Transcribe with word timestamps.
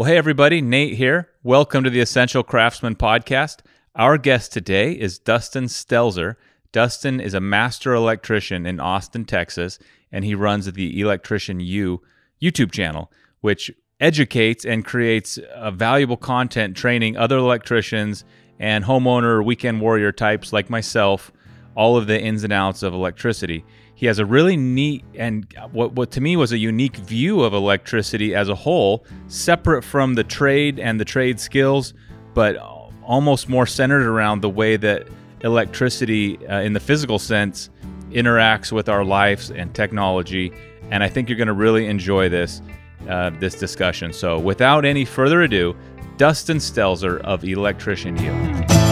Well, 0.00 0.08
hey, 0.08 0.16
everybody, 0.16 0.62
Nate 0.62 0.94
here. 0.94 1.28
Welcome 1.42 1.84
to 1.84 1.90
the 1.90 2.00
Essential 2.00 2.42
Craftsman 2.42 2.96
podcast. 2.96 3.58
Our 3.94 4.16
guest 4.16 4.50
today 4.50 4.92
is 4.92 5.18
Dustin 5.18 5.64
Stelzer. 5.64 6.36
Dustin 6.72 7.20
is 7.20 7.34
a 7.34 7.40
master 7.40 7.92
electrician 7.92 8.64
in 8.64 8.80
Austin, 8.80 9.26
Texas, 9.26 9.78
and 10.10 10.24
he 10.24 10.34
runs 10.34 10.64
the 10.72 10.98
Electrician 10.98 11.60
U 11.60 12.00
YouTube 12.40 12.72
channel, 12.72 13.12
which 13.42 13.70
educates 14.00 14.64
and 14.64 14.86
creates 14.86 15.36
uh, 15.36 15.70
valuable 15.70 16.16
content 16.16 16.78
training 16.78 17.18
other 17.18 17.36
electricians 17.36 18.24
and 18.58 18.86
homeowner 18.86 19.44
weekend 19.44 19.82
warrior 19.82 20.12
types 20.12 20.50
like 20.50 20.70
myself 20.70 21.30
all 21.74 21.98
of 21.98 22.06
the 22.06 22.18
ins 22.18 22.42
and 22.42 22.54
outs 22.54 22.82
of 22.82 22.94
electricity. 22.94 23.66
He 24.00 24.06
has 24.06 24.18
a 24.18 24.24
really 24.24 24.56
neat 24.56 25.04
and 25.14 25.46
what, 25.72 25.92
what 25.92 26.10
to 26.12 26.22
me 26.22 26.34
was 26.34 26.52
a 26.52 26.56
unique 26.56 26.96
view 26.96 27.42
of 27.42 27.52
electricity 27.52 28.34
as 28.34 28.48
a 28.48 28.54
whole, 28.54 29.04
separate 29.28 29.82
from 29.82 30.14
the 30.14 30.24
trade 30.24 30.78
and 30.80 30.98
the 30.98 31.04
trade 31.04 31.38
skills, 31.38 31.92
but 32.32 32.56
almost 33.02 33.50
more 33.50 33.66
centered 33.66 34.06
around 34.06 34.40
the 34.40 34.48
way 34.48 34.78
that 34.78 35.06
electricity 35.42 36.38
uh, 36.46 36.60
in 36.60 36.72
the 36.72 36.80
physical 36.80 37.18
sense 37.18 37.68
interacts 38.10 38.72
with 38.72 38.88
our 38.88 39.04
lives 39.04 39.50
and 39.50 39.74
technology. 39.74 40.50
And 40.90 41.04
I 41.04 41.08
think 41.10 41.28
you're 41.28 41.36
going 41.36 41.48
to 41.48 41.52
really 41.52 41.86
enjoy 41.86 42.30
this 42.30 42.62
uh, 43.06 43.28
this 43.38 43.54
discussion. 43.54 44.14
So, 44.14 44.38
without 44.38 44.86
any 44.86 45.04
further 45.04 45.42
ado, 45.42 45.76
Dustin 46.16 46.56
Stelzer 46.56 47.20
of 47.20 47.44
Electrician 47.44 48.16
U. 48.16 48.89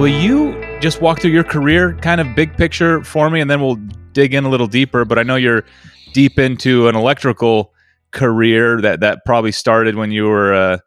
Will 0.00 0.08
you 0.08 0.58
just 0.80 1.02
walk 1.02 1.20
through 1.20 1.32
your 1.32 1.44
career, 1.44 1.92
kind 2.00 2.22
of 2.22 2.34
big 2.34 2.56
picture 2.56 3.04
for 3.04 3.28
me, 3.28 3.42
and 3.42 3.50
then 3.50 3.60
we'll 3.60 3.76
dig 4.14 4.32
in 4.32 4.46
a 4.46 4.48
little 4.48 4.66
deeper? 4.66 5.04
But 5.04 5.18
I 5.18 5.24
know 5.24 5.36
you're 5.36 5.62
deep 6.14 6.38
into 6.38 6.88
an 6.88 6.96
electrical 6.96 7.74
career 8.10 8.80
that 8.80 9.00
that 9.00 9.26
probably 9.26 9.52
started 9.52 9.96
when 9.96 10.10
you 10.10 10.24
were, 10.24 10.54
uh, 10.54 10.78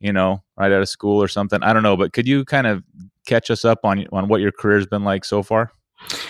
you 0.00 0.12
know, 0.12 0.42
right 0.58 0.72
out 0.72 0.82
of 0.82 0.88
school 0.88 1.22
or 1.22 1.28
something. 1.28 1.62
I 1.62 1.72
don't 1.72 1.84
know, 1.84 1.96
but 1.96 2.12
could 2.12 2.26
you 2.26 2.44
kind 2.44 2.66
of 2.66 2.82
catch 3.24 3.52
us 3.52 3.64
up 3.64 3.84
on 3.84 4.04
on 4.10 4.26
what 4.26 4.40
your 4.40 4.50
career's 4.50 4.88
been 4.88 5.04
like 5.04 5.24
so 5.24 5.44
far? 5.44 5.70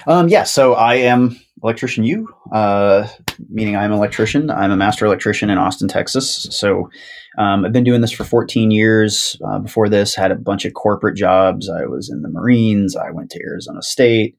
Um, 0.06 0.28
yeah, 0.28 0.44
so 0.44 0.74
I 0.74 0.96
am 0.96 1.40
electrician 1.62 2.04
U, 2.04 2.28
uh, 2.52 3.08
meaning 3.48 3.76
I'm 3.76 3.92
an 3.92 3.98
electrician. 3.98 4.50
I'm 4.50 4.70
a 4.70 4.76
master 4.76 5.06
electrician 5.06 5.50
in 5.50 5.58
Austin, 5.58 5.88
Texas. 5.88 6.48
So 6.50 6.90
um, 7.38 7.64
I've 7.64 7.72
been 7.72 7.84
doing 7.84 8.00
this 8.00 8.12
for 8.12 8.24
14 8.24 8.70
years. 8.70 9.36
Uh, 9.46 9.58
before 9.58 9.88
this, 9.88 10.14
had 10.14 10.30
a 10.30 10.36
bunch 10.36 10.64
of 10.64 10.74
corporate 10.74 11.16
jobs. 11.16 11.68
I 11.68 11.86
was 11.86 12.10
in 12.10 12.22
the 12.22 12.28
Marines. 12.28 12.96
I 12.96 13.10
went 13.10 13.30
to 13.30 13.40
Arizona 13.42 13.82
State. 13.82 14.36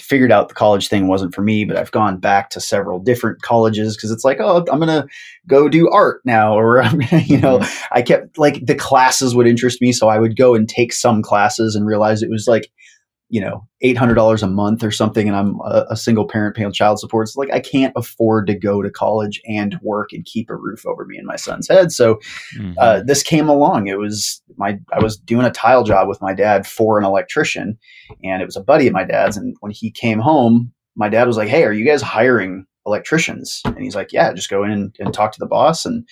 Figured 0.00 0.30
out 0.30 0.48
the 0.48 0.54
college 0.54 0.86
thing 0.86 1.08
wasn't 1.08 1.34
for 1.34 1.42
me, 1.42 1.64
but 1.64 1.76
I've 1.76 1.90
gone 1.90 2.18
back 2.18 2.50
to 2.50 2.60
several 2.60 3.00
different 3.00 3.42
colleges 3.42 3.96
because 3.96 4.12
it's 4.12 4.24
like, 4.24 4.38
oh, 4.38 4.64
I'm 4.70 4.78
gonna 4.78 5.06
go 5.48 5.68
do 5.68 5.90
art 5.90 6.20
now, 6.24 6.54
or 6.58 6.80
I'm 6.80 7.00
gonna, 7.00 7.22
you 7.22 7.38
know, 7.38 7.58
mm-hmm. 7.58 7.94
I 7.94 8.02
kept 8.02 8.38
like 8.38 8.64
the 8.64 8.76
classes 8.76 9.34
would 9.34 9.48
interest 9.48 9.80
me, 9.80 9.90
so 9.90 10.08
I 10.08 10.18
would 10.18 10.36
go 10.36 10.54
and 10.54 10.68
take 10.68 10.92
some 10.92 11.20
classes 11.20 11.74
and 11.74 11.84
realize 11.84 12.22
it 12.22 12.30
was 12.30 12.46
like 12.46 12.70
you 13.32 13.40
know 13.40 13.66
eight 13.80 13.96
hundred 13.96 14.14
dollars 14.14 14.42
a 14.42 14.46
month 14.46 14.84
or 14.84 14.90
something, 14.90 15.26
and 15.26 15.34
I'm 15.34 15.58
a, 15.64 15.86
a, 15.88 15.96
single 15.96 16.28
parent 16.28 16.54
paying 16.54 16.70
child 16.70 17.00
support. 17.00 17.26
It's 17.26 17.34
like 17.34 17.50
I 17.50 17.60
can't 17.60 17.94
afford 17.96 18.46
to 18.46 18.54
go 18.54 18.82
to 18.82 18.90
college 18.90 19.40
and 19.48 19.78
work 19.80 20.12
and 20.12 20.22
keep 20.26 20.50
a 20.50 20.54
roof 20.54 20.84
over 20.84 21.06
me 21.06 21.16
and 21.16 21.26
my 21.26 21.36
son's 21.36 21.66
head. 21.66 21.92
So 21.92 22.16
mm-hmm. 22.54 22.74
uh, 22.78 23.00
this 23.06 23.22
came 23.22 23.48
along. 23.48 23.86
It 23.86 23.98
was 23.98 24.42
my 24.58 24.78
I 24.92 25.02
was 25.02 25.16
doing 25.16 25.46
a 25.46 25.50
tile 25.50 25.82
job 25.82 26.08
with 26.08 26.20
my 26.20 26.34
dad 26.34 26.66
for 26.66 26.98
an 26.98 27.06
electrician, 27.06 27.78
and 28.22 28.42
it 28.42 28.46
was 28.46 28.56
a 28.56 28.62
buddy 28.62 28.86
of 28.86 28.92
my 28.92 29.04
dad's. 29.04 29.38
And 29.38 29.56
when 29.60 29.72
he 29.72 29.90
came 29.90 30.18
home, 30.18 30.70
my 30.94 31.08
dad 31.08 31.26
was 31.26 31.38
like, 31.38 31.48
"Hey, 31.48 31.64
are 31.64 31.72
you 31.72 31.86
guys 31.86 32.02
hiring 32.02 32.66
electricians?" 32.84 33.62
And 33.64 33.78
he's 33.78 33.96
like, 33.96 34.12
"Yeah, 34.12 34.34
just 34.34 34.50
go 34.50 34.62
in 34.62 34.72
and, 34.72 34.94
and 34.98 35.14
talk 35.14 35.32
to 35.32 35.40
the 35.40 35.46
boss 35.46 35.86
and." 35.86 36.06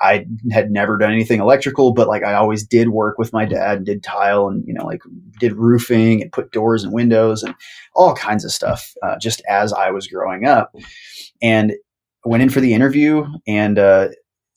I 0.00 0.26
had 0.50 0.70
never 0.70 0.96
done 0.96 1.12
anything 1.12 1.40
electrical, 1.40 1.92
but 1.92 2.08
like 2.08 2.24
I 2.24 2.34
always 2.34 2.66
did 2.66 2.88
work 2.88 3.18
with 3.18 3.32
my 3.32 3.44
dad, 3.44 3.78
and 3.78 3.86
did 3.86 4.02
tile 4.02 4.48
and, 4.48 4.64
you 4.66 4.72
know, 4.72 4.86
like 4.86 5.02
did 5.38 5.52
roofing 5.52 6.22
and 6.22 6.32
put 6.32 6.52
doors 6.52 6.84
and 6.84 6.92
windows 6.92 7.42
and 7.42 7.54
all 7.94 8.14
kinds 8.14 8.44
of 8.44 8.52
stuff 8.52 8.94
uh, 9.02 9.18
just 9.18 9.42
as 9.48 9.72
I 9.72 9.90
was 9.90 10.06
growing 10.06 10.46
up. 10.46 10.74
And 11.42 11.74
went 12.24 12.42
in 12.42 12.50
for 12.50 12.60
the 12.60 12.74
interview 12.74 13.24
and 13.46 13.78
uh, 13.78 14.08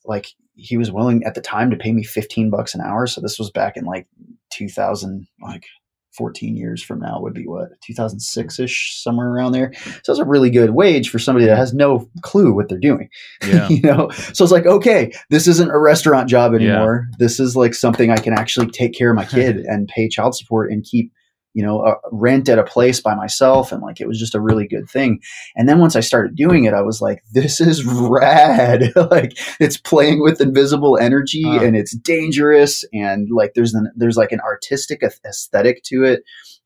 like 0.06 0.28
he 0.56 0.78
was 0.78 0.92
willing 0.92 1.24
at 1.24 1.34
the 1.36 1.42
time 1.42 1.70
to 1.72 1.78
pay 1.78 1.92
me 1.92 2.04
15 2.04 2.50
bucks 2.50 2.76
an 2.76 2.82
hour. 2.82 3.08
So 3.08 3.22
this 3.22 3.40
was 3.40 3.50
back 3.50 3.78
in 3.78 3.86
like 3.86 4.08
2000, 4.52 5.28
like 5.42 5.66
14 6.16 6.56
years 6.56 6.84
from 6.84 7.00
now 7.00 7.20
would 7.20 7.34
be 7.34 7.46
what 7.46 7.70
2006 7.82 8.60
ish 8.60 9.02
somewhere 9.02 9.30
around 9.30 9.52
there 9.52 9.74
so 10.04 10.12
it's 10.12 10.20
a 10.20 10.26
really 10.26 10.50
good 10.50 10.72
wage 10.72 11.10
for 11.10 11.20
somebody 11.20 11.46
that 11.46 11.58
has 11.58 11.74
no 11.74 12.10
clue 12.22 12.54
what 12.54 12.70
they're 12.70 12.80
doing 12.80 13.10
yeah. 13.48 13.68
you 13.70 13.82
know 13.82 14.10
so 14.34 14.44
it's 14.44 14.52
like 14.52 14.66
okay 14.66 15.12
this 15.30 15.48
isn't 15.48 15.72
a 15.72 15.80
restaurant 15.80 16.30
job 16.30 16.54
anymore 16.54 17.08
yeah. 17.10 17.16
this 17.20 17.40
is 17.40 17.56
like 17.56 17.74
something 17.74 18.12
i 18.12 18.18
can 18.18 18.34
actually 18.34 18.68
take 18.68 18.94
care 18.94 19.10
of 19.10 19.16
my 19.16 19.26
kid 19.34 19.58
and 19.58 19.88
pay 19.88 20.08
child 20.08 20.36
support 20.36 20.72
and 20.72 20.84
keep 20.84 21.12
you 21.54 21.64
know, 21.64 21.82
uh, 21.82 21.96
rent 22.12 22.50
at 22.50 22.60
a 22.60 22.64
place 22.64 23.00
by 23.00 23.16
myself. 23.16 23.72
And 23.72 23.82
like, 23.82 24.02
it 24.02 24.08
was 24.08 24.20
just 24.20 24.36
a 24.36 24.42
really 24.42 24.68
good 24.68 24.90
thing. 24.90 25.22
And 25.56 25.70
then 25.70 25.80
once 25.80 25.96
I 25.96 26.00
started 26.00 26.36
doing 26.36 26.66
it, 26.66 26.74
I 26.74 26.82
was 26.82 27.02
like, 27.02 27.24
this 27.32 27.62
is 27.62 27.86
rad. 27.86 28.92
like 29.12 29.38
it's 29.60 29.78
playing 29.78 30.22
with 30.22 30.42
invisible 30.42 30.98
energy 30.98 31.46
uh. 31.46 31.62
and 31.62 31.76
it's 31.76 31.96
dangerous. 31.96 32.84
And 32.94 33.30
like, 33.32 33.54
there's 33.54 33.74
an, 33.74 33.92
there's 33.96 34.18
like 34.18 34.32
an 34.32 34.42
artistic 34.42 35.04
aesthetic 35.04 35.84
to 35.84 36.04
it. 36.04 36.24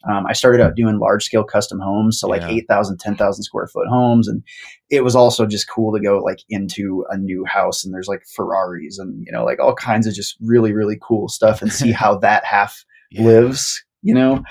Um, 0.10 0.26
I 0.28 0.34
started 0.34 0.62
out 0.62 0.76
doing 0.76 1.00
large 1.00 1.26
scale 1.26 1.44
custom 1.44 1.80
homes. 1.80 2.20
So 2.20 2.28
like 2.28 2.42
yeah. 2.42 2.50
8,000, 2.50 3.00
10,000 3.00 3.44
square 3.44 3.68
foot 3.68 3.88
homes. 3.88 4.28
And 4.28 4.44
it 4.90 5.04
was 5.04 5.16
also 5.16 5.46
just 5.46 5.70
cool 5.70 5.92
to 5.94 6.00
go 6.00 6.20
like 6.20 6.40
into 6.50 7.04
a 7.10 7.18
new 7.18 7.44
house 7.46 7.84
and 7.84 7.94
there's 7.94 8.08
like 8.08 8.24
Ferraris 8.36 9.00
and, 9.00 9.24
you 9.26 9.32
know, 9.32 9.44
like 9.44 9.60
all 9.60 9.74
kinds 9.74 10.08
of 10.08 10.14
just 10.14 10.38
really, 10.40 10.72
really 10.72 10.98
cool 11.02 11.28
stuff 11.28 11.62
and 11.62 11.74
see 11.74 11.92
how 11.94 12.18
that 12.20 12.46
half 12.46 12.86
yeah. 13.12 13.24
lives, 13.24 13.84
you 14.08 14.14
know? 14.14 14.44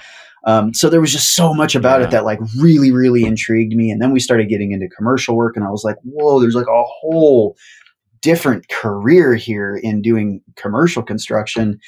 Um, 0.47 0.73
so 0.75 0.89
there 0.89 1.01
was 1.01 1.11
just 1.11 1.35
so 1.35 1.53
much 1.53 1.75
about 1.75 2.01
yeah. 2.01 2.07
it 2.07 2.11
that 2.13 2.25
like 2.25 2.39
really, 2.61 2.93
really 2.93 3.25
intrigued 3.25 3.75
me. 3.75 3.91
And 3.91 4.01
then 4.01 4.13
we 4.13 4.21
started 4.21 4.49
getting 4.49 4.71
into 4.71 4.89
commercial 4.89 5.35
work, 5.35 5.57
and 5.57 5.65
I 5.65 5.71
was 5.71 5.83
like, 5.83 5.97
whoa, 6.05 6.41
there's 6.41 6.55
like 6.55 6.69
a 6.69 6.85
whole 6.85 7.57
different 8.23 8.69
career 8.69 9.35
here 9.35 9.79
in 9.83 10.03
doing 10.03 10.41
commercial 10.57 11.03
construction. 11.03 11.79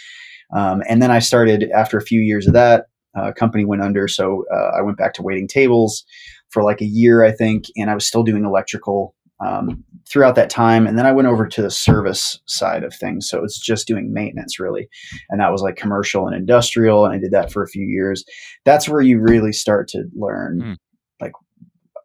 Um, 0.54 0.82
and 0.88 1.00
then 1.02 1.10
I 1.10 1.20
started 1.20 1.70
after 1.74 1.98
a 1.98 2.02
few 2.02 2.20
years 2.20 2.46
of 2.46 2.54
that, 2.54 2.86
uh, 3.16 3.32
company 3.32 3.64
went 3.64 3.82
under, 3.82 4.08
so 4.08 4.44
uh, 4.52 4.70
I 4.78 4.82
went 4.82 4.98
back 4.98 5.14
to 5.14 5.22
waiting 5.22 5.48
tables 5.48 6.04
for 6.50 6.62
like 6.62 6.80
a 6.80 6.86
year, 6.86 7.24
I 7.24 7.32
think, 7.32 7.66
and 7.76 7.90
I 7.90 7.94
was 7.94 8.06
still 8.06 8.22
doing 8.22 8.44
electrical 8.44 9.14
um, 9.44 9.84
throughout 10.10 10.34
that 10.36 10.50
time. 10.50 10.86
And 10.86 10.98
then 10.98 11.06
I 11.06 11.12
went 11.12 11.28
over 11.28 11.46
to 11.46 11.62
the 11.62 11.70
service 11.70 12.40
side 12.46 12.82
of 12.82 12.94
things. 12.94 13.28
So 13.28 13.44
it's 13.44 13.60
just 13.60 13.86
doing 13.86 14.12
maintenance 14.12 14.58
really. 14.58 14.88
And 15.28 15.40
that 15.40 15.52
was 15.52 15.62
like 15.62 15.76
commercial 15.76 16.26
and 16.26 16.34
industrial. 16.34 17.04
And 17.04 17.14
I 17.14 17.18
did 17.18 17.32
that 17.32 17.52
for 17.52 17.62
a 17.62 17.68
few 17.68 17.84
years. 17.84 18.24
That's 18.64 18.88
where 18.88 19.00
you 19.00 19.20
really 19.20 19.52
start 19.52 19.88
to 19.88 20.04
learn 20.14 20.60
mm. 20.62 20.76
like 21.20 21.32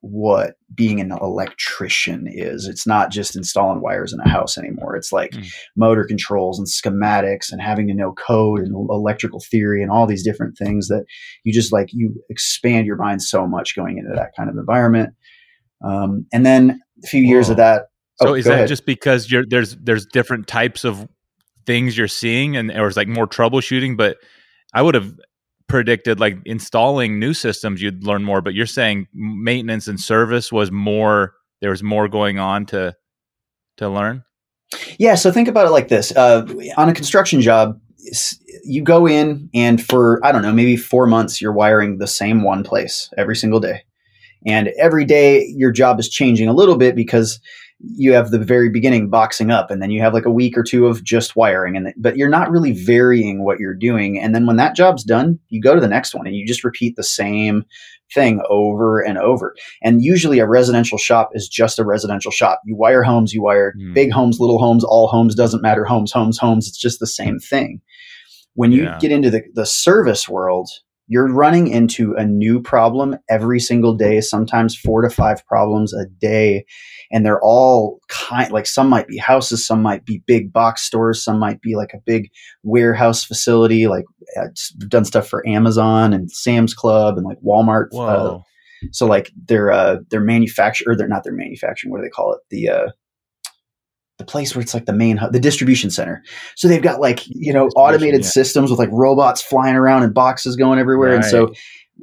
what 0.02 0.56
being 0.76 1.00
an 1.00 1.12
electrician 1.22 2.28
is. 2.30 2.68
It's 2.68 2.86
not 2.86 3.10
just 3.10 3.38
installing 3.38 3.82
wires 3.82 4.12
in 4.12 4.20
a 4.20 4.30
house 4.30 4.58
anymore. 4.58 4.96
It's 4.96 5.14
like 5.14 5.32
mm. 5.32 5.48
motor 5.76 6.04
controls 6.04 6.60
and 6.60 6.68
schematics 6.68 7.52
and 7.52 7.62
having 7.62 7.88
to 7.88 7.94
know 7.94 8.12
code 8.14 8.60
and 8.60 8.76
electrical 8.90 9.40
theory 9.40 9.82
and 9.82 9.90
all 9.90 10.06
these 10.06 10.24
different 10.24 10.58
things 10.58 10.88
that 10.90 11.06
you 11.46 11.54
just 11.54 11.72
like 11.72 11.88
you 11.94 12.14
expand 12.30 12.86
your 12.86 12.98
mind 12.98 13.24
so 13.24 13.48
much 13.48 13.76
going 13.76 13.98
into 13.98 14.14
that 14.14 14.34
kind 14.36 14.50
of 14.50 14.58
environment. 14.58 15.16
Um, 15.86 16.26
and 16.32 16.46
then 16.46 16.82
a 17.04 17.08
few 17.08 17.24
years 17.24 17.50
of 17.50 17.58
that. 17.58 17.90
So 18.22 18.30
oh, 18.30 18.34
is 18.34 18.46
that 18.46 18.54
ahead. 18.54 18.68
just 18.68 18.86
because 18.86 19.32
you're 19.32 19.46
there's 19.46 19.76
there's 19.78 20.06
different 20.06 20.48
types 20.48 20.84
of 20.84 21.08
things 21.66 21.98
you're 21.98 22.08
seeing 22.08 22.56
and 22.56 22.72
or 22.72 22.88
it's 22.88 22.98
like 22.98 23.08
more 23.08 23.28
troubleshooting? 23.28 23.98
But 23.98 24.18
I 24.74 24.82
would 24.82 24.96
have 24.96 25.14
predicted 25.68 26.20
like 26.20 26.38
installing 26.46 27.20
new 27.20 27.34
systems 27.34 27.82
you'd 27.82 28.04
learn 28.04 28.24
more, 28.24 28.42
but 28.42 28.54
you're 28.54 28.66
saying 28.66 29.08
maintenance 29.14 29.88
and 29.88 30.00
service 30.00 30.52
was 30.52 30.72
more 30.72 31.34
there 31.62 31.72
was 31.72 31.82
more 31.82 32.08
going 32.08 32.40
on 32.40 32.66
to 32.68 32.96
to 33.78 33.90
learn? 33.90 34.24
Yeah, 35.00 35.16
so 35.16 35.32
think 35.32 35.48
about 35.48 35.66
it 35.66 35.72
like 35.72 35.88
this. 35.88 36.16
Uh, 36.16 36.46
on 36.78 36.90
a 36.90 36.94
construction 36.94 37.42
job, 37.42 37.80
you 38.64 38.84
go 38.84 39.08
in 39.08 39.50
and 39.54 39.84
for 39.84 40.24
I 40.26 40.32
don't 40.32 40.42
know, 40.42 40.54
maybe 40.54 40.76
4 40.78 41.08
months 41.08 41.42
you're 41.42 41.54
wiring 41.54 41.98
the 41.98 42.08
same 42.08 42.44
one 42.44 42.64
place 42.64 43.10
every 43.18 43.36
single 43.36 43.60
day. 43.60 43.84
And 44.46 44.70
every 44.80 45.06
day 45.06 45.46
your 45.56 45.72
job 45.72 46.00
is 46.00 46.10
changing 46.10 46.48
a 46.48 46.54
little 46.54 46.78
bit 46.78 46.96
because 46.96 47.40
you 47.86 48.14
have 48.14 48.32
the 48.32 48.40
very 48.40 48.70
beginning 48.70 49.10
boxing 49.10 49.52
up 49.52 49.70
and 49.70 49.82
then 49.82 49.92
you 49.92 50.02
have 50.02 50.14
like 50.14 50.26
a 50.26 50.32
week 50.32 50.58
or 50.58 50.64
two 50.64 50.88
of 50.88 51.04
just 51.04 51.36
wiring 51.36 51.76
and 51.76 51.94
but 51.98 52.16
you're 52.16 52.30
not 52.30 52.50
really 52.50 52.72
varying 52.72 53.44
what 53.44 53.60
you're 53.60 53.74
doing 53.74 54.18
and 54.18 54.34
then 54.34 54.46
when 54.46 54.56
that 54.56 54.76
job's 54.76 55.04
done 55.04 55.38
you 55.50 55.62
go 55.62 55.76
to 55.76 55.82
the 55.82 55.88
next 55.88 56.16
one 56.16 56.26
and 56.26 56.36
you 56.36 56.48
just 56.48 56.64
repeat 56.64 56.96
the 56.96 57.04
same 57.04 57.66
thing 58.14 58.42
over 58.50 59.02
and 59.02 59.18
over 59.18 59.54
and 59.82 60.04
usually 60.04 60.40
a 60.40 60.48
residential 60.48 60.98
shop 60.98 61.32
is 61.34 61.50
just 61.50 61.78
a 61.78 61.84
residential 61.84 62.32
shop 62.32 62.62
you 62.66 62.76
wire 62.76 63.04
homes 63.04 63.34
you 63.34 63.42
wire 63.42 63.74
mm. 63.78 63.94
big 63.94 64.12
homes 64.12 64.40
little 64.40 64.60
homes 64.60 64.84
all 64.84 65.08
homes 65.08 65.36
doesn't 65.36 65.62
matter 65.62 65.84
homes 65.84 66.12
homes 66.12 66.38
homes 66.38 66.68
it's 66.68 66.80
just 66.80 67.00
the 67.00 67.08
same 67.08 67.38
thing 67.38 67.82
when 68.56 68.72
you 68.72 68.84
yeah. 68.84 69.00
get 69.00 69.12
into 69.12 69.30
the, 69.30 69.42
the 69.56 69.66
service 69.66 70.30
world 70.30 70.70
you're 71.08 71.32
running 71.32 71.68
into 71.68 72.14
a 72.14 72.26
new 72.26 72.62
problem 72.62 73.18
every 73.30 73.60
single 73.60 73.94
day, 73.94 74.22
sometimes 74.22 74.76
four 74.76 75.02
to 75.02 75.10
five 75.10 75.46
problems 75.46 75.94
a 75.94 76.06
day. 76.06 76.66
And 77.12 77.26
they're 77.26 77.42
all 77.42 78.00
kind 78.08 78.52
like 78.52 78.66
some 78.66 78.90
might 78.90 79.08
be 79.08 79.18
houses, 79.18 79.66
some 79.66 79.82
might 79.82 80.06
be 80.06 80.24
big 80.26 80.52
box 80.54 80.84
stores, 80.84 81.24
some 81.24 81.40
might 81.40 81.62
be 81.62 81.76
like 81.76 81.94
a 81.94 82.02
big 82.06 82.30
warehouse 82.64 83.24
facility. 83.24 83.88
Like 83.88 84.06
I've 84.42 84.54
done 84.90 85.06
stuff 85.06 85.28
for 85.28 85.48
Amazon 85.48 86.14
and 86.14 86.32
Sam's 86.32 86.74
Club 86.74 87.18
and 87.18 87.26
like 87.26 87.38
Walmart. 87.46 87.88
Uh, 87.94 88.40
so 88.92 89.06
like 89.06 89.32
they're 89.46 89.72
uh, 89.72 89.98
they're 90.10 90.22
manufacturer, 90.22 90.96
they're 90.96 91.08
not 91.08 91.24
their 91.24 91.34
manufacturing. 91.34 91.92
What 91.92 91.98
do 92.00 92.04
they 92.04 92.10
call 92.10 92.34
it? 92.34 92.40
The 92.50 92.70
uh, 92.70 92.88
the 94.18 94.26
place 94.26 94.56
where 94.56 94.62
it's 94.62 94.74
like 94.74 94.86
the 94.86 94.94
main 94.94 95.18
hub, 95.18 95.34
the 95.34 95.40
distribution 95.40 95.90
center. 95.90 96.24
So 96.56 96.68
they've 96.68 96.82
got 96.82 97.00
like, 97.00 97.22
you 97.28 97.52
know, 97.52 97.68
automated 97.76 98.22
yeah. 98.22 98.28
systems 98.28 98.70
with 98.70 98.80
like 98.80 98.90
robots 98.92 99.42
flying 99.42 99.76
around 99.76 100.04
and 100.04 100.14
boxes 100.14 100.56
going 100.56 100.80
everywhere. 100.80 101.10
Right. 101.10 101.16
And 101.18 101.26
so 101.26 101.54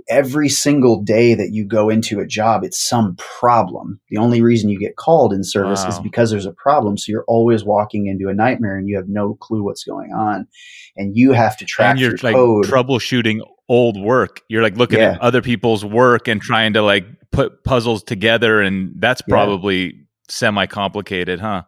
every 0.08 0.48
single 0.48 1.02
day 1.02 1.34
that 1.34 1.50
you 1.52 1.64
go 1.64 1.88
into 1.88 2.20
a 2.20 2.26
job, 2.26 2.64
it's 2.64 2.78
some 2.78 3.16
problem. 3.16 4.00
The 4.08 4.16
only 4.16 4.42
reason 4.42 4.70
you 4.70 4.78
get 4.78 4.96
called 4.96 5.32
in 5.32 5.44
service 5.44 5.82
wow. 5.82 5.88
is 5.88 5.98
because 6.00 6.30
there's 6.30 6.46
a 6.46 6.52
problem. 6.52 6.98
So 6.98 7.10
you're 7.10 7.24
always 7.28 7.64
walking 7.64 8.06
into 8.06 8.28
a 8.28 8.34
nightmare 8.34 8.76
and 8.76 8.88
you 8.88 8.96
have 8.96 9.08
no 9.08 9.34
clue 9.34 9.62
what's 9.62 9.84
going 9.84 10.12
on. 10.12 10.46
And 10.96 11.16
you 11.16 11.32
have 11.32 11.56
to 11.58 11.64
track 11.64 11.92
and 11.92 12.00
you're 12.00 12.10
your 12.10 12.18
like 12.22 12.34
code. 12.34 12.64
troubleshooting 12.66 13.40
old 13.68 14.00
work. 14.00 14.42
You're 14.48 14.62
like 14.62 14.76
looking 14.76 14.98
yeah. 14.98 15.12
at 15.12 15.20
other 15.20 15.42
people's 15.42 15.84
work 15.84 16.28
and 16.28 16.40
trying 16.40 16.72
to 16.72 16.82
like 16.82 17.06
put 17.30 17.62
puzzles 17.62 18.02
together. 18.02 18.60
And 18.60 18.94
that's 18.96 19.22
probably 19.22 19.84
yeah. 19.84 19.92
semi 20.28 20.66
complicated, 20.66 21.40
huh? 21.40 21.62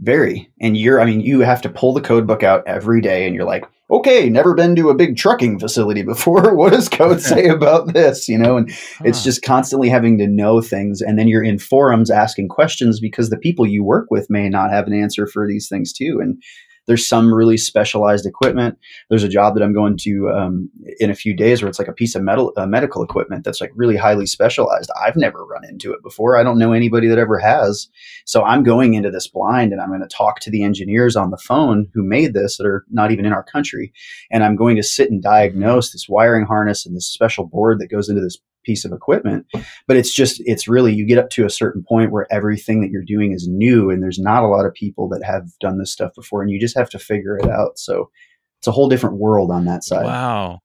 Very. 0.00 0.50
And 0.60 0.76
you're, 0.76 1.00
I 1.00 1.04
mean, 1.04 1.20
you 1.20 1.40
have 1.40 1.62
to 1.62 1.68
pull 1.68 1.92
the 1.92 2.00
code 2.00 2.26
book 2.26 2.42
out 2.42 2.62
every 2.66 3.00
day 3.00 3.26
and 3.26 3.34
you're 3.34 3.44
like, 3.44 3.64
okay, 3.90 4.28
never 4.28 4.54
been 4.54 4.76
to 4.76 4.90
a 4.90 4.94
big 4.94 5.16
trucking 5.16 5.58
facility 5.58 6.02
before. 6.04 6.54
what 6.56 6.72
does 6.72 6.88
code 6.88 7.20
say 7.20 7.48
about 7.48 7.92
this? 7.92 8.28
You 8.28 8.38
know, 8.38 8.56
and 8.56 8.70
huh. 8.70 9.04
it's 9.06 9.24
just 9.24 9.42
constantly 9.42 9.88
having 9.88 10.18
to 10.18 10.26
know 10.26 10.60
things. 10.60 11.00
And 11.00 11.18
then 11.18 11.28
you're 11.28 11.44
in 11.44 11.58
forums 11.58 12.10
asking 12.10 12.48
questions 12.48 13.00
because 13.00 13.30
the 13.30 13.38
people 13.38 13.66
you 13.66 13.84
work 13.84 14.08
with 14.10 14.26
may 14.30 14.48
not 14.48 14.70
have 14.70 14.86
an 14.86 14.94
answer 14.94 15.26
for 15.26 15.46
these 15.46 15.68
things 15.68 15.92
too. 15.92 16.18
And 16.22 16.42
there's 16.88 17.06
some 17.06 17.32
really 17.32 17.58
specialized 17.58 18.26
equipment. 18.26 18.78
There's 19.10 19.22
a 19.22 19.28
job 19.28 19.54
that 19.54 19.62
I'm 19.62 19.74
going 19.74 19.98
to 19.98 20.30
um, 20.30 20.70
in 20.98 21.10
a 21.10 21.14
few 21.14 21.36
days 21.36 21.62
where 21.62 21.68
it's 21.68 21.78
like 21.78 21.86
a 21.86 21.92
piece 21.92 22.14
of 22.14 22.22
metal, 22.22 22.52
uh, 22.56 22.66
medical 22.66 23.02
equipment 23.02 23.44
that's 23.44 23.60
like 23.60 23.70
really 23.74 23.96
highly 23.96 24.24
specialized. 24.26 24.90
I've 25.00 25.14
never 25.14 25.44
run 25.44 25.66
into 25.68 25.92
it 25.92 26.02
before. 26.02 26.36
I 26.36 26.42
don't 26.42 26.58
know 26.58 26.72
anybody 26.72 27.06
that 27.06 27.18
ever 27.18 27.38
has. 27.38 27.88
So 28.24 28.42
I'm 28.42 28.62
going 28.62 28.94
into 28.94 29.10
this 29.10 29.28
blind 29.28 29.72
and 29.72 29.82
I'm 29.82 29.90
going 29.90 30.00
to 30.00 30.08
talk 30.08 30.40
to 30.40 30.50
the 30.50 30.64
engineers 30.64 31.14
on 31.14 31.30
the 31.30 31.36
phone 31.36 31.86
who 31.92 32.02
made 32.02 32.32
this 32.32 32.56
that 32.56 32.66
are 32.66 32.86
not 32.90 33.12
even 33.12 33.26
in 33.26 33.34
our 33.34 33.44
country. 33.44 33.92
And 34.30 34.42
I'm 34.42 34.56
going 34.56 34.76
to 34.76 34.82
sit 34.82 35.10
and 35.10 35.22
diagnose 35.22 35.92
this 35.92 36.08
wiring 36.08 36.46
harness 36.46 36.86
and 36.86 36.96
this 36.96 37.06
special 37.06 37.46
board 37.46 37.80
that 37.80 37.90
goes 37.90 38.08
into 38.08 38.22
this 38.22 38.38
piece 38.64 38.84
of 38.84 38.92
equipment 38.92 39.46
but 39.86 39.96
it's 39.96 40.14
just 40.14 40.42
it's 40.44 40.68
really 40.68 40.92
you 40.92 41.06
get 41.06 41.18
up 41.18 41.30
to 41.30 41.46
a 41.46 41.50
certain 41.50 41.82
point 41.82 42.10
where 42.10 42.26
everything 42.30 42.80
that 42.80 42.90
you're 42.90 43.02
doing 43.04 43.32
is 43.32 43.48
new 43.48 43.90
and 43.90 44.02
there's 44.02 44.18
not 44.18 44.42
a 44.42 44.46
lot 44.48 44.66
of 44.66 44.74
people 44.74 45.08
that 45.08 45.22
have 45.24 45.46
done 45.60 45.78
this 45.78 45.92
stuff 45.92 46.12
before 46.14 46.42
and 46.42 46.50
you 46.50 46.60
just 46.60 46.76
have 46.76 46.90
to 46.90 46.98
figure 46.98 47.36
it 47.36 47.48
out. 47.48 47.78
So 47.78 48.10
it's 48.58 48.66
a 48.66 48.72
whole 48.72 48.88
different 48.88 49.16
world 49.16 49.50
on 49.50 49.64
that 49.66 49.84
side. 49.84 50.04
Wow. 50.04 50.60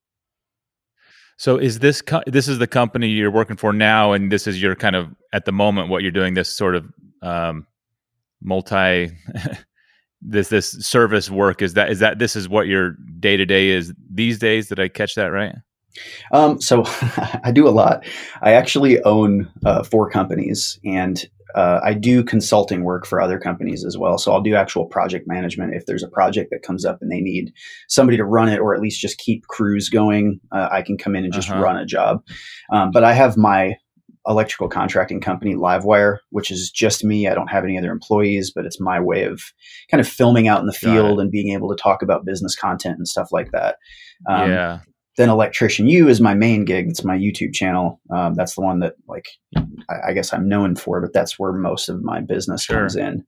So 1.38 1.58
is 1.58 1.80
this 1.80 2.02
co- 2.02 2.24
this 2.28 2.48
is 2.48 2.60
the 2.60 2.68
company 2.68 3.08
you're 3.10 3.32
working 3.32 3.58
for 3.58 3.74
now 3.74 4.14
and 4.14 4.32
this 4.32 4.48
is 4.48 4.62
your 4.62 4.76
kind 4.76 4.96
of 4.96 5.10
at 5.34 5.46
the 5.46 5.52
moment 5.52 5.90
what 5.90 6.02
you're 6.02 6.12
doing 6.12 6.34
this 6.34 6.50
sort 6.50 6.76
of 6.76 6.86
um, 7.22 7.68
multi 8.42 9.12
this 10.22 10.50
this 10.50 10.72
service 10.72 11.30
work? 11.30 11.62
Is 11.62 11.74
that 11.74 11.92
is 11.92 12.00
that 12.00 12.20
this 12.20 12.36
is 12.36 12.48
what 12.48 12.68
your 12.68 12.96
day 13.20 13.38
to 13.38 13.46
day 13.46 13.70
is 13.70 13.94
these 14.12 14.40
days? 14.40 14.70
Did 14.70 14.80
i 14.80 14.88
catch 14.88 15.16
that 15.16 15.28
right 15.28 15.56
um, 16.32 16.60
so 16.62 16.84
I 17.44 17.52
do 17.54 17.68
a 17.68 17.72
lot. 17.72 18.06
I 18.42 18.54
actually 18.54 19.02
own 19.04 19.52
uh, 19.66 19.84
four 19.84 20.10
companies 20.10 20.80
and 20.84 21.24
uh, 21.56 21.80
I 21.84 21.94
do 21.94 22.24
consulting 22.24 22.84
work 22.84 23.06
for 23.06 23.22
other 23.22 23.40
companies 23.40 23.86
as 23.86 23.98
well. 23.98 24.18
So 24.18 24.32
I'll 24.32 24.42
do 24.42 24.56
actual 24.56 24.86
project 24.86 25.28
management. 25.28 25.76
If 25.76 25.86
there's 25.86 26.04
a 26.04 26.08
project 26.08 26.50
that 26.52 26.64
comes 26.64 26.84
up 26.84 26.98
and 27.02 27.12
they 27.12 27.22
need 27.22 27.54
somebody 27.88 28.18
to 28.18 28.26
run 28.26 28.50
it 28.50 28.60
or 28.60 28.74
at 28.74 28.82
least 28.82 29.00
just 29.00 29.20
keep 29.20 29.46
crews 29.48 29.90
going, 29.90 30.40
uh, 30.52 30.70
I 30.72 30.82
can 30.82 30.98
come 30.98 31.16
in 31.16 31.24
and 31.24 31.34
just 31.34 31.50
uh-huh. 31.50 31.62
run 31.62 31.78
a 31.78 31.86
job. 31.86 32.24
Um, 32.72 32.90
but 32.92 33.04
I 33.04 33.14
have 33.14 33.38
my 33.38 33.76
electrical 34.26 34.70
contracting 34.70 35.20
company, 35.20 35.54
Livewire, 35.54 36.18
which 36.30 36.50
is 36.50 36.72
just 36.72 37.04
me. 37.04 37.28
I 37.28 37.36
don't 37.36 37.52
have 37.52 37.66
any 37.66 37.78
other 37.78 37.92
employees, 37.92 38.52
but 38.56 38.66
it's 38.66 38.80
my 38.80 39.00
way 39.00 39.26
of 39.26 39.42
kind 39.92 40.02
of 40.02 40.08
filming 40.08 40.48
out 40.48 40.62
in 40.62 40.66
the 40.66 40.74
field 40.74 41.20
and 41.20 41.30
being 41.30 41.54
able 41.54 41.70
to 41.70 41.76
talk 41.76 42.02
about 42.02 42.26
business 42.26 42.56
content 42.56 42.98
and 42.98 43.08
stuff 43.08 43.28
like 43.32 43.52
that. 43.52 43.76
Um, 44.28 44.50
yeah 44.50 44.80
then 45.18 45.30
electrician 45.30 45.88
U 45.88 46.08
is 46.08 46.20
my 46.20 46.34
main 46.34 46.66
gig. 46.66 46.88
It's 46.90 47.04
my 47.04 47.18
youtube 47.18 47.54
channel. 47.54 48.00
Um, 48.14 48.34
that's 48.34 48.56
the 48.56 48.62
one 48.62 48.80
that 48.80 48.96
like 49.08 49.28
I, 49.90 50.10
I, 50.10 50.14
guess 50.14 50.34
i'm 50.34 50.48
known 50.48 50.76
for 50.76 51.02
but 51.02 51.14
that's 51.14 51.38
where 51.38 51.54
most 51.54 51.90
of 51.90 52.04
my 52.04 52.22
business 52.22 52.64
sure. 52.64 52.80
comes 52.80 52.96
in. 52.96 53.26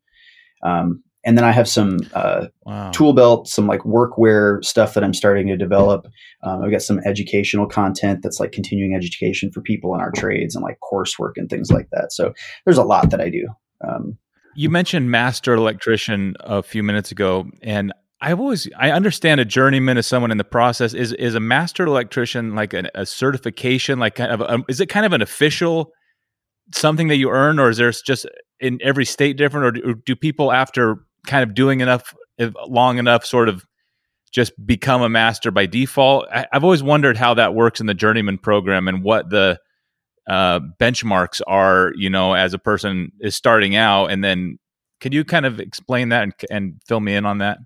Um, 0.63 1.03
and 1.23 1.37
then 1.37 1.43
i 1.43 1.51
have 1.51 1.67
some 1.67 1.97
uh, 2.13 2.47
wow. 2.65 2.91
tool 2.91 3.13
belt 3.13 3.47
some 3.47 3.67
like 3.67 3.81
workwear 3.81 4.63
stuff 4.63 4.93
that 4.93 5.03
i'm 5.03 5.13
starting 5.13 5.47
to 5.47 5.57
develop. 5.57 6.07
Um, 6.43 6.63
i've 6.63 6.71
got 6.71 6.81
some 6.81 6.99
educational 7.05 7.67
content 7.67 8.21
that's 8.23 8.39
like 8.39 8.51
continuing 8.51 8.95
education 8.95 9.51
for 9.51 9.61
people 9.61 9.93
in 9.93 10.01
our 10.01 10.11
trades 10.11 10.55
and 10.55 10.63
like 10.63 10.79
coursework 10.91 11.33
and 11.35 11.49
things 11.49 11.71
like 11.71 11.89
that. 11.91 12.11
So 12.11 12.33
there's 12.65 12.77
a 12.77 12.83
lot 12.83 13.11
that 13.11 13.21
i 13.21 13.29
do. 13.29 13.47
Um, 13.87 14.17
you 14.55 14.69
mentioned 14.69 15.11
master 15.11 15.53
electrician 15.53 16.35
a 16.39 16.63
few 16.63 16.81
minutes 16.81 17.11
ago 17.11 17.45
and 17.61 17.93
I've 18.21 18.39
always 18.39 18.67
I 18.77 18.91
understand 18.91 19.41
a 19.41 19.45
journeyman 19.45 19.97
is 19.97 20.07
someone 20.07 20.31
in 20.31 20.37
the 20.37 20.43
process. 20.43 20.93
Is 20.93 21.11
is 21.13 21.35
a 21.35 21.39
master 21.39 21.85
electrician 21.85 22.55
like 22.55 22.73
an, 22.73 22.89
a 22.95 23.05
certification? 23.05 23.99
Like 23.99 24.15
kind 24.15 24.31
of 24.31 24.41
a, 24.41 24.63
is 24.69 24.79
it 24.79 24.87
kind 24.87 25.05
of 25.05 25.13
an 25.13 25.21
official 25.21 25.91
something 26.73 27.09
that 27.09 27.17
you 27.17 27.29
earn, 27.29 27.59
or 27.59 27.69
is 27.69 27.77
there 27.77 27.91
just 27.91 28.25
in 28.59 28.79
every 28.81 29.05
state 29.05 29.37
different, 29.37 29.65
or 29.65 29.71
do, 29.71 29.95
do 30.05 30.15
people 30.15 30.51
after 30.51 30.97
kind 31.27 31.43
of 31.43 31.53
doing 31.53 31.81
enough 31.81 32.13
long 32.67 32.97
enough 32.97 33.25
sort 33.25 33.49
of 33.49 33.65
just 34.31 34.53
become 34.65 35.01
a 35.01 35.09
master 35.09 35.51
by 35.51 35.65
default? 35.65 36.27
I, 36.31 36.47
have 36.51 36.63
always 36.63 36.83
wondered 36.83 37.17
how 37.17 37.33
that 37.33 37.53
works 37.53 37.81
in 37.81 37.85
the 37.85 37.93
journeyman 37.93 38.37
program 38.37 38.87
and 38.87 39.03
what 39.03 39.29
the 39.29 39.59
uh, 40.27 40.61
benchmarks 40.79 41.41
are. 41.47 41.91
You 41.97 42.09
know, 42.09 42.33
as 42.33 42.53
a 42.53 42.59
person 42.59 43.11
is 43.19 43.35
starting 43.35 43.75
out, 43.75 44.07
and 44.07 44.23
then 44.23 44.57
can 45.01 45.11
you 45.11 45.25
kind 45.25 45.45
of 45.45 45.59
explain 45.59 46.09
that 46.09 46.23
and, 46.23 46.33
and 46.49 46.81
fill 46.87 47.01
me 47.01 47.13
in 47.13 47.25
on 47.25 47.39
that? 47.39 47.57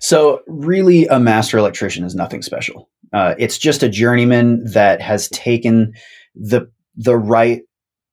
So, 0.00 0.40
really, 0.46 1.06
a 1.06 1.18
master 1.18 1.58
electrician 1.58 2.04
is 2.04 2.14
nothing 2.14 2.42
special. 2.42 2.88
Uh, 3.12 3.34
it's 3.38 3.58
just 3.58 3.82
a 3.82 3.88
journeyman 3.88 4.64
that 4.64 5.00
has 5.00 5.28
taken 5.30 5.92
the 6.34 6.70
the 6.96 7.16
right 7.16 7.62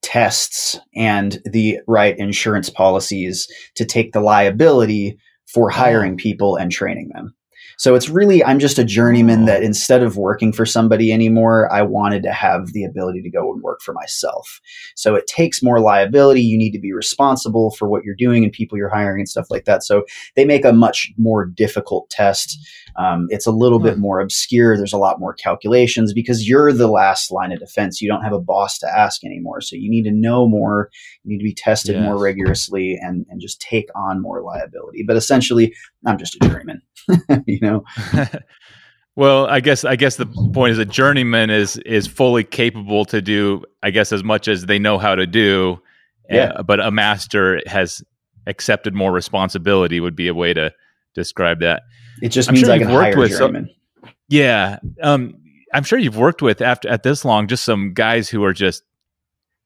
tests 0.01 0.79
and 0.95 1.39
the 1.45 1.79
right 1.87 2.17
insurance 2.17 2.69
policies 2.69 3.47
to 3.75 3.85
take 3.85 4.13
the 4.13 4.21
liability 4.21 5.17
for 5.47 5.69
hiring 5.69 6.15
people 6.15 6.55
and 6.55 6.71
training 6.71 7.09
them. 7.13 7.34
So 7.77 7.95
it's 7.95 8.09
really, 8.09 8.43
I'm 8.43 8.59
just 8.59 8.77
a 8.79 8.83
journeyman 8.83 9.45
that 9.45 9.63
instead 9.63 10.03
of 10.03 10.17
working 10.17 10.53
for 10.53 10.65
somebody 10.65 11.11
anymore, 11.11 11.71
I 11.71 11.81
wanted 11.81 12.23
to 12.23 12.31
have 12.31 12.73
the 12.73 12.83
ability 12.83 13.21
to 13.21 13.29
go 13.29 13.51
and 13.51 13.61
work 13.61 13.81
for 13.81 13.93
myself. 13.93 14.61
So 14.95 15.15
it 15.15 15.27
takes 15.27 15.63
more 15.63 15.79
liability. 15.79 16.41
You 16.41 16.57
need 16.57 16.71
to 16.71 16.79
be 16.79 16.93
responsible 16.93 17.71
for 17.71 17.87
what 17.87 18.03
you're 18.03 18.15
doing 18.15 18.43
and 18.43 18.51
people 18.51 18.77
you're 18.77 18.89
hiring 18.89 19.21
and 19.21 19.29
stuff 19.29 19.47
like 19.49 19.65
that. 19.65 19.83
So 19.83 20.05
they 20.35 20.45
make 20.45 20.65
a 20.65 20.73
much 20.73 21.11
more 21.17 21.45
difficult 21.45 22.09
test. 22.09 22.57
Um, 22.97 23.27
it's 23.29 23.45
a 23.45 23.51
little 23.51 23.79
bit 23.79 23.97
more 23.97 24.21
obscure. 24.21 24.77
There's 24.77 24.93
a 24.93 24.97
lot 24.97 25.19
more 25.19 25.33
calculations 25.33 26.13
because 26.13 26.47
you're 26.47 26.71
the 26.71 26.87
last 26.87 27.29
line 27.29 27.51
of 27.51 27.59
defense. 27.59 28.01
You 28.01 28.07
don't 28.07 28.23
have 28.23 28.31
a 28.31 28.39
boss 28.39 28.77
to 28.79 28.87
ask 28.87 29.23
anymore. 29.25 29.59
So 29.59 29.75
you 29.75 29.89
need 29.89 30.03
to 30.03 30.11
know 30.11 30.47
more. 30.47 30.89
You 31.23 31.31
need 31.31 31.39
to 31.39 31.43
be 31.43 31.53
tested 31.53 31.95
yes. 31.95 32.03
more 32.03 32.17
rigorously 32.17 32.97
and, 33.01 33.25
and 33.29 33.41
just 33.41 33.59
take 33.59 33.89
on 33.95 34.21
more 34.21 34.41
liability. 34.41 35.03
But 35.05 35.17
essentially, 35.17 35.73
I'm 36.05 36.17
just 36.17 36.35
a 36.35 36.39
journeyman. 36.39 36.81
you 37.45 37.59
know. 37.59 37.83
well, 39.15 39.45
I 39.47 39.59
guess 39.59 39.83
I 39.83 39.97
guess 39.97 40.15
the 40.15 40.27
point 40.53 40.71
is 40.71 40.79
a 40.79 40.85
journeyman 40.85 41.49
is 41.49 41.77
is 41.77 42.07
fully 42.07 42.43
capable 42.45 43.03
to 43.05 43.21
do 43.21 43.63
I 43.83 43.91
guess 43.91 44.13
as 44.13 44.23
much 44.23 44.47
as 44.47 44.67
they 44.67 44.79
know 44.79 44.97
how 44.97 45.15
to 45.15 45.27
do. 45.27 45.81
Yeah. 46.29 46.53
Uh, 46.55 46.63
but 46.63 46.79
a 46.79 46.91
master 46.91 47.61
has 47.67 48.03
accepted 48.47 48.93
more 48.93 49.11
responsibility 49.11 49.99
would 49.99 50.15
be 50.15 50.27
a 50.27 50.33
way 50.33 50.53
to 50.53 50.71
describe 51.13 51.59
that. 51.59 51.83
It 52.21 52.29
just 52.29 52.49
I'm 52.49 52.55
means 52.55 52.65
sure 52.65 52.73
I 52.73 52.79
can 52.79 52.87
hire 52.87 53.17
with 53.17 53.31
journeyman. 53.31 53.69
So, 54.03 54.09
yeah. 54.29 54.79
Um, 55.01 55.37
I'm 55.73 55.83
sure 55.83 55.99
you've 55.99 56.17
worked 56.17 56.41
with 56.41 56.61
after 56.61 56.87
at 56.89 57.03
this 57.03 57.25
long 57.25 57.47
just 57.47 57.65
some 57.65 57.93
guys 57.93 58.29
who 58.29 58.43
are 58.43 58.53
just 58.53 58.83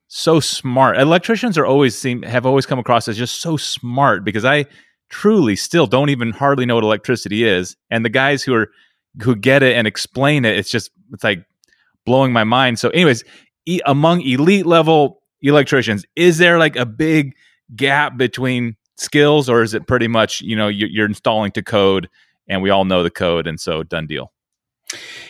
so 0.07 0.39
smart. 0.39 0.97
Electricians 0.97 1.57
are 1.57 1.65
always 1.65 1.97
seem 1.97 2.23
have 2.23 2.45
always 2.45 2.65
come 2.65 2.79
across 2.79 3.07
as 3.07 3.17
just 3.17 3.41
so 3.41 3.57
smart 3.57 4.23
because 4.23 4.43
I 4.43 4.65
truly 5.09 5.55
still 5.55 5.87
don't 5.87 6.09
even 6.09 6.31
hardly 6.31 6.65
know 6.65 6.75
what 6.75 6.83
electricity 6.83 7.43
is. 7.43 7.75
And 7.89 8.03
the 8.03 8.09
guys 8.09 8.43
who 8.43 8.53
are 8.55 8.71
who 9.21 9.35
get 9.35 9.63
it 9.63 9.75
and 9.75 9.87
explain 9.87 10.45
it, 10.45 10.57
it's 10.57 10.71
just 10.71 10.91
it's 11.13 11.23
like 11.23 11.45
blowing 12.05 12.33
my 12.33 12.43
mind. 12.43 12.79
So, 12.79 12.89
anyways, 12.89 13.23
e- 13.65 13.81
among 13.85 14.21
elite 14.21 14.65
level 14.65 15.21
electricians, 15.41 16.05
is 16.15 16.39
there 16.39 16.57
like 16.57 16.75
a 16.75 16.85
big 16.85 17.35
gap 17.75 18.17
between 18.17 18.75
skills, 18.97 19.47
or 19.47 19.61
is 19.61 19.73
it 19.73 19.87
pretty 19.87 20.07
much 20.07 20.41
you 20.41 20.55
know 20.55 20.67
you're, 20.67 20.89
you're 20.89 21.05
installing 21.05 21.51
to 21.51 21.61
code, 21.61 22.09
and 22.49 22.61
we 22.61 22.69
all 22.71 22.83
know 22.83 23.03
the 23.03 23.09
code, 23.11 23.47
and 23.47 23.59
so 23.59 23.83
done 23.83 24.07
deal? 24.07 24.33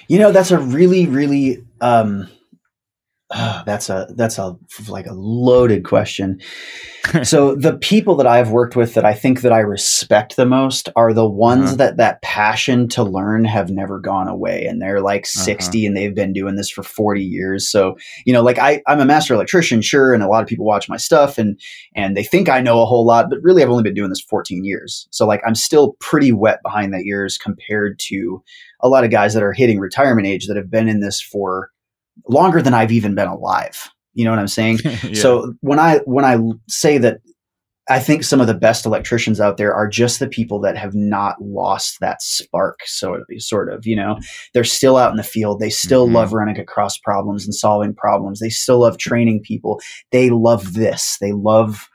You 0.07 0.17
know, 0.17 0.31
that's 0.31 0.51
a 0.51 0.57
really, 0.57 1.05
really 1.05 1.63
um, 1.81 2.29
uh, 3.31 3.63
that's 3.65 3.89
a 3.89 4.07
that's 4.15 4.37
a 4.37 4.57
like 4.87 5.07
a 5.07 5.13
loaded 5.13 5.83
question. 5.83 6.39
so 7.23 7.55
the 7.59 7.77
people 7.77 8.15
that 8.15 8.27
I've 8.27 8.51
worked 8.51 8.75
with 8.75 8.93
that 8.95 9.05
I 9.05 9.13
think 9.13 9.41
that 9.41 9.53
I 9.53 9.59
respect 9.59 10.35
the 10.35 10.45
most 10.45 10.89
are 10.95 11.13
the 11.13 11.29
ones 11.29 11.67
uh-huh. 11.67 11.75
that 11.75 11.97
that 11.97 12.21
passion 12.21 12.87
to 12.89 13.03
learn 13.03 13.45
have 13.45 13.69
never 13.69 13.99
gone 13.99 14.27
away, 14.27 14.65
and 14.65 14.81
they're 14.81 15.01
like 15.01 15.21
uh-huh. 15.21 15.43
60 15.43 15.79
uh-huh. 15.79 15.87
and 15.87 15.97
they've 15.97 16.15
been 16.15 16.33
doing 16.33 16.55
this 16.55 16.69
for 16.69 16.83
40 16.83 17.23
years. 17.23 17.69
So 17.69 17.97
you 18.25 18.33
know, 18.33 18.41
like 18.41 18.57
I 18.57 18.81
I'm 18.87 18.99
a 18.99 19.05
master 19.05 19.33
electrician, 19.33 19.81
sure, 19.81 20.13
and 20.13 20.23
a 20.23 20.27
lot 20.27 20.43
of 20.43 20.49
people 20.49 20.65
watch 20.65 20.89
my 20.89 20.97
stuff 20.97 21.37
and 21.37 21.59
and 21.95 22.15
they 22.15 22.23
think 22.23 22.49
I 22.49 22.61
know 22.61 22.81
a 22.81 22.85
whole 22.85 23.05
lot, 23.05 23.29
but 23.29 23.39
really 23.41 23.63
I've 23.63 23.69
only 23.69 23.83
been 23.83 23.93
doing 23.93 24.09
this 24.09 24.21
14 24.21 24.63
years. 24.63 25.07
So 25.11 25.25
like 25.25 25.41
I'm 25.45 25.55
still 25.55 25.95
pretty 25.99 26.31
wet 26.31 26.59
behind 26.63 26.93
the 26.93 27.03
ears 27.07 27.37
compared 27.37 27.99
to 27.99 28.43
a 28.81 28.89
lot 28.89 29.03
of 29.03 29.11
guys 29.11 29.33
that 29.33 29.43
are 29.43 29.53
hitting 29.53 29.79
retirement 29.79 30.27
age 30.27 30.47
that 30.47 30.57
have 30.57 30.71
been 30.71 30.87
in 30.87 31.01
this 31.01 31.21
for 31.21 31.71
longer 32.27 32.61
than 32.61 32.73
I've 32.73 32.91
even 32.91 33.15
been 33.15 33.27
alive. 33.27 33.89
You 34.13 34.25
know 34.25 34.31
what 34.31 34.39
I'm 34.39 34.47
saying? 34.47 34.79
yeah. 34.83 35.13
So 35.13 35.53
when 35.61 35.79
I 35.79 35.99
when 36.05 36.25
I 36.25 36.37
say 36.67 36.97
that 36.97 37.19
I 37.89 37.99
think 37.99 38.23
some 38.23 38.39
of 38.39 38.45
the 38.45 38.53
best 38.53 38.85
electricians 38.85 39.41
out 39.41 39.57
there 39.57 39.73
are 39.73 39.87
just 39.87 40.19
the 40.19 40.27
people 40.27 40.59
that 40.61 40.77
have 40.77 40.93
not 40.93 41.41
lost 41.41 41.97
that 42.01 42.21
spark. 42.21 42.81
So 42.85 43.23
sort 43.39 43.73
of, 43.73 43.87
you 43.87 43.95
know, 43.95 44.19
they're 44.53 44.63
still 44.63 44.95
out 44.95 45.09
in 45.09 45.17
the 45.17 45.23
field. 45.23 45.59
They 45.59 45.71
still 45.71 46.05
mm-hmm. 46.05 46.15
love 46.15 46.31
running 46.31 46.59
across 46.59 46.99
problems 46.99 47.45
and 47.45 47.55
solving 47.55 47.95
problems. 47.95 48.39
They 48.39 48.49
still 48.49 48.81
love 48.81 48.99
training 48.99 49.41
people. 49.43 49.81
They 50.11 50.29
love 50.29 50.73
this. 50.73 51.17
They 51.19 51.31
love 51.31 51.89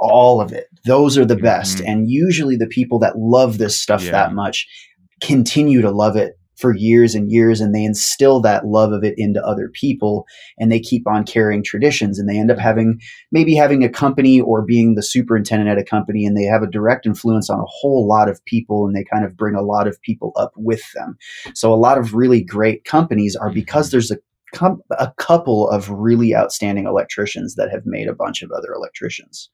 all 0.00 0.40
of 0.40 0.52
it. 0.52 0.66
Those 0.84 1.16
are 1.16 1.24
the 1.24 1.36
best. 1.36 1.78
Mm-hmm. 1.78 1.86
And 1.86 2.10
usually 2.10 2.56
the 2.56 2.66
people 2.66 2.98
that 3.00 3.16
love 3.16 3.58
this 3.58 3.80
stuff 3.80 4.04
yeah. 4.04 4.12
that 4.12 4.34
much 4.34 4.66
continue 5.22 5.82
to 5.82 5.90
love 5.90 6.16
it 6.16 6.37
for 6.58 6.74
years 6.74 7.14
and 7.14 7.30
years 7.30 7.60
and 7.60 7.74
they 7.74 7.84
instill 7.84 8.40
that 8.40 8.66
love 8.66 8.92
of 8.92 9.04
it 9.04 9.14
into 9.16 9.44
other 9.44 9.68
people 9.68 10.26
and 10.58 10.70
they 10.70 10.80
keep 10.80 11.06
on 11.06 11.24
carrying 11.24 11.62
traditions 11.62 12.18
and 12.18 12.28
they 12.28 12.38
end 12.38 12.50
up 12.50 12.58
having 12.58 13.00
maybe 13.30 13.54
having 13.54 13.84
a 13.84 13.88
company 13.88 14.40
or 14.40 14.62
being 14.62 14.94
the 14.94 15.02
superintendent 15.02 15.70
at 15.70 15.78
a 15.78 15.84
company 15.84 16.26
and 16.26 16.36
they 16.36 16.42
have 16.42 16.62
a 16.62 16.70
direct 16.70 17.06
influence 17.06 17.48
on 17.48 17.60
a 17.60 17.66
whole 17.66 18.06
lot 18.06 18.28
of 18.28 18.44
people 18.44 18.86
and 18.86 18.96
they 18.96 19.04
kind 19.04 19.24
of 19.24 19.36
bring 19.36 19.54
a 19.54 19.62
lot 19.62 19.86
of 19.86 20.00
people 20.02 20.32
up 20.36 20.52
with 20.56 20.82
them. 20.94 21.16
So 21.54 21.72
a 21.72 21.76
lot 21.76 21.96
of 21.96 22.14
really 22.14 22.42
great 22.42 22.84
companies 22.84 23.36
are 23.36 23.48
mm-hmm. 23.48 23.54
because 23.54 23.90
there's 23.90 24.10
a 24.10 24.18
a 24.98 25.12
couple 25.18 25.68
of 25.68 25.90
really 25.90 26.34
outstanding 26.34 26.86
electricians 26.86 27.54
that 27.56 27.70
have 27.70 27.84
made 27.84 28.08
a 28.08 28.14
bunch 28.14 28.40
of 28.40 28.50
other 28.50 28.72
electricians 28.72 29.50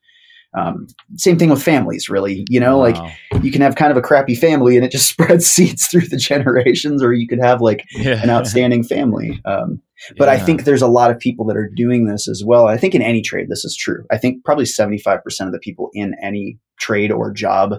um, 0.57 0.87
same 1.17 1.39
thing 1.39 1.51
with 1.51 1.63
families, 1.63 2.09
really. 2.09 2.45
You 2.49 2.61
know, 2.61 2.79
wow. 2.79 2.85
like 2.85 3.43
you 3.43 3.51
can 3.51 3.61
have 3.61 3.77
kind 3.77 3.91
of 3.91 3.97
a 3.97 4.03
crappy 4.03 4.35
family 4.35 4.77
and 4.77 4.85
it 4.85 4.93
just 4.93 5.09
spreads 5.11 5.47
seeds 5.47 5.87
through 5.87 6.09
the 6.09 6.17
generations, 6.17 7.03
or 7.03 7.13
you 7.13 7.27
could 7.27 7.41
have 7.43 7.61
like 7.61 7.85
yeah. 7.93 8.23
an 8.23 8.31
outstanding 8.31 8.85
family. 8.85 9.41
Um, 9.45 9.81
but 10.17 10.27
yeah. 10.27 10.33
I 10.33 10.39
think 10.39 10.65
there's 10.65 10.83
a 10.83 10.89
lot 10.89 11.11
of 11.11 11.19
people 11.19 11.47
that 11.47 11.57
are 11.57 11.71
doing 11.75 12.07
this 12.07 12.29
as 12.29 12.43
well. 12.45 12.67
I 12.67 12.77
think 12.77 12.95
in 12.95 13.03
any 13.03 13.23
trade, 13.23 13.49
this 13.49 13.65
is 13.65 13.77
true. 13.77 14.05
I 14.11 14.19
think 14.19 14.45
probably 14.45 14.65
75% 14.65 15.21
of 15.47 15.53
the 15.53 15.59
people 15.59 15.91
in 15.95 16.15
any 16.23 16.59
trade 16.79 17.13
or 17.13 17.33
job 17.33 17.77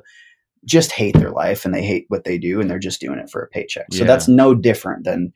just 0.65 0.91
hate 0.91 1.15
their 1.15 1.31
life 1.31 1.65
and 1.65 1.73
they 1.73 1.83
hate 1.83 2.05
what 2.07 2.23
they 2.23 2.37
do 2.37 2.59
and 2.59 2.69
they're 2.69 2.79
just 2.79 3.01
doing 3.01 3.19
it 3.19 3.29
for 3.29 3.41
a 3.41 3.47
paycheck. 3.49 3.85
So 3.91 3.99
yeah. 3.99 4.05
that's 4.05 4.27
no 4.27 4.55
different 4.55 5.03
than 5.03 5.31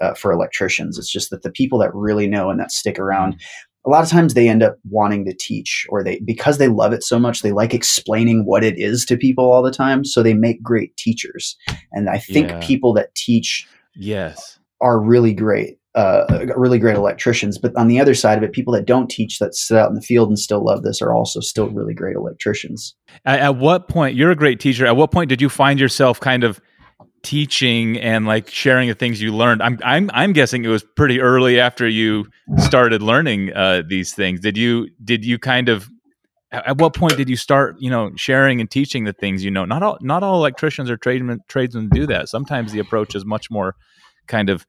uh, 0.00 0.14
for 0.14 0.32
electricians. 0.32 0.98
It's 0.98 1.10
just 1.10 1.30
that 1.30 1.42
the 1.42 1.50
people 1.50 1.78
that 1.78 1.94
really 1.94 2.26
know 2.26 2.50
and 2.50 2.60
that 2.60 2.72
stick 2.72 2.98
around, 2.98 3.40
a 3.86 3.90
lot 3.90 4.02
of 4.02 4.08
times 4.08 4.34
they 4.34 4.48
end 4.48 4.62
up 4.62 4.78
wanting 4.88 5.24
to 5.26 5.34
teach 5.34 5.86
or 5.90 6.02
they 6.02 6.20
because 6.20 6.58
they 6.58 6.68
love 6.68 6.92
it 6.92 7.02
so 7.02 7.18
much 7.18 7.42
they 7.42 7.52
like 7.52 7.74
explaining 7.74 8.44
what 8.44 8.64
it 8.64 8.78
is 8.78 9.04
to 9.06 9.16
people 9.16 9.50
all 9.50 9.62
the 9.62 9.70
time. 9.70 10.04
So 10.04 10.22
they 10.22 10.34
make 10.34 10.62
great 10.62 10.96
teachers. 10.96 11.56
And 11.92 12.08
i 12.08 12.18
think 12.18 12.50
yeah. 12.50 12.60
people 12.60 12.92
that 12.94 13.14
teach 13.14 13.66
yes. 13.94 14.58
are 14.80 15.00
really 15.00 15.32
great 15.32 15.78
uh, 15.94 16.46
really 16.56 16.80
great 16.80 16.96
electricians. 16.96 17.56
But 17.56 17.74
on 17.76 17.86
the 17.86 18.00
other 18.00 18.14
side 18.14 18.36
of 18.36 18.42
it 18.44 18.52
people 18.52 18.74
that 18.74 18.84
don't 18.84 19.08
teach 19.08 19.38
that 19.38 19.54
sit 19.54 19.76
out 19.76 19.88
in 19.88 19.94
the 19.94 20.02
field 20.02 20.28
and 20.28 20.38
still 20.38 20.64
love 20.64 20.82
this 20.82 21.00
are 21.00 21.12
also 21.12 21.40
still 21.40 21.68
really 21.68 21.94
great 21.94 22.16
electricians. 22.16 22.94
At, 23.24 23.40
at 23.40 23.56
what 23.56 23.88
point 23.88 24.16
you're 24.16 24.32
a 24.32 24.36
great 24.36 24.58
teacher. 24.58 24.86
At 24.86 24.96
what 24.96 25.12
point 25.12 25.28
did 25.28 25.40
you 25.40 25.48
find 25.48 25.78
yourself 25.78 26.18
kind 26.18 26.42
of 26.42 26.60
teaching 27.24 27.98
and 27.98 28.26
like 28.26 28.48
sharing 28.48 28.88
the 28.88 28.94
things 28.94 29.20
you 29.20 29.34
learned. 29.34 29.62
I'm 29.62 29.78
i'm 29.82 30.10
i'm 30.12 30.32
guessing 30.32 30.64
it 30.64 30.68
was 30.68 30.84
pretty 30.84 31.20
early 31.20 31.58
after 31.58 31.88
you 31.88 32.26
started 32.58 33.02
learning 33.02 33.52
uh, 33.52 33.82
these 33.88 34.12
things. 34.12 34.40
Did 34.40 34.56
you 34.56 34.90
did 35.02 35.24
you 35.24 35.38
kind 35.38 35.68
of 35.68 35.90
at 36.52 36.78
what 36.78 36.94
point 36.94 37.16
did 37.16 37.28
you 37.28 37.36
start 37.36 37.76
you 37.80 37.90
know 37.90 38.12
sharing 38.14 38.60
and 38.60 38.70
teaching 38.70 39.04
the 39.04 39.12
things 39.12 39.42
you 39.42 39.50
know? 39.50 39.64
Not 39.64 39.82
all 39.82 39.98
not 40.00 40.22
all 40.22 40.36
electricians 40.36 40.90
or 40.90 40.96
tradesmen 40.96 41.40
tradesmen 41.48 41.88
do 41.88 42.06
that. 42.06 42.28
Sometimes 42.28 42.72
the 42.72 42.78
approach 42.78 43.14
is 43.14 43.24
much 43.24 43.50
more 43.50 43.74
kind 44.28 44.50
of 44.50 44.66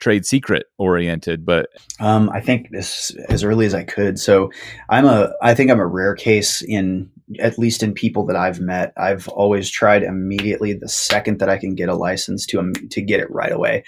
trade 0.00 0.26
secret 0.26 0.66
oriented 0.76 1.46
but 1.46 1.68
um, 2.00 2.28
i 2.30 2.40
think 2.40 2.68
this 2.70 3.14
as 3.28 3.44
early 3.44 3.64
as 3.64 3.74
i 3.74 3.84
could. 3.84 4.18
So 4.18 4.50
i'm 4.90 5.06
a 5.06 5.32
i 5.40 5.54
think 5.54 5.70
i'm 5.70 5.80
a 5.80 5.86
rare 5.86 6.14
case 6.14 6.62
in 6.62 7.10
at 7.40 7.58
least 7.58 7.82
in 7.82 7.94
people 7.94 8.26
that 8.26 8.36
I've 8.36 8.60
met, 8.60 8.92
I've 8.96 9.28
always 9.28 9.70
tried 9.70 10.02
immediately 10.02 10.74
the 10.74 10.88
second 10.88 11.38
that 11.38 11.48
I 11.48 11.56
can 11.56 11.74
get 11.74 11.88
a 11.88 11.94
license 11.94 12.44
to 12.46 12.60
um, 12.60 12.72
to 12.90 13.00
get 13.00 13.20
it 13.20 13.30
right 13.30 13.52
away. 13.52 13.84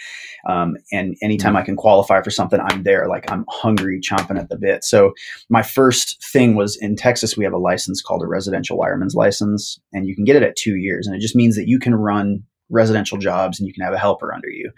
Um, 0.48 0.76
and 0.92 1.16
anytime 1.22 1.50
mm-hmm. 1.50 1.58
I 1.58 1.64
can 1.64 1.76
qualify 1.76 2.22
for 2.22 2.30
something, 2.30 2.60
I'm 2.60 2.82
there. 2.84 3.08
Like 3.08 3.30
I'm 3.30 3.44
hungry, 3.48 4.00
chomping 4.00 4.38
at 4.38 4.48
the 4.48 4.56
bit. 4.56 4.84
So 4.84 5.12
my 5.50 5.62
first 5.62 6.24
thing 6.32 6.54
was 6.54 6.76
in 6.76 6.96
Texas. 6.96 7.36
We 7.36 7.44
have 7.44 7.52
a 7.52 7.58
license 7.58 8.00
called 8.00 8.22
a 8.22 8.26
residential 8.26 8.78
wireman's 8.78 9.14
license, 9.14 9.78
and 9.92 10.06
you 10.06 10.14
can 10.14 10.24
get 10.24 10.36
it 10.36 10.42
at 10.42 10.56
two 10.56 10.76
years, 10.76 11.06
and 11.06 11.14
it 11.14 11.20
just 11.20 11.36
means 11.36 11.56
that 11.56 11.68
you 11.68 11.78
can 11.78 11.94
run 11.94 12.42
residential 12.68 13.18
jobs 13.18 13.60
and 13.60 13.68
you 13.68 13.72
can 13.72 13.84
have 13.84 13.94
a 13.94 13.98
helper 13.98 14.34
under 14.34 14.48
you. 14.48 14.72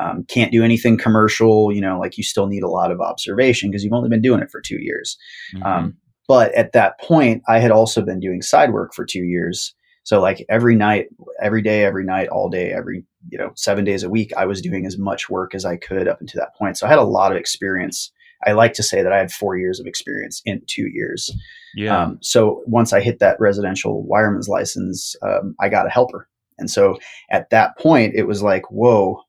Um, 0.00 0.24
can't 0.28 0.50
do 0.50 0.64
anything 0.64 0.98
commercial, 0.98 1.72
you 1.72 1.80
know, 1.80 1.98
like 1.98 2.18
you 2.18 2.24
still 2.24 2.48
need 2.48 2.64
a 2.64 2.68
lot 2.68 2.90
of 2.90 3.00
observation 3.00 3.70
because 3.70 3.84
you've 3.84 3.92
only 3.92 4.08
been 4.08 4.22
doing 4.22 4.40
it 4.40 4.50
for 4.50 4.60
two 4.60 4.82
years. 4.82 5.16
Mm-hmm. 5.54 5.64
Um, 5.64 5.96
but 6.28 6.54
at 6.54 6.72
that 6.72 7.00
point, 7.00 7.42
I 7.48 7.58
had 7.58 7.70
also 7.70 8.02
been 8.02 8.20
doing 8.20 8.42
side 8.42 8.72
work 8.72 8.94
for 8.94 9.04
two 9.04 9.24
years. 9.24 9.74
So 10.04 10.20
like 10.20 10.44
every 10.48 10.76
night, 10.76 11.08
every 11.42 11.62
day, 11.62 11.84
every 11.84 12.04
night, 12.04 12.28
all 12.28 12.48
day, 12.48 12.72
every, 12.72 13.04
you 13.30 13.38
know, 13.38 13.50
seven 13.56 13.84
days 13.84 14.02
a 14.02 14.10
week, 14.10 14.32
I 14.36 14.46
was 14.46 14.62
doing 14.62 14.86
as 14.86 14.96
much 14.96 15.28
work 15.28 15.54
as 15.54 15.64
I 15.64 15.76
could 15.76 16.06
up 16.06 16.20
until 16.20 16.40
that 16.40 16.54
point. 16.56 16.78
So 16.78 16.86
I 16.86 16.90
had 16.90 16.98
a 16.98 17.04
lot 17.04 17.32
of 17.32 17.38
experience. 17.38 18.12
I 18.46 18.52
like 18.52 18.74
to 18.74 18.82
say 18.82 19.02
that 19.02 19.12
I 19.12 19.18
had 19.18 19.32
four 19.32 19.56
years 19.56 19.80
of 19.80 19.86
experience 19.86 20.40
in 20.44 20.62
two 20.66 20.88
years. 20.92 21.30
Yeah. 21.74 21.98
Um, 21.98 22.18
so 22.22 22.62
once 22.66 22.92
I 22.92 23.00
hit 23.00 23.18
that 23.18 23.40
residential 23.40 24.06
wireman's 24.06 24.48
license, 24.48 25.16
um, 25.22 25.54
I 25.60 25.68
got 25.68 25.86
a 25.86 25.90
helper. 25.90 26.28
And 26.58 26.70
so 26.70 26.98
at 27.30 27.50
that 27.50 27.78
point, 27.78 28.14
it 28.14 28.26
was 28.26 28.42
like, 28.42 28.70
whoa, 28.70 29.22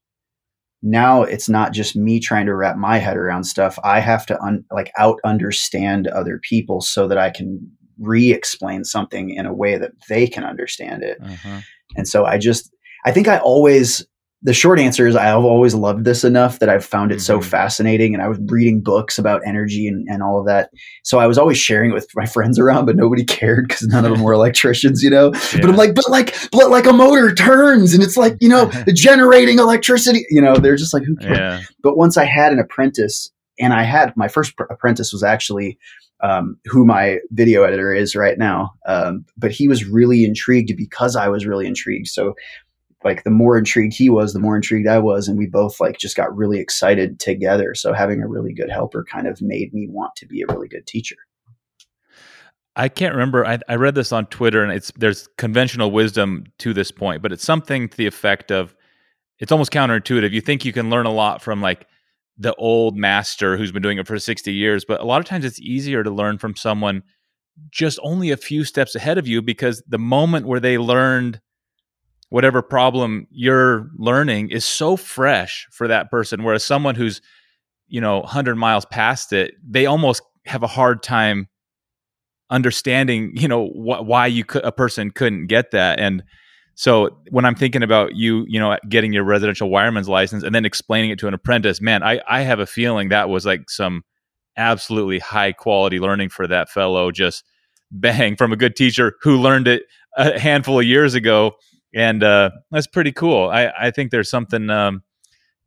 now 0.82 1.24
it's 1.24 1.50
not 1.50 1.74
just 1.74 1.96
me 1.96 2.20
trying 2.20 2.46
to 2.46 2.56
wrap 2.56 2.78
my 2.78 2.98
head 2.98 3.18
around 3.18 3.44
stuff. 3.44 3.78
I 3.84 4.00
have 4.00 4.26
to 4.28 4.42
un- 4.42 4.64
like 4.72 4.92
out 4.98 5.20
understand 5.26 6.08
other 6.08 6.40
people 6.40 6.82
so 6.82 7.08
that 7.08 7.18
I 7.18 7.30
can 7.30 7.60
re-explain 8.00 8.86
something 8.86 9.30
in 9.30 9.46
a 9.46 9.54
way 9.54 9.78
that 9.78 9.92
they 10.08 10.26
can 10.26 10.46
understand 10.46 11.04
it. 11.04 11.18
Uh-huh. 11.22 11.62
And 11.96 12.08
so 12.08 12.26
I 12.26 12.38
just 12.38 12.72
I 13.06 13.12
think 13.12 13.28
I 13.28 13.40
always 13.40 14.06
the 14.41 14.53
short 14.53 14.79
answer 14.79 15.05
is 15.05 15.17
I've 15.17 15.43
always 15.43 15.75
loved 15.75 16.05
this 16.05 16.24
enough 16.24 16.60
that 16.60 16.69
I've 16.69 16.86
found 16.86 17.12
it 17.12 17.15
mm-hmm. 17.15 17.24
so 17.24 17.41
fascinating. 17.41 18.13
And 18.13 18.24
I 18.24 18.29
was 18.29 18.39
reading 18.46 18.81
books 18.81 19.17
about 19.17 19.41
energy 19.46 19.86
and, 19.86 20.08
and 20.08 20.24
all 20.24 20.39
of 20.39 20.46
that. 20.46 20.69
So 21.03 21.19
I 21.19 21.27
was 21.27 21.38
always 21.38 21.58
sharing 21.58 21.91
it 21.91 21.93
with 21.93 22.08
my 22.15 22.25
friends 22.25 22.58
around, 22.58 22.86
but 22.86 22.96
nobody 22.96 23.24
cared 23.25 23.67
because 23.67 23.88
none 23.88 24.05
of 24.05 24.12
them 24.12 24.22
were 24.22 24.31
electricians, 24.31 25.03
you 25.03 25.10
know? 25.10 25.34
Yeah. 25.34 25.62
But 25.62 25.69
I'm 25.69 25.75
like, 25.75 25.93
but 25.93 26.10
like, 26.10 26.36
but 26.51 26.69
like 26.69 26.86
a 26.86 26.93
motor 26.93 27.34
turns 27.36 27.93
and 27.93 28.01
it's 28.01 28.15
like, 28.15 28.38
you 28.39 28.50
know, 28.50 28.72
generating 28.93 29.60
electricity, 29.60 30.25
you 30.29 30.41
know, 30.41 30.55
they're 30.55 30.77
just 30.77 30.93
like, 30.93 31.03
who 31.03 31.17
cares? 31.17 31.38
Yeah. 31.38 31.62
But 31.84 31.98
once 31.98 32.15
I 32.15 32.25
had 32.25 32.53
an 32.53 32.60
apprentice 32.60 33.29
and 33.60 33.74
I 33.74 33.84
had 33.84 34.13
my 34.15 34.29
first 34.29 34.55
pr- 34.55 34.63
apprentice 34.63 35.12
was 35.12 35.24
actually 35.24 35.77
um, 36.22 36.58
who 36.65 36.86
my 36.86 37.19
video 37.31 37.63
editor 37.63 37.93
is 37.93 38.15
right 38.15 38.38
now. 38.38 38.72
Um, 38.86 39.25
but 39.38 39.51
he 39.51 39.67
was 39.67 39.86
really 39.86 40.24
intrigued 40.24 40.75
because 40.77 41.15
I 41.15 41.27
was 41.27 41.46
really 41.46 41.65
intrigued. 41.65 42.08
So 42.08 42.36
like 43.03 43.24
the 43.24 43.29
more 43.29 43.58
intrigued 43.58 43.94
he 43.94 44.10
was, 44.10 44.34
the 44.34 44.39
more 44.39 44.56
intrigued 44.56 44.88
I 44.88 45.00
was, 45.00 45.27
and 45.27 45.38
we 45.38 45.48
both 45.48 45.79
like 45.79 45.98
just 45.98 46.18
got 46.18 46.36
really 46.36 46.60
excited 46.60 47.20
together. 47.20 47.74
So 47.74 47.94
having 47.94 48.22
a 48.22 48.27
really 48.27 48.53
good 48.53 48.70
helper 48.70 49.06
kind 49.10 49.27
of 49.27 49.41
made 49.41 49.74
me 49.74 49.88
want 49.89 50.15
to 50.18 50.25
be 50.25 50.41
a 50.41 50.53
really 50.53 50.68
good 50.68 50.86
teacher. 50.86 51.15
I 52.75 52.88
can't 52.88 53.13
remember. 53.13 53.46
I, 53.46 53.60
I 53.68 53.75
read 53.75 53.96
this 53.96 54.12
on 54.12 54.25
Twitter, 54.27 54.63
and 54.63 54.72
it's 54.72 54.91
there's 54.96 55.27
conventional 55.38 55.91
wisdom 55.91 56.46
to 56.60 56.74
this 56.74 56.91
point, 56.91 57.22
but 57.22 57.32
it's 57.32 57.44
something 57.44 57.89
to 57.89 57.98
the 57.98 58.08
effect 58.08 58.51
of 58.51 58.75
it's 59.39 59.51
almost 59.51 59.72
counterintuitive. 59.72 60.32
You 60.32 60.41
think 60.41 60.65
you 60.65 60.74
can 60.74 60.89
learn 60.89 61.06
a 61.06 61.12
lot 61.12 61.41
from 61.41 61.62
like 61.62 61.88
the 62.38 62.56
old 62.56 62.96
master 62.98 63.58
who's 63.58 63.72
been 63.72 63.82
doing 63.82 63.98
it 63.98 64.08
for 64.08 64.18
60 64.18 64.53
years, 64.53 64.86
but 64.86 65.01
a 65.01 65.06
lot 65.06 65.20
of 65.20 65.25
times 65.25 65.44
it's 65.44 65.60
easier 65.60 66.03
to 66.03 66.10
learn 66.10 66.38
from 66.38 66.56
someone 66.56 67.03
just 67.72 68.00
only 68.01 68.32
a 68.32 68.38
few 68.38 68.63
steps 68.63 68.96
ahead 68.96 69.18
of 69.18 69.27
you 69.27 69.41
because 69.41 69.84
the 69.88 70.00
moment 70.00 70.46
where 70.46 70.62
they 70.62 70.77
learned 70.77 71.41
whatever 72.30 72.62
problem 72.62 73.28
you're 73.32 73.90
learning 73.98 74.50
is 74.50 74.66
so 74.66 74.96
fresh 74.96 75.68
for 75.72 75.88
that 75.88 76.10
person 76.12 76.44
whereas 76.44 76.64
someone 76.64 76.96
who's 76.96 77.22
you 77.88 78.02
know 78.02 78.20
100 78.20 78.56
miles 78.56 78.86
past 78.86 79.34
it 79.34 79.54
they 79.68 79.86
almost 79.86 80.22
have 80.46 80.64
a 80.64 80.68
hard 80.68 81.04
time 81.04 81.48
understanding 82.50 83.32
you 83.36 83.48
know 83.48 83.68
wh- 83.68 84.04
why 84.06 84.26
you 84.26 84.44
could 84.44 84.64
a 84.64 84.72
person 84.72 85.12
couldn't 85.12 85.48
get 85.48 85.72
that 85.72 86.00
and 86.00 86.24
So 86.76 87.20
when 87.32 87.46
I'm 87.46 87.56
thinking 87.56 87.84
about 87.84 88.16
you, 88.16 88.46
you 88.48 88.58
know, 88.60 88.78
getting 88.88 89.12
your 89.14 89.26
residential 89.26 89.70
wireman's 89.70 90.08
license 90.08 90.44
and 90.46 90.56
then 90.56 90.66
explaining 90.66 91.12
it 91.12 91.20
to 91.20 91.28
an 91.28 91.34
apprentice, 91.34 91.82
man, 91.82 92.04
I, 92.04 92.22
I 92.28 92.42
have 92.44 92.62
a 92.62 92.66
feeling 92.66 93.10
that 93.10 93.28
was 93.30 93.46
like 93.46 93.70
some 93.70 94.04
absolutely 94.58 95.20
high 95.20 95.52
quality 95.52 96.00
learning 96.00 96.30
for 96.30 96.48
that 96.48 96.70
fellow. 96.70 97.12
Just 97.12 97.44
bang 97.92 98.38
from 98.38 98.54
a 98.54 98.58
good 98.58 98.78
teacher 98.78 99.16
who 99.24 99.42
learned 99.42 99.68
it 99.68 99.84
a 100.18 100.40
handful 100.40 100.80
of 100.80 100.86
years 100.86 101.16
ago, 101.16 101.54
and 101.93 102.24
uh, 102.24 102.51
that's 102.72 102.88
pretty 102.88 103.12
cool. 103.12 103.50
I 103.50 103.72
I 103.79 103.91
think 103.91 104.12
there's 104.12 104.29
something 104.29 104.69
um, 104.69 105.03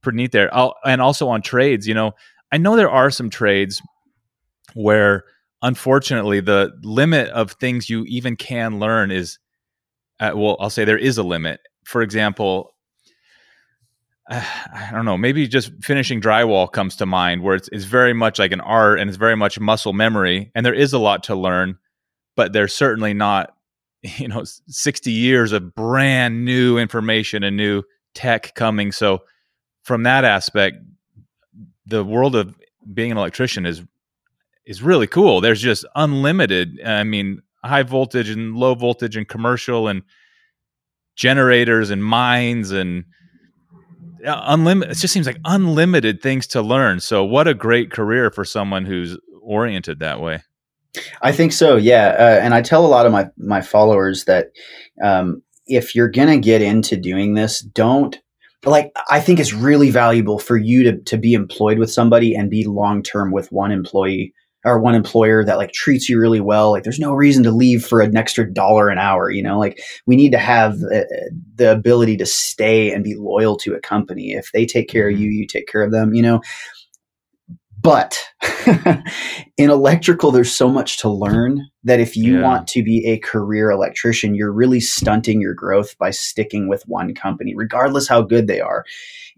pretty 0.02 0.16
neat 0.16 0.32
there. 0.32 0.54
I'll, 0.54 0.74
and 0.84 1.00
also 1.00 1.28
on 1.28 1.42
trades, 1.42 1.86
you 1.86 1.94
know, 1.94 2.12
I 2.50 2.58
know 2.58 2.76
there 2.76 2.90
are 2.90 3.10
some 3.10 3.30
trades 3.30 3.82
where 4.74 5.24
unfortunately 5.62 6.40
the 6.40 6.72
limit 6.82 7.28
of 7.30 7.52
things 7.52 7.88
you 7.88 8.04
even 8.04 8.36
can 8.36 8.78
learn 8.78 9.10
is 9.10 9.38
uh, 10.20 10.32
well 10.34 10.56
i'll 10.60 10.70
say 10.70 10.84
there 10.84 10.98
is 10.98 11.18
a 11.18 11.22
limit 11.22 11.60
for 11.84 12.02
example 12.02 12.74
uh, 14.30 14.44
i 14.74 14.90
don't 14.92 15.04
know 15.04 15.16
maybe 15.16 15.46
just 15.46 15.72
finishing 15.80 16.20
drywall 16.20 16.70
comes 16.70 16.96
to 16.96 17.06
mind 17.06 17.42
where 17.42 17.54
it's, 17.54 17.68
it's 17.72 17.84
very 17.84 18.12
much 18.12 18.38
like 18.38 18.52
an 18.52 18.60
art 18.60 18.98
and 18.98 19.08
it's 19.08 19.16
very 19.16 19.36
much 19.36 19.58
muscle 19.58 19.92
memory 19.92 20.50
and 20.54 20.66
there 20.66 20.74
is 20.74 20.92
a 20.92 20.98
lot 20.98 21.22
to 21.22 21.34
learn 21.34 21.78
but 22.36 22.52
there's 22.52 22.74
certainly 22.74 23.14
not 23.14 23.54
you 24.18 24.28
know 24.28 24.42
60 24.44 25.10
years 25.10 25.52
of 25.52 25.74
brand 25.74 26.44
new 26.44 26.78
information 26.78 27.42
and 27.42 27.56
new 27.56 27.82
tech 28.14 28.54
coming 28.54 28.92
so 28.92 29.22
from 29.82 30.02
that 30.02 30.24
aspect 30.24 30.76
the 31.86 32.04
world 32.04 32.36
of 32.36 32.54
being 32.92 33.10
an 33.10 33.18
electrician 33.18 33.66
is 33.66 33.82
is 34.64 34.82
really 34.82 35.06
cool. 35.06 35.40
There's 35.40 35.60
just 35.60 35.84
unlimited. 35.94 36.80
I 36.84 37.04
mean, 37.04 37.42
high 37.64 37.82
voltage 37.82 38.28
and 38.28 38.56
low 38.56 38.74
voltage 38.74 39.16
and 39.16 39.26
commercial 39.26 39.88
and 39.88 40.02
generators 41.16 41.90
and 41.90 42.04
mines 42.04 42.70
and 42.70 43.04
uh, 44.24 44.40
unlimited. 44.46 44.96
It 44.96 45.00
just 45.00 45.12
seems 45.12 45.26
like 45.26 45.38
unlimited 45.44 46.22
things 46.22 46.46
to 46.48 46.62
learn. 46.62 47.00
So, 47.00 47.24
what 47.24 47.48
a 47.48 47.54
great 47.54 47.90
career 47.90 48.30
for 48.30 48.44
someone 48.44 48.84
who's 48.84 49.18
oriented 49.40 49.98
that 49.98 50.20
way. 50.20 50.42
I 51.22 51.32
think 51.32 51.52
so. 51.52 51.76
Yeah, 51.76 52.14
uh, 52.18 52.40
and 52.42 52.54
I 52.54 52.62
tell 52.62 52.84
a 52.84 52.88
lot 52.88 53.06
of 53.06 53.12
my 53.12 53.28
my 53.38 53.62
followers 53.62 54.24
that 54.24 54.48
um, 55.02 55.42
if 55.66 55.94
you're 55.94 56.10
gonna 56.10 56.38
get 56.38 56.62
into 56.62 56.96
doing 56.96 57.34
this, 57.34 57.60
don't 57.60 58.18
like 58.64 58.92
I 59.10 59.20
think 59.20 59.40
it's 59.40 59.52
really 59.52 59.90
valuable 59.90 60.38
for 60.38 60.56
you 60.56 60.82
to 60.84 60.98
to 60.98 61.16
be 61.16 61.34
employed 61.34 61.78
with 61.78 61.90
somebody 61.90 62.34
and 62.34 62.50
be 62.50 62.64
long 62.64 63.02
term 63.02 63.32
with 63.32 63.50
one 63.50 63.72
employee 63.72 64.34
or 64.64 64.78
one 64.80 64.94
employer 64.94 65.44
that 65.44 65.56
like 65.56 65.72
treats 65.72 66.08
you 66.08 66.18
really 66.18 66.40
well 66.40 66.70
like 66.70 66.84
there's 66.84 66.98
no 66.98 67.12
reason 67.12 67.42
to 67.42 67.50
leave 67.50 67.84
for 67.84 68.00
an 68.00 68.16
extra 68.16 68.52
dollar 68.52 68.88
an 68.88 68.98
hour 68.98 69.30
you 69.30 69.42
know 69.42 69.58
like 69.58 69.80
we 70.06 70.14
need 70.14 70.30
to 70.30 70.38
have 70.38 70.78
the, 70.78 71.32
the 71.56 71.72
ability 71.72 72.16
to 72.16 72.26
stay 72.26 72.92
and 72.92 73.02
be 73.02 73.16
loyal 73.16 73.56
to 73.56 73.74
a 73.74 73.80
company 73.80 74.32
if 74.32 74.52
they 74.52 74.64
take 74.64 74.88
care 74.88 75.08
of 75.08 75.18
you 75.18 75.28
mm-hmm. 75.28 75.40
you 75.40 75.46
take 75.46 75.66
care 75.66 75.82
of 75.82 75.90
them 75.90 76.14
you 76.14 76.22
know 76.22 76.40
but 77.82 78.18
in 79.58 79.70
electrical, 79.70 80.30
there's 80.30 80.54
so 80.54 80.68
much 80.68 80.98
to 80.98 81.08
learn 81.08 81.66
that 81.84 82.00
if 82.00 82.16
you 82.16 82.38
yeah. 82.38 82.42
want 82.42 82.68
to 82.68 82.82
be 82.82 83.06
a 83.06 83.18
career 83.18 83.70
electrician, 83.70 84.34
you're 84.34 84.52
really 84.52 84.80
stunting 84.80 85.40
your 85.40 85.54
growth 85.54 85.98
by 85.98 86.10
sticking 86.10 86.68
with 86.68 86.84
one 86.86 87.14
company, 87.14 87.54
regardless 87.56 88.08
how 88.08 88.22
good 88.22 88.46
they 88.46 88.60
are. 88.60 88.84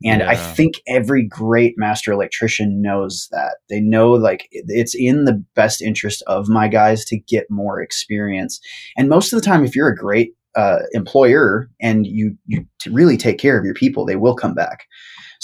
And 0.04 0.20
yeah. 0.20 0.30
I 0.30 0.36
think 0.36 0.74
every 0.86 1.24
great 1.26 1.74
master 1.78 2.12
electrician 2.12 2.82
knows 2.82 3.28
that. 3.30 3.56
They 3.70 3.80
know 3.80 4.12
like 4.12 4.48
it's 4.50 4.94
in 4.94 5.24
the 5.24 5.42
best 5.54 5.80
interest 5.80 6.22
of 6.26 6.48
my 6.48 6.68
guys 6.68 7.04
to 7.06 7.18
get 7.18 7.50
more 7.50 7.80
experience. 7.80 8.60
And 8.96 9.08
most 9.08 9.32
of 9.32 9.40
the 9.40 9.46
time, 9.46 9.64
if 9.64 9.74
you're 9.74 9.88
a 9.88 9.96
great 9.96 10.34
uh, 10.54 10.80
employer 10.92 11.68
and 11.80 12.06
you 12.06 12.36
you 12.46 12.66
really 12.90 13.16
take 13.16 13.38
care 13.38 13.58
of 13.58 13.64
your 13.64 13.74
people, 13.74 14.04
they 14.04 14.16
will 14.16 14.36
come 14.36 14.54
back. 14.54 14.86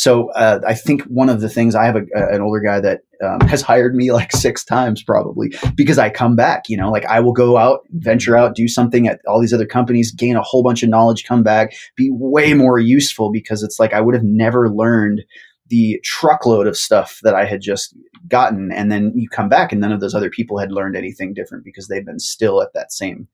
So 0.00 0.30
uh, 0.30 0.60
I 0.66 0.72
think 0.72 1.02
one 1.02 1.28
of 1.28 1.42
the 1.42 1.50
things 1.50 1.74
I 1.74 1.84
have 1.84 1.96
a, 1.96 2.04
a, 2.16 2.36
an 2.36 2.40
older 2.40 2.60
guy 2.60 2.80
that 2.80 3.02
um, 3.22 3.46
has 3.46 3.60
hired 3.60 3.94
me 3.94 4.12
like 4.12 4.32
six 4.32 4.64
times 4.64 5.02
probably 5.02 5.52
because 5.74 5.98
I 5.98 6.08
come 6.08 6.34
back. 6.34 6.70
You 6.70 6.78
know, 6.78 6.90
like 6.90 7.04
I 7.04 7.20
will 7.20 7.34
go 7.34 7.58
out, 7.58 7.80
venture 7.90 8.34
out, 8.34 8.54
do 8.54 8.66
something 8.66 9.08
at 9.08 9.20
all 9.28 9.42
these 9.42 9.52
other 9.52 9.66
companies, 9.66 10.10
gain 10.10 10.36
a 10.36 10.42
whole 10.42 10.62
bunch 10.62 10.82
of 10.82 10.88
knowledge, 10.88 11.24
come 11.24 11.42
back, 11.42 11.74
be 11.96 12.08
way 12.10 12.54
more 12.54 12.78
useful 12.78 13.30
because 13.30 13.62
it's 13.62 13.78
like 13.78 13.92
I 13.92 14.00
would 14.00 14.14
have 14.14 14.24
never 14.24 14.70
learned 14.70 15.20
the 15.68 16.00
truckload 16.02 16.66
of 16.66 16.78
stuff 16.78 17.20
that 17.22 17.34
I 17.34 17.44
had 17.44 17.60
just 17.60 17.94
gotten. 18.26 18.72
And 18.72 18.90
then 18.90 19.12
you 19.14 19.28
come 19.28 19.50
back 19.50 19.70
and 19.70 19.82
none 19.82 19.92
of 19.92 20.00
those 20.00 20.14
other 20.14 20.30
people 20.30 20.56
had 20.56 20.72
learned 20.72 20.96
anything 20.96 21.34
different 21.34 21.62
because 21.62 21.88
they've 21.88 22.06
been 22.06 22.20
still 22.20 22.62
at 22.62 22.72
that 22.72 22.90
same 22.90 23.28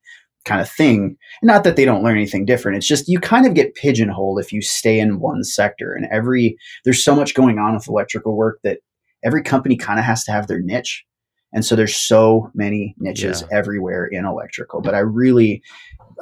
kind 0.47 0.61
of 0.61 0.69
thing. 0.69 1.17
Not 1.43 1.63
that 1.63 1.75
they 1.75 1.85
don't 1.85 2.03
learn 2.03 2.15
anything 2.15 2.45
different. 2.45 2.77
It's 2.77 2.87
just 2.87 3.07
you 3.07 3.19
kind 3.19 3.45
of 3.45 3.53
get 3.53 3.75
pigeonholed 3.75 4.39
if 4.39 4.51
you 4.51 4.61
stay 4.61 4.99
in 4.99 5.19
one 5.19 5.43
sector. 5.43 5.93
And 5.93 6.07
every 6.11 6.57
there's 6.85 7.03
so 7.03 7.15
much 7.15 7.35
going 7.35 7.59
on 7.59 7.75
with 7.75 7.87
electrical 7.87 8.35
work 8.35 8.59
that 8.63 8.79
every 9.23 9.43
company 9.43 9.75
kind 9.75 9.99
of 9.99 10.05
has 10.05 10.23
to 10.23 10.31
have 10.31 10.47
their 10.47 10.61
niche. 10.61 11.05
And 11.53 11.63
so 11.65 11.75
there's 11.75 11.95
so 11.95 12.51
many 12.53 12.95
niches 12.97 13.41
yeah. 13.41 13.57
everywhere 13.57 14.05
in 14.05 14.25
electrical. 14.25 14.81
But 14.81 14.95
I 14.95 14.99
really 14.99 15.63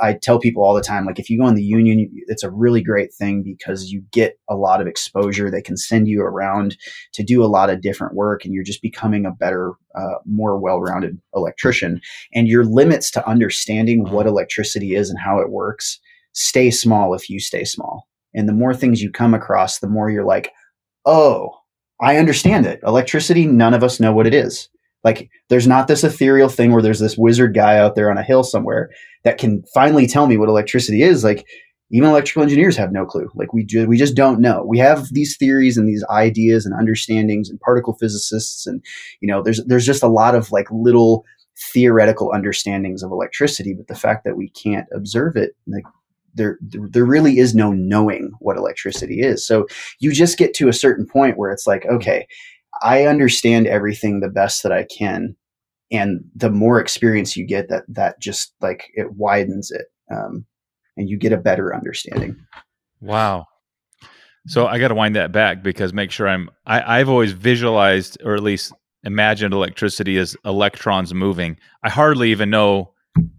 I 0.02 0.14
tell 0.14 0.40
people 0.40 0.64
all 0.64 0.74
the 0.74 0.82
time, 0.82 1.06
like 1.06 1.20
if 1.20 1.30
you 1.30 1.40
go 1.40 1.48
in 1.48 1.56
the 1.56 1.64
union, 1.64 2.10
it's 2.28 2.44
a 2.44 2.52
really 2.52 2.82
great 2.82 3.14
thing 3.14 3.44
because 3.44 3.92
you 3.92 4.04
get 4.12 4.38
a 4.50 4.56
lot 4.56 4.82
of 4.82 4.88
exposure. 4.88 5.50
They 5.50 5.62
can 5.62 5.78
send 5.78 6.08
you 6.08 6.22
around 6.22 6.78
to 7.14 7.24
do 7.24 7.44
a 7.44 7.48
lot 7.48 7.70
of 7.70 7.82
different 7.82 8.16
work, 8.16 8.46
and 8.46 8.54
you're 8.54 8.64
just 8.64 8.82
becoming 8.82 9.26
a 9.26 9.32
better, 9.32 9.74
uh, 9.96 10.16
more 10.26 10.60
well-rounded 10.60 11.20
electrician. 11.34 12.02
And 12.34 12.48
your 12.48 12.66
limits 12.66 13.12
to 13.12 13.28
understanding 13.28 14.10
what 14.10 14.28
electricity 14.28 14.96
is 14.96 15.10
and 15.10 15.20
how 15.20 15.40
it 15.40 15.50
works 15.50 16.00
stay 16.34 16.70
small 16.70 17.14
if 17.14 17.30
you 17.30 17.40
stay 17.40 17.64
small. 17.64 18.08
And 18.34 18.50
the 18.50 18.54
more 18.54 18.74
things 18.74 19.02
you 19.02 19.10
come 19.10 19.34
across, 19.34 19.80
the 19.80 19.88
more 19.88 20.10
you're 20.10 20.26
like, 20.26 20.52
oh, 21.06 21.50
I 22.02 22.18
understand 22.18 22.66
it. 22.66 22.82
Electricity, 22.86 23.46
none 23.46 23.74
of 23.74 23.84
us 23.84 24.02
know 24.02 24.12
what 24.12 24.28
it 24.28 24.34
is. 24.34 24.68
Like 25.06 25.30
there's 25.50 25.68
not 25.68 25.88
this 25.88 26.04
ethereal 26.04 26.50
thing 26.50 26.74
where 26.74 26.82
there's 26.82 27.00
this 27.00 27.18
wizard 27.18 27.54
guy 27.54 27.78
out 27.78 27.96
there 27.96 28.12
on 28.12 28.18
a 28.18 28.24
hill 28.24 28.44
somewhere 28.44 28.89
that 29.24 29.38
can 29.38 29.63
finally 29.74 30.08
tell 30.08 30.28
me 30.28 30.36
what 30.36 30.50
electricity 30.50 31.04
is. 31.04 31.24
Like 31.24 31.48
even 31.91 32.10
electrical 32.10 32.44
engineers 32.44 32.76
have 32.76 32.91
no 32.91 33.06
clue. 33.06 33.30
Like 33.36 33.54
we 33.54 33.63
ju- 33.63 33.88
we 33.88 33.98
just 33.98 34.15
don't 34.15 34.41
know. 34.41 34.65
We 34.68 34.80
have 34.80 35.08
these 35.13 35.38
theories 35.38 35.78
and 35.78 35.88
these 35.88 36.04
ideas 36.10 36.65
and 36.65 36.74
understandings 36.74 37.50
and 37.50 37.60
particle 37.62 37.94
physicists 37.94 38.65
and 38.68 38.84
you 39.22 39.28
know 39.28 39.41
there's 39.41 39.63
there's 39.65 39.86
just 39.86 40.04
a 40.04 40.08
lot 40.08 40.36
of 40.36 40.52
like 40.52 40.68
little 40.72 41.24
theoretical 41.72 42.34
understandings 42.34 43.02
of 43.02 43.12
electricity, 43.12 43.74
but 43.74 43.88
the 43.88 43.96
fact 43.96 44.26
that 44.26 44.36
we 44.36 44.50
can't 44.50 44.88
observe 44.91 45.38
it 45.38 45.56
like 45.68 45.86
there, 46.36 46.58
there 46.62 47.06
really 47.06 47.39
is 47.39 47.56
no 47.56 47.72
knowing 47.72 48.32
what 48.39 48.58
electricity 48.58 49.22
is. 49.22 49.46
So 49.48 49.68
you 50.00 50.12
just 50.12 50.38
get 50.38 50.54
to 50.56 50.68
a 50.68 50.74
certain 50.74 51.08
point 51.08 51.38
where 51.38 51.50
it's 51.52 51.65
like, 51.65 51.86
okay, 51.86 52.28
I 52.82 53.06
understand 53.06 53.68
everything 53.68 54.20
the 54.20 54.30
best 54.30 54.64
that 54.64 54.72
I 54.72 54.84
can. 54.84 55.36
And 55.92 56.26
the 56.36 56.50
more 56.50 56.80
experience 56.80 57.38
you 57.38 57.46
get, 57.46 57.70
that 57.70 57.84
that 57.90 58.20
just 58.20 58.54
like 58.60 58.90
it 58.96 59.14
widens 59.14 59.72
it, 59.72 59.86
um, 60.12 60.46
and 60.98 61.10
you 61.10 61.18
get 61.18 61.32
a 61.32 61.38
better 61.38 61.76
understanding. 61.76 62.36
Wow. 63.02 63.46
So 64.48 64.68
I 64.68 64.80
got 64.80 64.90
to 64.90 64.96
wind 64.96 65.16
that 65.16 65.32
back 65.32 65.64
because 65.64 65.94
make 65.94 66.12
sure 66.12 66.28
I'm. 66.28 66.50
I, 66.66 67.00
I've 67.00 67.10
always 67.10 67.32
visualized, 67.32 68.18
or 68.24 68.36
at 68.36 68.44
least 68.44 68.74
imagined, 69.04 69.54
electricity 69.54 70.18
as 70.18 70.36
electrons 70.44 71.14
moving. 71.14 71.58
I 71.84 71.90
hardly 71.90 72.32
even 72.32 72.50
know 72.50 72.94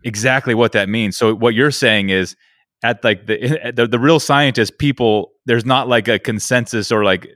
exactly 0.05 0.55
what 0.55 0.73
that 0.73 0.89
means. 0.89 1.17
So 1.17 1.35
what 1.35 1.55
you're 1.55 1.71
saying 1.71 2.11
is, 2.11 2.37
at 2.83 3.03
like 3.03 3.27
the 3.27 3.73
the, 3.75 3.87
the 3.87 3.99
real 3.99 4.21
scientist 4.21 4.79
people, 4.79 5.33
there's 5.47 5.65
not 5.65 5.89
like 5.89 6.09
a 6.09 6.19
consensus 6.19 6.93
or 6.93 7.05
like 7.05 7.29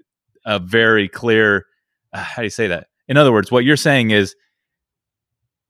a 0.47 0.59
very 0.59 1.09
clear 1.09 1.67
uh, 2.12 2.23
how 2.23 2.42
do 2.42 2.46
you 2.46 2.51
say 2.51 2.68
that? 2.68 2.88
In 3.09 3.16
other 3.16 3.33
words, 3.33 3.51
what 3.51 3.64
you're 3.64 3.77
saying 3.77 4.11
is 4.11 4.35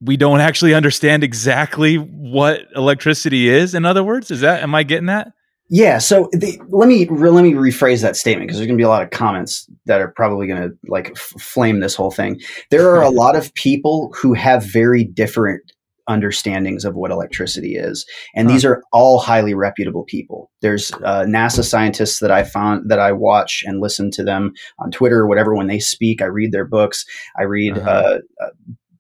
we 0.01 0.17
don't 0.17 0.41
actually 0.41 0.75
understand 0.75 1.23
exactly 1.25 1.97
what 1.97 2.63
electricity 2.75 3.49
is. 3.49 3.75
In 3.75 3.85
other 3.85 4.03
words, 4.03 4.31
is 4.31 4.41
that 4.41 4.63
am 4.63 4.75
I 4.75 4.83
getting 4.83 5.07
that? 5.07 5.29
Yeah. 5.73 5.99
So 5.99 6.29
the, 6.33 6.61
let 6.69 6.89
me 6.89 7.07
let 7.07 7.43
me 7.43 7.53
rephrase 7.53 8.03
that 8.03 8.17
statement 8.17 8.49
because 8.49 8.59
there's 8.59 8.67
going 8.67 8.77
to 8.77 8.81
be 8.81 8.85
a 8.85 8.89
lot 8.89 9.05
of 9.05 9.11
comments 9.11 9.71
that 9.87 10.01
are 10.01 10.09
probably 10.09 10.49
going 10.49 10.63
to 10.63 10.77
like 10.89 11.11
f- 11.11 11.35
flame 11.41 11.79
this 11.79 11.95
whole 11.95 12.11
thing. 12.11 12.41
There 12.71 12.91
are 12.91 13.03
a 13.03 13.11
lot 13.11 13.37
of 13.37 13.55
people 13.55 14.13
who 14.17 14.35
have 14.35 14.65
very 14.65 15.05
different 15.05 15.73
understandings 16.09 16.85
of 16.85 16.95
what 16.95 17.11
electricity 17.11 17.77
is. 17.77 18.07
And 18.35 18.49
huh. 18.49 18.55
these 18.55 18.65
are 18.65 18.83
all 18.93 19.19
highly 19.19 19.55
reputable 19.55 20.05
people. 20.05 20.51
There's 20.63 20.93
uh, 20.93 21.25
NASA 21.27 21.65
scientists 21.65 22.21
that 22.21 22.31
I 22.31 22.45
found 22.45 22.91
that 22.91 22.99
I 22.99 23.13
watch 23.13 23.63
and 23.67 23.81
listen 23.81 24.11
to 24.13 24.25
them 24.25 24.53
on 24.79 24.91
Twitter 24.91 25.21
or 25.21 25.29
whatever 25.29 25.55
when 25.55 25.67
they 25.67 25.79
speak. 25.79 26.23
I 26.23 26.27
read 26.27 26.53
their 26.53 26.67
books. 26.67 27.05
I 27.39 27.43
read 27.45 27.79
uh-huh. 27.79 27.91
uh, 27.91 28.19
uh, 28.43 28.51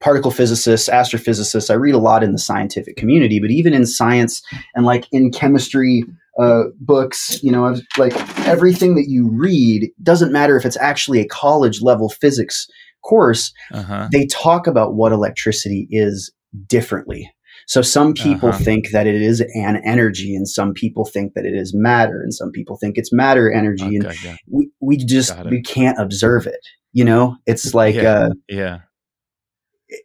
particle 0.01 0.31
physicists, 0.31 0.89
astrophysicists. 0.89 1.71
I 1.71 1.75
read 1.75 1.95
a 1.95 1.99
lot 1.99 2.23
in 2.23 2.33
the 2.33 2.39
scientific 2.39 2.97
community, 2.97 3.41
but 3.41 3.51
even 3.51 3.75
in 3.75 3.87
science 3.87 4.43
and 4.75 4.87
like 4.87 5.07
in 5.13 5.31
chemistry. 5.31 6.05
Uh, 6.39 6.71
books, 6.79 7.43
you 7.43 7.51
know, 7.51 7.75
like 7.99 8.15
everything 8.47 8.95
that 8.95 9.11
you 9.11 9.29
read 9.29 9.91
doesn't 10.03 10.33
matter 10.33 10.57
if 10.57 10.65
it's 10.65 10.77
actually 10.79 11.21
a 11.21 11.27
college 11.27 11.83
level 11.83 12.09
physics 12.09 12.67
course. 13.03 13.53
Uh-huh. 13.73 14.09
They 14.11 14.27
talk 14.27 14.67
about 14.67 14.95
what 14.95 15.13
electricity 15.13 15.87
is 15.91 16.33
differently. 16.67 17.31
So 17.67 17.83
some 17.83 18.15
people 18.15 18.49
uh-huh. 18.49 18.65
think 18.65 18.91
that 18.91 19.07
it 19.07 19.21
is 19.21 19.41
an 19.41 19.81
energy, 19.85 20.35
and 20.35 20.49
some 20.49 20.73
people 20.73 21.05
think 21.05 21.35
that 21.35 21.45
it 21.45 21.55
is 21.55 21.73
matter, 21.75 22.21
and 22.23 22.33
some 22.35 22.51
people 22.51 22.77
think 22.77 22.97
it's 22.97 23.13
matter 23.13 23.53
energy, 23.53 23.99
okay, 23.99 24.09
and 24.09 24.25
yeah. 24.25 24.37
we 24.49 24.71
we 24.81 24.97
just 24.97 25.37
we 25.45 25.63
can't 25.63 25.99
observe 25.99 26.47
it. 26.47 26.61
You 26.93 27.05
know, 27.05 27.37
it's 27.47 27.75
like 27.75 27.97
yeah, 27.97 28.13
uh, 28.13 28.31
yeah 28.49 28.79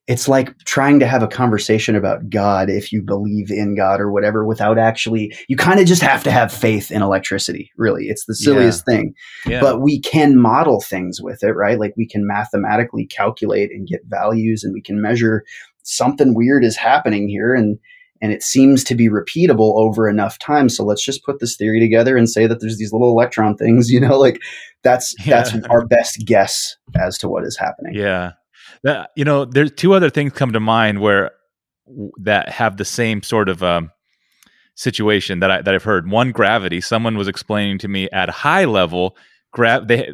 it's 0.07 0.27
like 0.27 0.57
trying 0.65 0.99
to 0.99 1.07
have 1.07 1.23
a 1.23 1.27
conversation 1.27 1.95
about 1.95 2.29
God 2.29 2.69
if 2.69 2.91
you 2.91 3.01
believe 3.01 3.51
in 3.51 3.75
God 3.75 4.01
or 4.01 4.11
whatever 4.11 4.45
without 4.45 4.77
actually 4.77 5.35
you 5.47 5.55
kind 5.55 5.79
of 5.79 5.85
just 5.85 6.01
have 6.01 6.23
to 6.23 6.31
have 6.31 6.51
faith 6.51 6.91
in 6.91 7.01
electricity 7.01 7.71
really 7.77 8.05
it's 8.05 8.25
the 8.25 8.35
silliest 8.35 8.83
yeah. 8.87 8.95
thing 8.95 9.13
yeah. 9.45 9.61
but 9.61 9.81
we 9.81 9.99
can 9.99 10.37
model 10.37 10.81
things 10.81 11.21
with 11.21 11.43
it 11.43 11.51
right 11.51 11.79
like 11.79 11.93
we 11.97 12.07
can 12.07 12.25
mathematically 12.25 13.05
calculate 13.05 13.69
and 13.71 13.87
get 13.87 14.01
values 14.05 14.63
and 14.63 14.73
we 14.73 14.81
can 14.81 15.01
measure 15.01 15.43
something 15.85 16.33
weird 16.33 16.63
is 16.63 16.75
happening 16.75 17.27
here 17.27 17.53
and 17.53 17.79
and 18.21 18.31
it 18.31 18.41
seems 18.41 18.83
to 18.83 18.95
be 18.95 19.09
repeatable 19.09 19.75
over 19.75 20.09
enough 20.09 20.39
time 20.39 20.69
so 20.69 20.83
let's 20.83 21.03
just 21.03 21.23
put 21.23 21.39
this 21.39 21.55
theory 21.55 21.79
together 21.79 22.17
and 22.17 22.29
say 22.29 22.47
that 22.47 22.59
there's 22.59 22.77
these 22.77 22.91
little 22.91 23.09
electron 23.09 23.55
things 23.55 23.89
you 23.91 23.99
know 23.99 24.17
like 24.17 24.41
that's 24.83 25.15
yeah. 25.25 25.41
that's 25.41 25.67
our 25.69 25.85
best 25.85 26.23
guess 26.25 26.75
as 26.99 27.17
to 27.17 27.27
what 27.27 27.43
is 27.43 27.57
happening 27.57 27.93
yeah 27.93 28.31
that, 28.85 29.09
you 29.15 29.25
know, 29.25 29.45
there's 29.45 29.71
two 29.71 29.93
other 29.93 30.11
things 30.11 30.33
come 30.33 30.53
to 30.53 30.59
mind 30.59 31.01
where 31.01 31.31
that 32.21 32.49
have 32.49 32.77
the 32.77 32.85
same 32.85 33.23
sort 33.23 33.49
of 33.49 33.63
um, 33.63 33.91
situation 34.75 35.39
that 35.39 35.49
I 35.49 35.61
that 35.63 35.73
I've 35.73 35.83
heard. 35.83 36.09
One, 36.09 36.31
gravity. 36.31 36.81
Someone 36.81 37.17
was 37.17 37.27
explaining 37.27 37.79
to 37.79 37.87
me 37.87 38.09
at 38.11 38.29
high 38.29 38.65
level, 38.65 39.17
grav. 39.51 39.87
They 39.87 40.11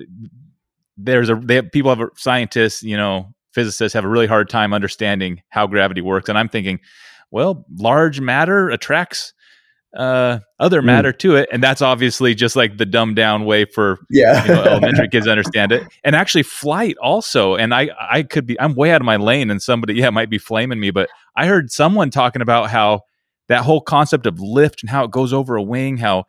there's 0.97 1.29
a 1.29 1.36
they 1.36 1.55
have, 1.55 1.71
people 1.71 1.93
have 1.93 2.10
scientists, 2.15 2.81
you 2.81 2.95
know, 2.95 3.34
physicists 3.53 3.93
have 3.93 4.05
a 4.05 4.09
really 4.09 4.27
hard 4.27 4.49
time 4.49 4.73
understanding 4.73 5.41
how 5.49 5.67
gravity 5.67 6.01
works, 6.01 6.29
and 6.29 6.37
I'm 6.37 6.49
thinking, 6.49 6.79
well, 7.31 7.65
large 7.77 8.19
matter 8.19 8.69
attracts 8.69 9.33
uh, 9.95 10.39
other 10.59 10.81
mm. 10.81 10.85
matter 10.85 11.11
mm. 11.11 11.19
to 11.19 11.35
it, 11.35 11.49
and 11.51 11.61
that's 11.61 11.81
obviously 11.81 12.33
just 12.33 12.55
like 12.55 12.77
the 12.77 12.85
dumbed 12.85 13.15
down 13.15 13.45
way 13.45 13.65
for 13.65 13.99
yeah 14.09 14.43
you 14.45 14.53
know, 14.53 14.63
elementary 14.63 15.07
kids 15.11 15.25
to 15.25 15.31
understand 15.31 15.71
it. 15.71 15.83
And 16.03 16.15
actually, 16.15 16.43
flight 16.43 16.95
also. 17.01 17.55
And 17.55 17.73
I 17.73 17.89
I 17.99 18.23
could 18.23 18.45
be 18.45 18.59
I'm 18.59 18.75
way 18.75 18.91
out 18.91 19.01
of 19.01 19.05
my 19.05 19.17
lane, 19.17 19.51
and 19.51 19.61
somebody 19.61 19.95
yeah 19.95 20.09
might 20.09 20.29
be 20.29 20.37
flaming 20.37 20.79
me, 20.79 20.91
but 20.91 21.09
I 21.35 21.45
heard 21.47 21.71
someone 21.71 22.09
talking 22.09 22.41
about 22.41 22.69
how 22.69 23.01
that 23.49 23.63
whole 23.63 23.81
concept 23.81 24.25
of 24.25 24.39
lift 24.39 24.81
and 24.81 24.89
how 24.89 25.03
it 25.03 25.11
goes 25.11 25.33
over 25.33 25.57
a 25.57 25.61
wing, 25.61 25.97
how 25.97 26.25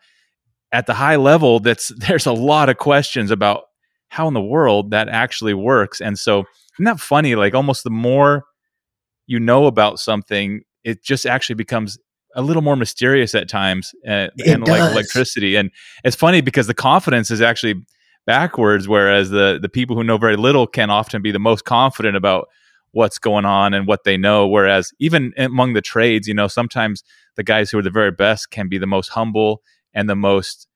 at 0.72 0.86
the 0.86 0.94
high 0.94 1.16
level 1.16 1.60
that's 1.60 1.88
there's 1.96 2.26
a 2.26 2.32
lot 2.32 2.68
of 2.68 2.78
questions 2.78 3.30
about 3.30 3.64
how 4.08 4.26
in 4.28 4.34
the 4.34 4.42
world 4.42 4.90
that 4.90 5.08
actually 5.08 5.54
works. 5.54 6.00
And 6.00 6.18
so 6.18 6.44
isn't 6.76 6.84
that 6.84 7.00
funny? 7.00 7.34
Like 7.34 7.54
almost 7.54 7.84
the 7.84 7.90
more 7.90 8.44
you 9.26 9.38
know 9.40 9.66
about 9.66 9.98
something, 9.98 10.62
it 10.84 11.02
just 11.02 11.26
actually 11.26 11.54
becomes 11.54 11.98
a 12.34 12.42
little 12.42 12.62
more 12.62 12.76
mysterious 12.76 13.34
at 13.34 13.48
times 13.48 13.92
uh, 14.06 14.28
and 14.46 14.66
like 14.66 14.92
electricity. 14.92 15.56
And 15.56 15.70
it's 16.04 16.16
funny 16.16 16.40
because 16.40 16.66
the 16.66 16.74
confidence 16.74 17.30
is 17.30 17.40
actually 17.40 17.74
backwards, 18.26 18.88
whereas 18.88 19.30
the 19.30 19.58
the 19.60 19.68
people 19.68 19.96
who 19.96 20.04
know 20.04 20.18
very 20.18 20.36
little 20.36 20.66
can 20.66 20.90
often 20.90 21.22
be 21.22 21.30
the 21.30 21.38
most 21.38 21.64
confident 21.64 22.16
about 22.16 22.48
what's 22.92 23.18
going 23.18 23.44
on 23.44 23.74
and 23.74 23.86
what 23.86 24.04
they 24.04 24.16
know. 24.16 24.46
Whereas 24.46 24.92
even 24.98 25.32
among 25.36 25.72
the 25.72 25.80
trades, 25.80 26.28
you 26.28 26.34
know, 26.34 26.48
sometimes 26.48 27.02
the 27.36 27.42
guys 27.42 27.70
who 27.70 27.78
are 27.78 27.82
the 27.82 27.90
very 27.90 28.10
best 28.10 28.50
can 28.50 28.68
be 28.68 28.78
the 28.78 28.86
most 28.86 29.08
humble 29.08 29.62
and 29.94 30.08
the 30.08 30.16
most, 30.16 30.68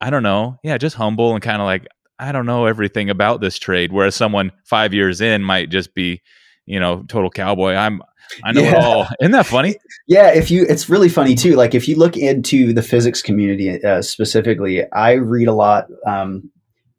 I 0.00 0.10
don't 0.10 0.22
know, 0.22 0.58
yeah, 0.62 0.78
just 0.78 0.96
humble 0.96 1.34
and 1.34 1.42
kind 1.42 1.60
of 1.60 1.66
like, 1.66 1.86
I 2.18 2.32
don't 2.32 2.46
know 2.46 2.66
everything 2.66 3.10
about 3.10 3.40
this 3.40 3.58
trade. 3.58 3.92
Whereas 3.92 4.14
someone 4.14 4.52
five 4.64 4.92
years 4.92 5.20
in 5.20 5.42
might 5.42 5.70
just 5.70 5.94
be, 5.94 6.20
you 6.66 6.80
know, 6.80 7.04
total 7.08 7.30
cowboy. 7.30 7.74
I'm 7.74 8.02
I 8.44 8.52
know 8.52 8.62
yeah. 8.62 8.70
it 8.70 8.84
all. 8.84 9.06
Isn't 9.20 9.32
that 9.32 9.46
funny? 9.46 9.76
Yeah, 10.10 10.32
if 10.32 10.50
you, 10.50 10.64
it's 10.66 10.88
really 10.88 11.10
funny 11.10 11.34
too. 11.34 11.54
Like 11.54 11.74
if 11.74 11.86
you 11.86 11.94
look 11.94 12.16
into 12.16 12.72
the 12.72 12.80
physics 12.80 13.20
community 13.20 13.84
uh, 13.84 14.00
specifically, 14.00 14.90
I 14.90 15.12
read 15.12 15.48
a 15.48 15.52
lot 15.52 15.84
um, 16.06 16.50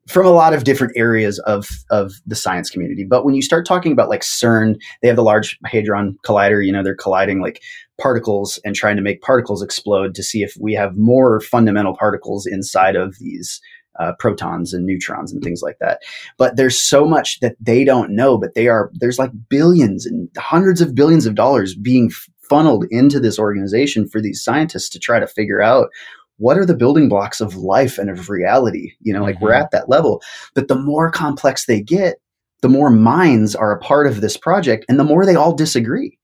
from 0.08 0.28
a 0.28 0.32
lot 0.32 0.54
of 0.54 0.64
different 0.64 0.94
areas 0.96 1.40
of 1.40 1.68
of 1.90 2.14
the 2.28 2.36
science 2.36 2.70
community. 2.70 3.08
But 3.10 3.26
when 3.26 3.34
you 3.34 3.42
start 3.42 3.66
talking 3.66 3.92
about 3.92 4.10
like 4.10 4.22
CERN, 4.22 4.76
they 5.02 5.08
have 5.08 5.18
the 5.18 5.24
Large 5.24 5.58
Hadron 5.66 6.18
Collider. 6.24 6.64
You 6.64 6.72
know, 6.72 6.84
they're 6.84 6.96
colliding 6.96 7.42
like 7.42 7.64
particles 8.00 8.60
and 8.64 8.76
trying 8.76 8.96
to 8.96 9.02
make 9.02 9.24
particles 9.24 9.64
explode 9.64 10.14
to 10.14 10.22
see 10.22 10.44
if 10.44 10.56
we 10.60 10.76
have 10.76 10.96
more 10.96 11.40
fundamental 11.42 11.96
particles 11.98 12.46
inside 12.46 12.96
of 12.96 13.16
these 13.20 13.60
uh, 14.00 14.14
protons 14.20 14.74
and 14.74 14.86
neutrons 14.86 15.32
and 15.32 15.44
things 15.44 15.62
like 15.62 15.78
that. 15.80 16.02
But 16.38 16.56
there's 16.56 16.82
so 16.82 17.06
much 17.06 17.40
that 17.42 17.56
they 17.60 17.84
don't 17.84 18.16
know, 18.16 18.38
but 18.38 18.56
they 18.56 18.68
are, 18.68 18.92
there's 18.94 19.20
like 19.20 19.32
billions 19.50 20.06
and 20.06 20.30
hundreds 20.38 20.82
of 20.82 20.96
billions 20.96 21.26
of 21.26 21.36
dollars 21.36 21.76
being 21.76 22.10
funneled 22.50 22.86
into 22.90 23.20
this 23.20 23.38
organization 23.38 24.08
for 24.08 24.22
these 24.22 24.44
scientists 24.44 24.90
to 24.90 25.00
try 25.00 25.20
to 25.20 25.28
figure 25.28 25.62
out 25.62 25.90
what 26.38 26.58
are 26.58 26.66
the 26.66 26.76
building 26.76 27.10
blocks 27.10 27.42
of 27.42 27.56
life 27.56 27.98
and 27.98 28.10
of 28.10 28.30
reality. 28.30 28.94
You 29.02 29.14
know, 29.14 29.22
like 29.22 29.36
mm-hmm. 29.36 29.46
we're 29.46 29.54
at 29.54 29.72
that 29.72 29.90
level. 29.90 30.22
But 30.56 30.68
the 30.68 30.80
more 30.80 31.12
complex 31.12 31.66
they 31.66 31.82
get, 31.82 32.18
the 32.62 32.70
more 32.70 32.90
minds 32.90 33.56
are 33.56 33.72
a 33.72 33.80
part 33.80 34.08
of 34.08 34.22
this 34.22 34.38
project 34.38 34.86
and 34.90 35.00
the 35.00 35.04
more 35.04 35.26
they 35.26 35.36
all 35.36 35.54
disagree. 35.54 36.19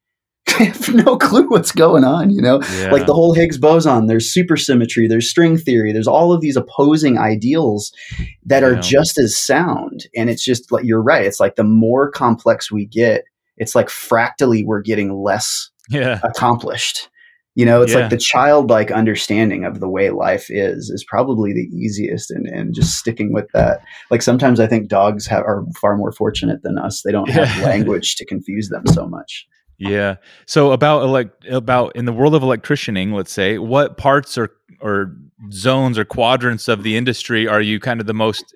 Have 0.47 0.93
no 0.93 1.17
clue 1.17 1.47
what's 1.49 1.71
going 1.71 2.03
on, 2.03 2.29
you 2.29 2.41
know? 2.41 2.61
Yeah. 2.77 2.91
Like 2.91 3.05
the 3.05 3.13
whole 3.13 3.33
Higgs 3.33 3.57
boson, 3.57 4.07
there's 4.07 4.33
supersymmetry, 4.33 5.09
there's 5.09 5.29
string 5.29 5.57
theory, 5.57 5.91
there's 5.91 6.07
all 6.07 6.33
of 6.33 6.41
these 6.41 6.55
opposing 6.55 7.17
ideals 7.17 7.91
that 8.45 8.63
are 8.63 8.75
just 8.75 9.17
as 9.17 9.37
sound. 9.37 10.05
And 10.15 10.29
it's 10.29 10.43
just 10.43 10.71
like 10.71 10.85
you're 10.85 11.01
right. 11.01 11.25
It's 11.25 11.39
like 11.39 11.55
the 11.55 11.63
more 11.63 12.09
complex 12.09 12.71
we 12.71 12.85
get, 12.85 13.23
it's 13.57 13.75
like 13.75 13.89
fractally 13.89 14.63
we're 14.65 14.81
getting 14.81 15.13
less 15.13 15.69
yeah. 15.89 16.19
accomplished. 16.23 17.09
You 17.57 17.65
know, 17.65 17.81
it's 17.81 17.93
yeah. 17.93 17.99
like 17.99 18.09
the 18.09 18.17
childlike 18.17 18.91
understanding 18.91 19.63
of 19.63 19.79
the 19.79 19.87
way 19.87 20.09
life 20.09 20.47
is 20.49 20.89
is 20.89 21.05
probably 21.07 21.53
the 21.53 21.69
easiest, 21.73 22.29
and, 22.29 22.45
and 22.47 22.75
just 22.75 22.97
sticking 22.97 23.31
with 23.31 23.47
that. 23.53 23.79
Like 24.11 24.21
sometimes 24.21 24.59
I 24.59 24.67
think 24.67 24.89
dogs 24.89 25.25
have, 25.27 25.43
are 25.43 25.63
far 25.79 25.95
more 25.95 26.11
fortunate 26.11 26.63
than 26.63 26.77
us. 26.77 27.01
They 27.01 27.13
don't 27.13 27.29
have 27.29 27.47
language 27.63 28.17
to 28.17 28.25
confuse 28.25 28.67
them 28.67 28.85
so 28.87 29.07
much. 29.07 29.47
Yeah. 29.77 30.15
So 30.45 30.71
about 30.71 31.03
elect 31.03 31.45
about 31.49 31.95
in 31.95 32.05
the 32.05 32.13
world 32.13 32.33
of 32.33 32.41
electricianing, 32.41 33.13
let's 33.13 33.31
say, 33.31 33.57
what 33.57 33.97
parts 33.97 34.37
or 34.37 34.51
or 34.79 35.15
zones 35.51 35.97
or 35.97 36.05
quadrants 36.05 36.67
of 36.67 36.83
the 36.83 36.95
industry 36.95 37.47
are 37.47 37.61
you 37.61 37.79
kind 37.79 37.99
of 37.99 38.07
the 38.07 38.13
most 38.13 38.55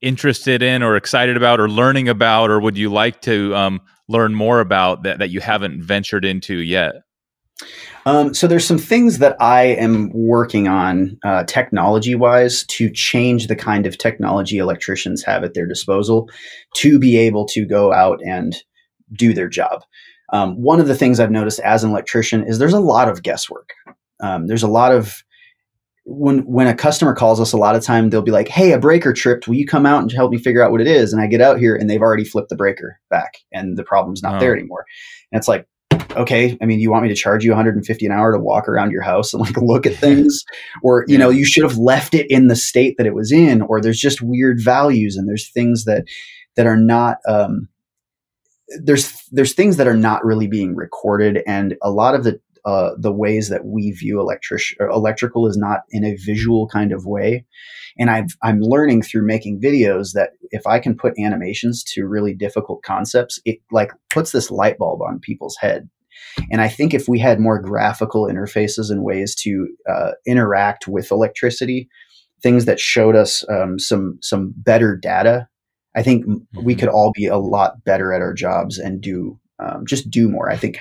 interested 0.00 0.62
in 0.62 0.82
or 0.82 0.96
excited 0.96 1.36
about 1.36 1.60
or 1.60 1.68
learning 1.68 2.08
about 2.08 2.50
or 2.50 2.60
would 2.60 2.78
you 2.78 2.90
like 2.90 3.20
to 3.22 3.54
um, 3.54 3.80
learn 4.08 4.34
more 4.34 4.60
about 4.60 5.02
that, 5.02 5.18
that 5.18 5.30
you 5.30 5.40
haven't 5.40 5.82
ventured 5.82 6.24
into 6.24 6.58
yet? 6.58 6.94
Um, 8.06 8.32
so 8.32 8.46
there's 8.46 8.64
some 8.64 8.78
things 8.78 9.18
that 9.18 9.36
I 9.40 9.64
am 9.64 10.10
working 10.10 10.68
on 10.68 11.18
uh, 11.24 11.44
technology 11.44 12.14
wise 12.14 12.64
to 12.66 12.88
change 12.90 13.48
the 13.48 13.56
kind 13.56 13.84
of 13.84 13.98
technology 13.98 14.58
electricians 14.58 15.24
have 15.24 15.42
at 15.42 15.54
their 15.54 15.66
disposal 15.66 16.30
to 16.76 16.98
be 16.98 17.16
able 17.18 17.44
to 17.46 17.66
go 17.66 17.92
out 17.92 18.20
and 18.24 18.56
do 19.12 19.34
their 19.34 19.48
job. 19.48 19.82
Um, 20.30 20.60
one 20.60 20.80
of 20.80 20.88
the 20.88 20.94
things 20.94 21.20
I've 21.20 21.30
noticed 21.30 21.60
as 21.60 21.84
an 21.84 21.90
electrician 21.90 22.44
is 22.44 22.58
there's 22.58 22.72
a 22.72 22.80
lot 22.80 23.08
of 23.08 23.22
guesswork. 23.22 23.72
Um, 24.20 24.46
there's 24.46 24.62
a 24.62 24.68
lot 24.68 24.92
of 24.92 25.22
when 26.04 26.38
when 26.46 26.66
a 26.66 26.74
customer 26.74 27.14
calls 27.14 27.38
us, 27.38 27.52
a 27.52 27.58
lot 27.58 27.76
of 27.76 27.84
time 27.84 28.08
they'll 28.08 28.22
be 28.22 28.30
like, 28.30 28.48
"Hey, 28.48 28.72
a 28.72 28.78
breaker 28.78 29.12
tripped. 29.12 29.46
Will 29.46 29.56
you 29.56 29.66
come 29.66 29.84
out 29.84 30.02
and 30.02 30.10
help 30.10 30.30
me 30.30 30.38
figure 30.38 30.62
out 30.62 30.70
what 30.70 30.80
it 30.80 30.86
is?" 30.86 31.12
And 31.12 31.22
I 31.22 31.26
get 31.26 31.42
out 31.42 31.58
here 31.58 31.76
and 31.76 31.88
they've 31.88 32.00
already 32.00 32.24
flipped 32.24 32.48
the 32.48 32.56
breaker 32.56 32.98
back, 33.10 33.38
and 33.52 33.76
the 33.76 33.84
problem's 33.84 34.22
not 34.22 34.36
oh. 34.36 34.40
there 34.40 34.56
anymore. 34.56 34.86
And 35.30 35.38
it's 35.38 35.48
like, 35.48 35.66
okay, 36.16 36.56
I 36.62 36.64
mean, 36.64 36.80
you 36.80 36.90
want 36.90 37.02
me 37.02 37.10
to 37.10 37.14
charge 37.14 37.44
you 37.44 37.50
150 37.50 38.06
an 38.06 38.12
hour 38.12 38.32
to 38.32 38.38
walk 38.38 38.68
around 38.68 38.90
your 38.90 39.02
house 39.02 39.34
and 39.34 39.40
like 39.42 39.56
look 39.58 39.84
at 39.84 39.94
things, 39.96 40.44
or 40.82 41.04
you 41.08 41.14
yeah. 41.14 41.18
know, 41.18 41.30
you 41.30 41.44
should 41.44 41.62
have 41.62 41.76
left 41.76 42.14
it 42.14 42.26
in 42.30 42.48
the 42.48 42.56
state 42.56 42.96
that 42.96 43.06
it 43.06 43.14
was 43.14 43.30
in, 43.30 43.62
or 43.62 43.80
there's 43.80 44.00
just 44.00 44.22
weird 44.22 44.58
values 44.62 45.16
and 45.16 45.28
there's 45.28 45.50
things 45.50 45.84
that 45.84 46.04
that 46.56 46.66
are 46.66 46.76
not. 46.76 47.18
Um, 47.28 47.68
there's 48.82 49.12
there's 49.30 49.54
things 49.54 49.76
that 49.76 49.86
are 49.86 49.96
not 49.96 50.24
really 50.24 50.46
being 50.46 50.74
recorded, 50.74 51.42
and 51.46 51.76
a 51.82 51.90
lot 51.90 52.14
of 52.14 52.24
the 52.24 52.40
uh, 52.64 52.90
the 52.98 53.12
ways 53.12 53.48
that 53.48 53.64
we 53.64 53.92
view 53.92 54.20
electric 54.20 54.62
electrical 54.80 55.46
is 55.46 55.56
not 55.56 55.80
in 55.90 56.04
a 56.04 56.16
visual 56.16 56.68
kind 56.68 56.92
of 56.92 57.06
way. 57.06 57.44
And 57.98 58.10
i 58.10 58.26
am 58.44 58.60
learning 58.60 59.02
through 59.02 59.26
making 59.26 59.60
videos 59.60 60.12
that 60.12 60.30
if 60.50 60.66
I 60.66 60.78
can 60.78 60.96
put 60.96 61.18
animations 61.18 61.82
to 61.94 62.06
really 62.06 62.34
difficult 62.34 62.82
concepts, 62.82 63.40
it 63.44 63.58
like 63.72 63.90
puts 64.10 64.32
this 64.32 64.50
light 64.50 64.78
bulb 64.78 65.02
on 65.02 65.18
people's 65.18 65.56
head. 65.60 65.88
And 66.50 66.60
I 66.60 66.68
think 66.68 66.94
if 66.94 67.08
we 67.08 67.18
had 67.18 67.40
more 67.40 67.60
graphical 67.60 68.26
interfaces 68.26 68.90
and 68.90 69.02
ways 69.02 69.34
to 69.36 69.68
uh, 69.90 70.10
interact 70.26 70.86
with 70.86 71.10
electricity, 71.10 71.88
things 72.42 72.66
that 72.66 72.78
showed 72.78 73.16
us 73.16 73.44
um, 73.48 73.78
some 73.78 74.18
some 74.20 74.52
better 74.56 74.96
data 74.96 75.48
I 75.98 76.02
think 76.02 76.24
mm-hmm. 76.24 76.64
we 76.64 76.76
could 76.76 76.88
all 76.88 77.10
be 77.12 77.26
a 77.26 77.38
lot 77.38 77.84
better 77.84 78.12
at 78.12 78.22
our 78.22 78.32
jobs 78.32 78.78
and 78.78 79.00
do 79.00 79.36
um, 79.58 79.84
just 79.84 80.08
do 80.08 80.28
more. 80.28 80.48
I 80.48 80.56
think 80.56 80.78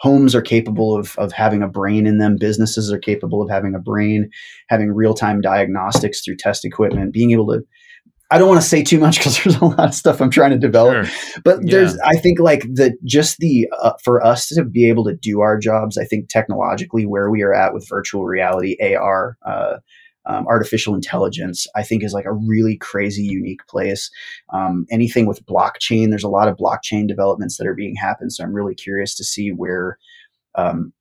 homes 0.00 0.34
are 0.34 0.40
capable 0.40 0.96
of 0.96 1.14
of 1.18 1.32
having 1.32 1.62
a 1.62 1.68
brain 1.68 2.06
in 2.06 2.16
them. 2.16 2.38
Businesses 2.40 2.90
are 2.90 2.98
capable 2.98 3.42
of 3.42 3.50
having 3.50 3.74
a 3.74 3.78
brain, 3.78 4.30
having 4.70 4.90
real 4.90 5.12
time 5.12 5.42
diagnostics 5.42 6.24
through 6.24 6.36
test 6.36 6.64
equipment, 6.64 7.12
being 7.12 7.32
able 7.32 7.48
to. 7.48 7.60
I 8.30 8.38
don't 8.38 8.48
want 8.48 8.62
to 8.62 8.66
say 8.66 8.82
too 8.82 8.98
much 8.98 9.18
because 9.18 9.44
there's 9.44 9.56
a 9.56 9.64
lot 9.66 9.88
of 9.90 9.94
stuff 9.94 10.22
I'm 10.22 10.30
trying 10.30 10.52
to 10.52 10.58
develop. 10.58 11.04
Sure. 11.04 11.40
But 11.44 11.58
yeah. 11.62 11.72
there's, 11.72 11.98
I 11.98 12.16
think, 12.16 12.40
like 12.40 12.62
the 12.62 12.96
just 13.04 13.36
the 13.40 13.68
uh, 13.82 13.92
for 14.02 14.24
us 14.24 14.48
to 14.48 14.64
be 14.64 14.88
able 14.88 15.04
to 15.04 15.14
do 15.14 15.42
our 15.42 15.58
jobs. 15.58 15.98
I 15.98 16.06
think 16.06 16.30
technologically 16.30 17.04
where 17.04 17.30
we 17.30 17.42
are 17.42 17.52
at 17.52 17.74
with 17.74 17.86
virtual 17.86 18.24
reality, 18.24 18.78
AR, 18.82 19.36
uh, 19.46 19.76
um, 20.26 20.46
artificial 20.46 20.94
intelligence, 20.94 21.66
I 21.74 21.82
think 21.82 22.02
is 22.02 22.12
like 22.12 22.24
a 22.24 22.32
really 22.32 22.76
crazy, 22.76 23.22
unique 23.22 23.66
place. 23.68 24.10
Um, 24.52 24.86
anything 24.90 25.26
with 25.26 25.44
blockchain, 25.46 26.10
there's 26.10 26.24
a 26.24 26.28
lot 26.28 26.48
of 26.48 26.56
blockchain 26.56 27.06
developments 27.06 27.58
that 27.58 27.66
are 27.66 27.74
being 27.74 27.96
happened. 27.96 28.32
So 28.32 28.44
I'm 28.44 28.54
really 28.54 28.74
curious 28.74 29.14
to 29.16 29.24
see 29.24 29.50
where 29.50 29.98
um, 30.54 30.92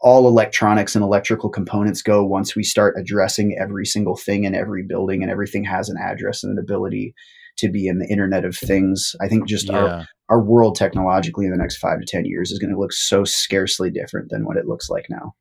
all 0.00 0.28
electronics 0.28 0.94
and 0.94 1.02
electrical 1.02 1.50
components 1.50 2.02
go 2.02 2.24
once 2.24 2.54
we 2.54 2.62
start 2.62 2.94
addressing 2.98 3.56
every 3.60 3.84
single 3.84 4.16
thing 4.16 4.44
in 4.44 4.54
every 4.54 4.82
building 4.82 5.22
and 5.22 5.30
everything 5.30 5.64
has 5.64 5.88
an 5.88 5.96
address 5.98 6.44
and 6.44 6.52
an 6.52 6.62
ability 6.62 7.14
to 7.56 7.68
be 7.68 7.88
in 7.88 7.98
the 7.98 8.06
internet 8.06 8.44
of 8.44 8.56
things 8.56 9.16
i 9.20 9.28
think 9.28 9.48
just 9.48 9.68
yeah. 9.68 9.78
our, 9.78 10.06
our 10.28 10.42
world 10.42 10.76
technologically 10.76 11.46
in 11.46 11.50
the 11.50 11.56
next 11.56 11.78
five 11.78 11.98
to 11.98 12.06
ten 12.06 12.24
years 12.24 12.52
is 12.52 12.58
going 12.58 12.72
to 12.72 12.78
look 12.78 12.92
so 12.92 13.24
scarcely 13.24 13.90
different 13.90 14.30
than 14.30 14.44
what 14.44 14.56
it 14.56 14.66
looks 14.66 14.88
like 14.88 15.06
now 15.10 15.34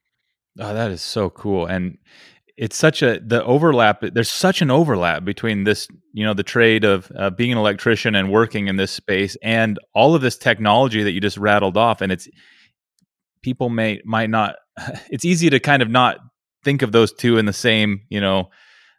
oh 0.60 0.74
that 0.74 0.90
is 0.90 1.02
so 1.02 1.30
cool 1.30 1.66
and 1.68 1.98
it's 2.58 2.76
such 2.76 3.04
a 3.04 3.20
the 3.20 3.44
overlap 3.44 4.02
there's 4.14 4.32
such 4.32 4.62
an 4.62 4.72
overlap 4.72 5.24
between 5.24 5.64
this 5.64 5.88
you 6.14 6.26
know 6.26 6.34
the 6.34 6.44
trade 6.44 6.84
of 6.84 7.12
uh, 7.16 7.30
being 7.30 7.52
an 7.52 7.58
electrician 7.58 8.16
and 8.16 8.32
working 8.32 8.68
in 8.68 8.76
this 8.76 8.92
space 8.92 9.38
and 9.44 9.78
all 9.94 10.16
of 10.16 10.22
this 10.22 10.38
technology 10.38 11.04
that 11.04 11.12
you 11.12 11.22
just 11.22 11.38
rattled 11.38 11.78
off. 11.78 12.02
And 12.02 12.12
it's 12.12 12.28
people 13.44 13.70
may 13.70 14.02
might 14.04 14.30
not 14.30 14.56
it's 15.10 15.26
easy 15.26 15.50
to 15.52 15.60
kind 15.60 15.82
of 15.82 15.90
not 15.90 16.18
think 16.64 16.82
of 16.82 16.92
those 16.92 17.14
two 17.14 17.38
in 17.38 17.46
the 17.46 17.54
same 17.54 18.02
you 18.10 18.20
know 18.20 18.50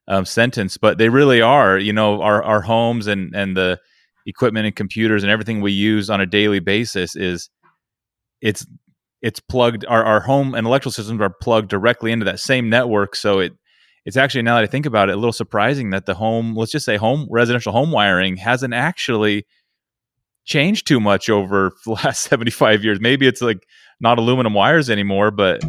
um, 0.07 0.25
sentence 0.25 0.79
but 0.79 0.97
they 0.97 1.11
really 1.11 1.42
are 1.42 1.77
you 1.77 1.92
know 1.92 2.23
our 2.23 2.42
our 2.42 2.62
homes 2.62 3.09
and 3.09 3.35
and 3.35 3.57
the 3.57 3.79
equipment 4.25 4.64
and 4.64 4.75
computers 4.75 5.23
and 5.23 5.31
everything 5.31 5.61
we 5.61 5.73
use 5.73 6.09
on 6.09 6.21
a 6.21 6.27
daily 6.27 6.61
basis 6.61 7.14
is 7.14 7.51
it's 8.40 8.64
it's 9.22 9.40
plugged 9.40 9.85
our, 9.87 10.04
our 10.04 10.20
home 10.20 10.54
and 10.54 10.66
electrical 10.66 10.92
systems 10.92 11.20
are 11.20 11.35
plugged 11.42 11.68
directly 11.68 12.12
into 12.12 12.24
that 12.24 12.40
same 12.40 12.68
network 12.68 13.16
so 13.16 13.38
it 13.40 13.52
it's 14.04 14.16
actually 14.16 14.42
now 14.42 14.54
that 14.54 14.64
i 14.64 14.66
think 14.66 14.87
about 14.87 15.09
it 15.09 15.12
a 15.12 15.16
little 15.16 15.33
surprising 15.33 15.90
that 15.90 16.07
the 16.07 16.14
home 16.14 16.54
let's 16.54 16.72
just 16.72 16.87
say 16.87 16.96
home 16.96 17.26
residential 17.31 17.72
home 17.72 17.90
wiring 17.90 18.37
hasn't 18.37 18.74
actually 18.74 19.44
changed 20.44 20.87
too 20.87 21.00
much 21.00 21.28
over 21.28 21.72
the 21.85 21.92
last 21.92 22.22
75 22.22 22.85
years 22.85 23.00
maybe 23.00 23.26
it's 23.26 23.42
like 23.42 23.66
not 24.00 24.18
aluminum 24.18 24.54
wires 24.54 24.90
anymore, 24.90 25.31
but 25.31 25.62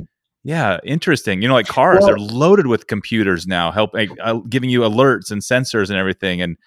yeah, 0.43 0.79
interesting. 0.83 1.41
You 1.41 1.47
know, 1.47 1.53
like 1.53 1.67
cars 1.67 2.01
well, 2.01 2.11
are 2.11 2.19
loaded 2.19 2.67
with 2.67 2.87
computers 2.87 3.47
now, 3.47 3.71
helping 3.71 4.09
uh, 4.21 4.35
giving 4.49 4.69
you 4.69 4.81
alerts 4.81 5.31
and 5.31 5.41
sensors 5.41 5.89
and 5.89 5.97
everything. 5.97 6.41
And 6.41 6.57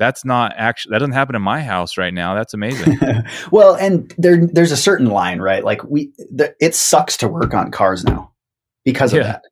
that's 0.00 0.24
not 0.24 0.54
actually 0.56 0.92
that 0.92 1.00
doesn't 1.00 1.12
happen 1.12 1.36
in 1.36 1.42
my 1.42 1.60
house 1.60 1.98
right 1.98 2.12
now. 2.12 2.34
That's 2.34 2.54
amazing. 2.54 2.98
well, 3.52 3.74
and 3.74 4.12
there 4.16 4.46
there's 4.46 4.72
a 4.72 4.76
certain 4.76 5.06
line, 5.10 5.40
right? 5.40 5.62
Like 5.62 5.84
we, 5.84 6.10
the, 6.30 6.54
it 6.58 6.74
sucks 6.74 7.18
to 7.18 7.28
work 7.28 7.52
on 7.52 7.70
cars 7.70 8.02
now 8.02 8.32
because 8.82 9.12
of 9.12 9.18
yeah. 9.18 9.24
that. 9.24 9.42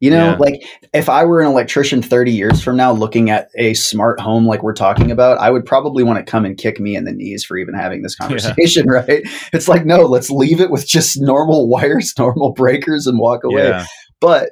You 0.00 0.10
know, 0.10 0.32
yeah. 0.32 0.36
like 0.36 0.62
if 0.92 1.08
I 1.08 1.24
were 1.24 1.40
an 1.40 1.46
electrician 1.46 2.02
30 2.02 2.32
years 2.32 2.62
from 2.62 2.76
now 2.76 2.92
looking 2.92 3.30
at 3.30 3.48
a 3.56 3.72
smart 3.72 4.20
home 4.20 4.44
like 4.44 4.62
we're 4.62 4.74
talking 4.74 5.10
about, 5.10 5.38
I 5.38 5.50
would 5.50 5.64
probably 5.64 6.04
want 6.04 6.18
to 6.18 6.30
come 6.30 6.44
and 6.44 6.58
kick 6.58 6.78
me 6.78 6.94
in 6.94 7.04
the 7.04 7.12
knees 7.12 7.42
for 7.42 7.56
even 7.56 7.72
having 7.72 8.02
this 8.02 8.14
conversation, 8.20 8.84
yeah. 8.86 8.92
right? 9.08 9.22
It's 9.54 9.68
like, 9.68 9.86
no, 9.86 10.02
let's 10.02 10.28
leave 10.28 10.60
it 10.60 10.70
with 10.70 10.86
just 10.86 11.18
normal 11.18 11.66
wires, 11.66 12.12
normal 12.18 12.52
breakers, 12.52 13.06
and 13.06 13.18
walk 13.18 13.44
away. 13.44 13.82
But 14.20 14.50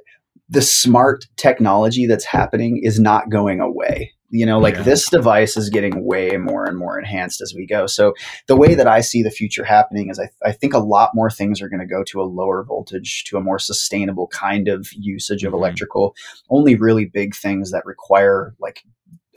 the 0.48 0.62
smart 0.62 1.26
technology 1.36 2.06
that's 2.06 2.24
happening 2.24 2.80
is 2.82 2.98
not 2.98 3.28
going 3.28 3.60
away 3.60 4.12
you 4.32 4.46
know 4.46 4.58
like 4.58 4.74
yeah. 4.74 4.82
this 4.82 5.08
device 5.08 5.56
is 5.56 5.70
getting 5.70 6.04
way 6.04 6.36
more 6.38 6.64
and 6.64 6.78
more 6.78 6.98
enhanced 6.98 7.40
as 7.40 7.54
we 7.54 7.66
go 7.66 7.86
so 7.86 8.14
the 8.48 8.56
way 8.56 8.74
that 8.74 8.88
i 8.88 9.00
see 9.00 9.22
the 9.22 9.30
future 9.30 9.62
happening 9.62 10.08
is 10.08 10.18
i, 10.18 10.28
I 10.44 10.52
think 10.52 10.74
a 10.74 10.78
lot 10.78 11.10
more 11.14 11.30
things 11.30 11.60
are 11.62 11.68
going 11.68 11.80
to 11.80 11.86
go 11.86 12.02
to 12.04 12.20
a 12.20 12.24
lower 12.24 12.64
voltage 12.64 13.24
to 13.24 13.36
a 13.36 13.40
more 13.40 13.58
sustainable 13.58 14.26
kind 14.28 14.66
of 14.66 14.88
usage 14.94 15.44
of 15.44 15.52
mm-hmm. 15.52 15.58
electrical 15.58 16.16
only 16.50 16.74
really 16.74 17.04
big 17.04 17.36
things 17.36 17.70
that 17.70 17.86
require 17.86 18.54
like 18.58 18.82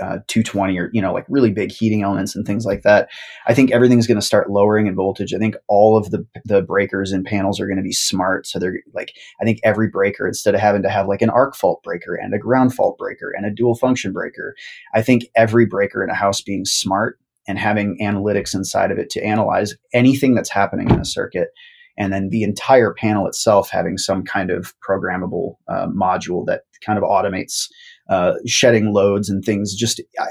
uh, 0.01 0.19
220 0.27 0.77
or 0.77 0.89
you 0.93 1.01
know 1.01 1.13
like 1.13 1.25
really 1.29 1.51
big 1.51 1.71
heating 1.71 2.03
elements 2.03 2.36
and 2.36 2.45
things 2.45 2.65
like 2.65 2.81
that 2.81 3.10
i 3.47 3.53
think 3.53 3.71
everything's 3.71 4.08
going 4.08 4.19
to 4.19 4.25
start 4.25 4.49
lowering 4.49 4.88
in 4.88 4.95
voltage. 4.95 5.34
I 5.34 5.38
think 5.38 5.55
all 5.67 5.97
of 5.97 6.12
the 6.12 6.25
the 6.43 6.62
breakers 6.62 7.12
and 7.12 7.25
panels 7.25 7.60
are 7.60 7.67
going 7.67 7.77
to 7.77 7.84
be 7.84 7.93
smart 7.93 8.45
so 8.45 8.60
they're 8.60 8.79
like 8.93 9.13
i 9.41 9.45
think 9.45 9.60
every 9.63 9.89
breaker 9.89 10.27
instead 10.27 10.53
of 10.53 10.62
having 10.62 10.84
to 10.84 10.89
have 10.89 11.08
like 11.08 11.21
an 11.21 11.29
arc 11.29 11.55
fault 11.55 11.81
breaker 11.84 12.15
and 12.15 12.34
a 12.34 12.39
ground 12.39 12.73
fault 12.73 12.97
breaker 12.97 13.31
and 13.36 13.45
a 13.45 13.51
dual 13.51 13.75
function 13.75 14.12
breaker 14.12 14.55
i 14.93 15.01
think 15.01 15.25
every 15.36 15.65
breaker 15.65 16.03
in 16.03 16.10
a 16.10 16.15
house 16.15 16.41
being 16.41 16.65
smart 16.65 17.19
and 17.47 17.60
having 17.60 17.97
analytics 18.01 18.55
inside 18.55 18.91
of 18.91 18.97
it 18.97 19.10
to 19.12 19.23
analyze 19.23 19.75
anything 19.93 20.34
that's 20.34 20.49
happening 20.49 20.89
in 20.89 20.99
a 20.99 21.05
circuit 21.05 21.49
and 21.97 22.12
then 22.12 22.29
the 22.29 22.43
entire 22.43 22.93
panel 22.93 23.27
itself 23.27 23.69
having 23.69 23.97
some 23.97 24.23
kind 24.23 24.51
of 24.51 24.73
programmable 24.88 25.55
uh, 25.69 25.88
module 25.88 26.45
that 26.45 26.63
kind 26.86 26.97
of 26.97 27.03
automates 27.03 27.67
uh, 28.09 28.33
shedding 28.45 28.93
loads 28.93 29.29
and 29.29 29.43
things. 29.43 29.73
Just 29.73 30.01
I, 30.19 30.27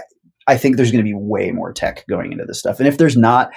I 0.46 0.56
think 0.56 0.76
there's 0.76 0.90
going 0.90 1.04
to 1.04 1.08
be 1.08 1.14
way 1.14 1.50
more 1.50 1.72
tech 1.72 2.04
going 2.08 2.32
into 2.32 2.44
this 2.44 2.58
stuff, 2.58 2.78
and 2.78 2.88
if 2.88 2.98
there's 2.98 3.16
not, 3.16 3.50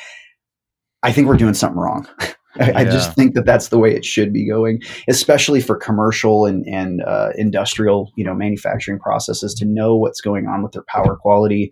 I 1.04 1.12
think 1.12 1.28
we're 1.28 1.38
doing 1.38 1.54
something 1.54 1.80
wrong. 1.80 2.08
I, 2.60 2.70
yeah. 2.70 2.80
I, 2.80 2.84
just 2.86 3.14
think 3.14 3.36
that 3.36 3.46
that's 3.46 3.70
the 3.70 3.78
way 3.78 3.94
it 3.96 4.04
should 4.04 4.34
be 4.34 4.48
going, 4.48 4.82
especially 5.08 5.62
for 5.62 5.76
commercial 5.76 6.46
and, 6.46 6.66
and 6.66 7.04
uh, 7.04 7.30
industrial, 7.36 8.12
you 8.16 8.24
know, 8.24 8.34
manufacturing 8.34 9.00
processes 9.00 9.54
to 9.56 9.66
know 9.66 9.96
what's 9.96 10.22
going 10.22 10.48
on 10.48 10.64
with 10.64 10.72
their 10.72 10.86
power 10.88 11.16
quality, 11.16 11.72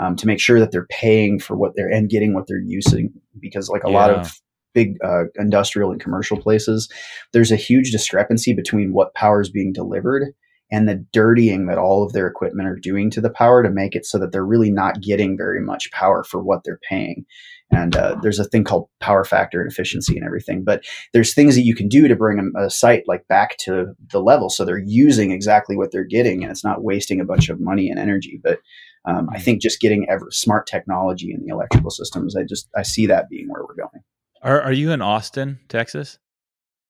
um, 0.00 0.16
to 0.16 0.26
make 0.26 0.40
sure 0.40 0.58
that 0.58 0.72
they're 0.72 0.86
paying 0.90 1.38
for 1.38 1.56
what 1.56 1.72
they're 1.76 1.88
and 1.88 2.10
getting 2.10 2.34
what 2.34 2.46
they're 2.48 2.58
using. 2.58 3.12
Because 3.38 3.68
like 3.68 3.84
a 3.84 3.90
yeah. 3.90 3.96
lot 3.96 4.10
of 4.10 4.40
big 4.74 4.96
uh, 5.04 5.24
industrial 5.36 5.90
and 5.90 6.00
commercial 6.00 6.36
places, 6.36 6.88
there's 7.32 7.52
a 7.52 7.56
huge 7.56 7.92
discrepancy 7.92 8.52
between 8.52 8.92
what 8.92 9.14
power 9.14 9.40
is 9.40 9.48
being 9.48 9.72
delivered 9.72 10.34
and 10.70 10.88
the 10.88 11.04
dirtying 11.12 11.66
that 11.66 11.78
all 11.78 12.02
of 12.02 12.12
their 12.12 12.26
equipment 12.26 12.68
are 12.68 12.76
doing 12.76 13.10
to 13.10 13.20
the 13.20 13.30
power 13.30 13.62
to 13.62 13.70
make 13.70 13.94
it 13.94 14.04
so 14.04 14.18
that 14.18 14.32
they're 14.32 14.44
really 14.44 14.70
not 14.70 15.00
getting 15.00 15.36
very 15.36 15.60
much 15.60 15.90
power 15.92 16.24
for 16.24 16.42
what 16.42 16.62
they're 16.64 16.80
paying. 16.88 17.24
And 17.70 17.96
uh, 17.96 18.16
there's 18.22 18.38
a 18.38 18.44
thing 18.44 18.64
called 18.64 18.88
power 19.00 19.24
factor 19.24 19.60
and 19.60 19.70
efficiency 19.70 20.16
and 20.16 20.24
everything. 20.24 20.64
But 20.64 20.84
there's 21.12 21.34
things 21.34 21.54
that 21.56 21.64
you 21.64 21.74
can 21.74 21.88
do 21.88 22.08
to 22.08 22.16
bring 22.16 22.52
a, 22.56 22.64
a 22.64 22.70
site 22.70 23.04
like 23.06 23.26
back 23.28 23.56
to 23.58 23.94
the 24.10 24.20
level 24.20 24.50
so 24.50 24.64
they're 24.64 24.78
using 24.78 25.30
exactly 25.30 25.76
what 25.76 25.90
they're 25.92 26.04
getting 26.04 26.42
and 26.42 26.50
it's 26.50 26.64
not 26.64 26.82
wasting 26.82 27.20
a 27.20 27.24
bunch 27.24 27.48
of 27.48 27.60
money 27.60 27.88
and 27.88 27.98
energy. 27.98 28.40
But 28.42 28.60
um, 29.04 29.28
I 29.32 29.38
think 29.38 29.62
just 29.62 29.80
getting 29.80 30.08
ever 30.08 30.28
smart 30.30 30.66
technology 30.66 31.32
in 31.32 31.44
the 31.44 31.52
electrical 31.52 31.90
systems, 31.90 32.36
I 32.36 32.42
just 32.42 32.68
I 32.76 32.82
see 32.82 33.06
that 33.06 33.28
being 33.28 33.48
where 33.48 33.62
we're 33.62 33.76
going. 33.76 34.02
Are 34.42 34.60
Are 34.60 34.72
you 34.72 34.90
in 34.90 35.00
Austin, 35.00 35.60
Texas? 35.68 36.18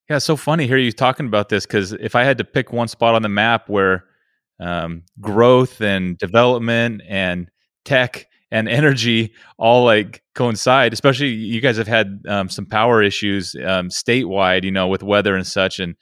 Yeah, 0.09 0.19
so 0.19 0.37
funny 0.37 0.67
hear 0.67 0.77
you 0.77 0.91
talking 0.91 1.25
about 1.25 1.49
this 1.49 1.65
because 1.65 1.91
if 1.91 2.15
I 2.15 2.23
had 2.23 2.37
to 2.37 2.45
pick 2.45 2.71
one 2.71 2.87
spot 2.87 3.15
on 3.15 3.23
the 3.23 3.29
map 3.29 3.67
where 3.67 4.05
um, 4.59 5.03
growth 5.19 5.81
and 5.81 6.17
development 6.17 7.01
and 7.07 7.49
tech 7.83 8.27
and 8.49 8.69
energy 8.69 9.33
all 9.57 9.83
like 9.83 10.23
coincide, 10.33 10.93
especially 10.93 11.29
you 11.29 11.59
guys 11.59 11.75
have 11.77 11.87
had 11.87 12.21
um, 12.27 12.47
some 12.49 12.65
power 12.65 13.03
issues 13.03 13.53
um, 13.55 13.89
statewide, 13.89 14.63
you 14.63 14.71
know, 14.71 14.87
with 14.87 15.03
weather 15.03 15.35
and 15.35 15.45
such. 15.45 15.79
And 15.79 15.95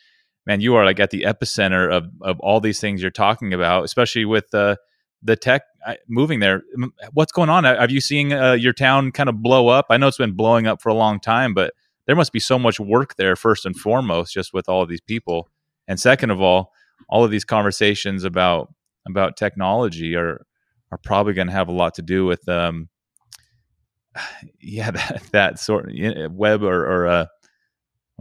man, 0.46 0.62
you 0.62 0.76
are 0.76 0.86
like 0.86 1.00
at 1.00 1.10
the 1.10 1.24
epicenter 1.24 1.92
of 1.92 2.06
of 2.22 2.40
all 2.42 2.60
these 2.60 2.80
things 2.80 3.02
you're 3.02 3.10
talking 3.10 3.54
about, 3.56 3.86
especially 3.86 4.26
with 4.26 4.54
uh, 4.54 4.76
the 5.24 5.36
tech 5.36 5.64
moving 6.08 6.40
there. 6.42 6.62
What's 7.14 7.32
going 7.32 7.50
on? 7.50 7.64
Have 7.64 7.90
you 7.90 8.02
seen 8.02 8.32
uh, 8.32 8.54
your 8.54 8.74
town 8.74 9.12
kind 9.12 9.30
of 9.30 9.42
blow 9.42 9.68
up? 9.68 9.88
I 9.90 9.98
know 9.98 10.08
it's 10.08 10.18
been 10.18 10.36
blowing 10.36 10.68
up 10.68 10.80
for 10.80 10.90
a 10.90 10.96
long 10.96 11.20
time, 11.20 11.56
but 11.56 11.74
there 12.08 12.16
must 12.16 12.32
be 12.32 12.40
so 12.40 12.60
much 12.60 12.80
work 12.80 13.16
there 13.16 13.36
first 13.36 13.66
and 13.66 13.76
foremost 13.76 14.34
just 14.34 14.54
with 14.54 14.70
all 14.70 14.82
of 14.82 14.90
these 14.90 15.02
people. 15.02 15.50
And 15.88 16.00
second 16.00 16.32
of 16.32 16.42
all 16.42 16.72
all 17.10 17.24
of 17.24 17.32
these 17.32 17.46
conversations 17.46 18.24
about 18.24 18.74
about 19.08 19.38
technology 19.38 20.16
are 20.16 20.46
are 20.92 20.98
probably 20.98 21.34
going 21.34 21.48
to 21.48 21.54
have 21.54 21.68
a 21.68 21.74
lot 21.74 21.96
to 21.96 22.02
do 22.02 22.26
with 22.26 22.48
um 22.50 22.90
yeah 24.62 24.92
that, 24.92 25.24
that 25.32 25.60
sort 25.60 25.90
of 25.90 26.34
web 26.34 26.64
or, 26.64 26.86
or 26.86 27.08
uh 27.08 27.26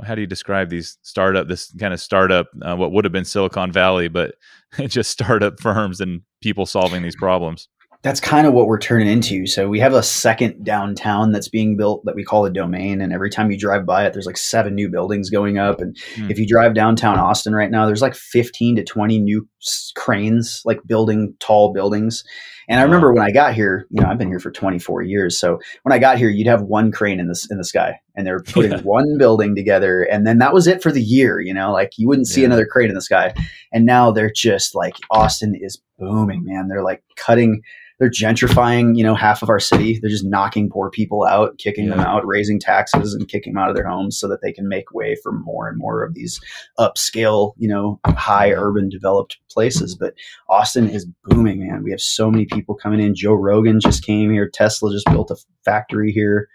how 0.02 0.16
do 0.16 0.20
you 0.20 0.26
describe 0.26 0.70
these 0.70 0.98
startup 1.02 1.46
this 1.46 1.72
kind 1.78 1.94
of 1.94 2.00
startup 2.00 2.48
uh, 2.62 2.74
what 2.74 2.90
would 2.92 3.04
have 3.04 3.12
been 3.12 3.24
silicon 3.24 3.70
valley 3.70 4.08
but 4.08 4.34
just 4.86 5.10
startup 5.10 5.60
firms 5.60 6.00
and 6.00 6.22
people 6.42 6.66
solving 6.66 7.02
these 7.02 7.16
problems 7.16 7.68
that's 8.04 8.20
kind 8.20 8.46
of 8.46 8.52
what 8.52 8.66
we're 8.66 8.78
turning 8.78 9.08
into. 9.08 9.46
So 9.46 9.66
we 9.66 9.80
have 9.80 9.94
a 9.94 10.02
second 10.02 10.62
downtown 10.62 11.32
that's 11.32 11.48
being 11.48 11.74
built 11.74 12.04
that 12.04 12.14
we 12.14 12.22
call 12.22 12.44
a 12.44 12.50
domain. 12.50 13.00
And 13.00 13.14
every 13.14 13.30
time 13.30 13.50
you 13.50 13.58
drive 13.58 13.86
by 13.86 14.04
it, 14.04 14.12
there's 14.12 14.26
like 14.26 14.36
seven 14.36 14.74
new 14.74 14.90
buildings 14.90 15.30
going 15.30 15.56
up. 15.56 15.80
And 15.80 15.96
mm. 16.14 16.30
if 16.30 16.38
you 16.38 16.46
drive 16.46 16.74
downtown 16.74 17.18
Austin 17.18 17.54
right 17.54 17.70
now, 17.70 17.86
there's 17.86 18.02
like 18.02 18.14
15 18.14 18.76
to 18.76 18.84
20 18.84 19.20
new 19.20 19.48
cranes, 19.96 20.60
like 20.66 20.80
building 20.86 21.34
tall 21.40 21.72
buildings. 21.72 22.24
And 22.68 22.78
I 22.78 22.82
remember 22.82 23.10
when 23.10 23.24
I 23.24 23.30
got 23.30 23.54
here, 23.54 23.86
you 23.88 24.02
know, 24.02 24.08
I've 24.08 24.18
been 24.18 24.28
here 24.28 24.38
for 24.38 24.50
24 24.50 25.00
years. 25.00 25.38
So 25.40 25.58
when 25.82 25.94
I 25.94 25.98
got 25.98 26.18
here, 26.18 26.28
you'd 26.28 26.46
have 26.46 26.60
one 26.60 26.92
crane 26.92 27.20
in 27.20 27.28
the 27.28 27.48
in 27.50 27.56
the 27.56 27.64
sky, 27.64 28.00
and 28.14 28.26
they're 28.26 28.42
putting 28.52 28.72
yeah. 28.72 28.80
one 28.80 29.18
building 29.18 29.54
together, 29.54 30.02
and 30.02 30.26
then 30.26 30.38
that 30.38 30.54
was 30.54 30.66
it 30.66 30.82
for 30.82 30.92
the 30.92 31.02
year. 31.02 31.40
You 31.40 31.54
know, 31.54 31.72
like 31.72 31.92
you 31.98 32.08
wouldn't 32.08 32.28
see 32.28 32.42
yeah. 32.42 32.46
another 32.46 32.66
crane 32.66 32.88
in 32.88 32.94
the 32.94 33.02
sky. 33.02 33.34
And 33.72 33.84
now 33.84 34.10
they're 34.12 34.32
just 34.32 34.74
like 34.74 34.94
Austin 35.10 35.54
is 35.54 35.80
booming, 35.98 36.44
man. 36.44 36.68
They're 36.68 36.84
like 36.84 37.02
cutting 37.16 37.62
they're 37.98 38.10
gentrifying, 38.10 38.96
you 38.96 39.04
know, 39.04 39.14
half 39.14 39.42
of 39.42 39.48
our 39.48 39.60
city. 39.60 39.98
They're 40.00 40.10
just 40.10 40.24
knocking 40.24 40.68
poor 40.68 40.90
people 40.90 41.24
out, 41.24 41.58
kicking 41.58 41.86
yeah. 41.86 41.92
them 41.92 42.00
out, 42.00 42.26
raising 42.26 42.58
taxes 42.58 43.14
and 43.14 43.28
kicking 43.28 43.52
them 43.52 43.62
out 43.62 43.70
of 43.70 43.76
their 43.76 43.86
homes 43.86 44.18
so 44.18 44.26
that 44.28 44.42
they 44.42 44.52
can 44.52 44.68
make 44.68 44.92
way 44.92 45.16
for 45.22 45.30
more 45.30 45.68
and 45.68 45.78
more 45.78 46.02
of 46.02 46.14
these 46.14 46.40
upscale, 46.78 47.52
you 47.56 47.68
know, 47.68 48.00
high 48.06 48.50
urban 48.52 48.88
developed 48.88 49.38
places. 49.48 49.94
But 49.94 50.14
Austin 50.48 50.88
is 50.88 51.06
booming, 51.24 51.66
man. 51.66 51.84
We 51.84 51.92
have 51.92 52.00
so 52.00 52.30
many 52.30 52.46
people 52.46 52.74
coming 52.74 53.00
in. 53.00 53.14
Joe 53.14 53.34
Rogan 53.34 53.78
just 53.80 54.04
came 54.04 54.32
here. 54.32 54.48
Tesla 54.48 54.92
just 54.92 55.06
built 55.06 55.30
a 55.30 55.36
factory 55.64 56.10
here. 56.10 56.48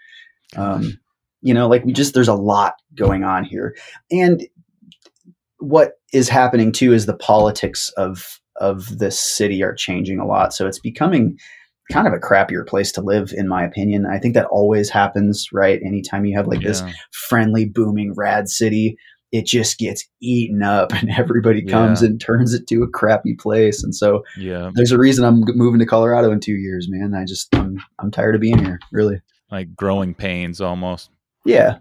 Um, 0.56 0.98
you 1.42 1.54
know, 1.54 1.68
like 1.68 1.84
we 1.84 1.92
just 1.92 2.14
there's 2.14 2.28
a 2.28 2.34
lot 2.34 2.74
going 2.94 3.24
on 3.24 3.44
here. 3.44 3.76
And 4.10 4.46
what 5.58 5.92
is 6.12 6.28
happening 6.28 6.72
too 6.72 6.92
is 6.92 7.06
the 7.06 7.16
politics 7.16 7.90
of 7.96 8.40
of 8.56 8.98
this 8.98 9.18
city 9.18 9.62
are 9.62 9.74
changing 9.74 10.18
a 10.18 10.26
lot. 10.26 10.52
So 10.52 10.66
it's 10.66 10.78
becoming 10.78 11.38
kind 11.90 12.06
of 12.06 12.12
a 12.12 12.18
crappier 12.18 12.66
place 12.66 12.92
to 12.92 13.00
live, 13.00 13.32
in 13.34 13.48
my 13.48 13.64
opinion. 13.64 14.06
I 14.06 14.18
think 14.18 14.34
that 14.34 14.46
always 14.46 14.90
happens, 14.90 15.48
right? 15.52 15.80
Anytime 15.84 16.24
you 16.24 16.36
have 16.36 16.46
like 16.46 16.62
yeah. 16.62 16.68
this 16.68 16.82
friendly, 17.10 17.64
booming, 17.64 18.14
rad 18.14 18.48
city, 18.48 18.96
it 19.32 19.46
just 19.46 19.78
gets 19.78 20.06
eaten 20.20 20.62
up 20.62 20.92
and 21.00 21.10
everybody 21.10 21.62
comes 21.62 22.02
yeah. 22.02 22.08
and 22.08 22.20
turns 22.20 22.54
it 22.54 22.66
to 22.68 22.82
a 22.82 22.88
crappy 22.88 23.34
place. 23.34 23.82
And 23.82 23.94
so 23.94 24.22
yeah. 24.36 24.70
there's 24.74 24.92
a 24.92 24.98
reason 24.98 25.24
I'm 25.24 25.42
moving 25.54 25.80
to 25.80 25.86
Colorado 25.86 26.30
in 26.30 26.40
two 26.40 26.56
years, 26.56 26.88
man. 26.88 27.14
I 27.14 27.24
just, 27.24 27.54
I'm, 27.54 27.82
I'm 27.98 28.10
tired 28.10 28.34
of 28.34 28.40
being 28.40 28.58
here, 28.58 28.78
really. 28.92 29.20
Like 29.50 29.74
growing 29.74 30.14
pains 30.14 30.60
almost. 30.60 31.10
Yeah 31.44 31.78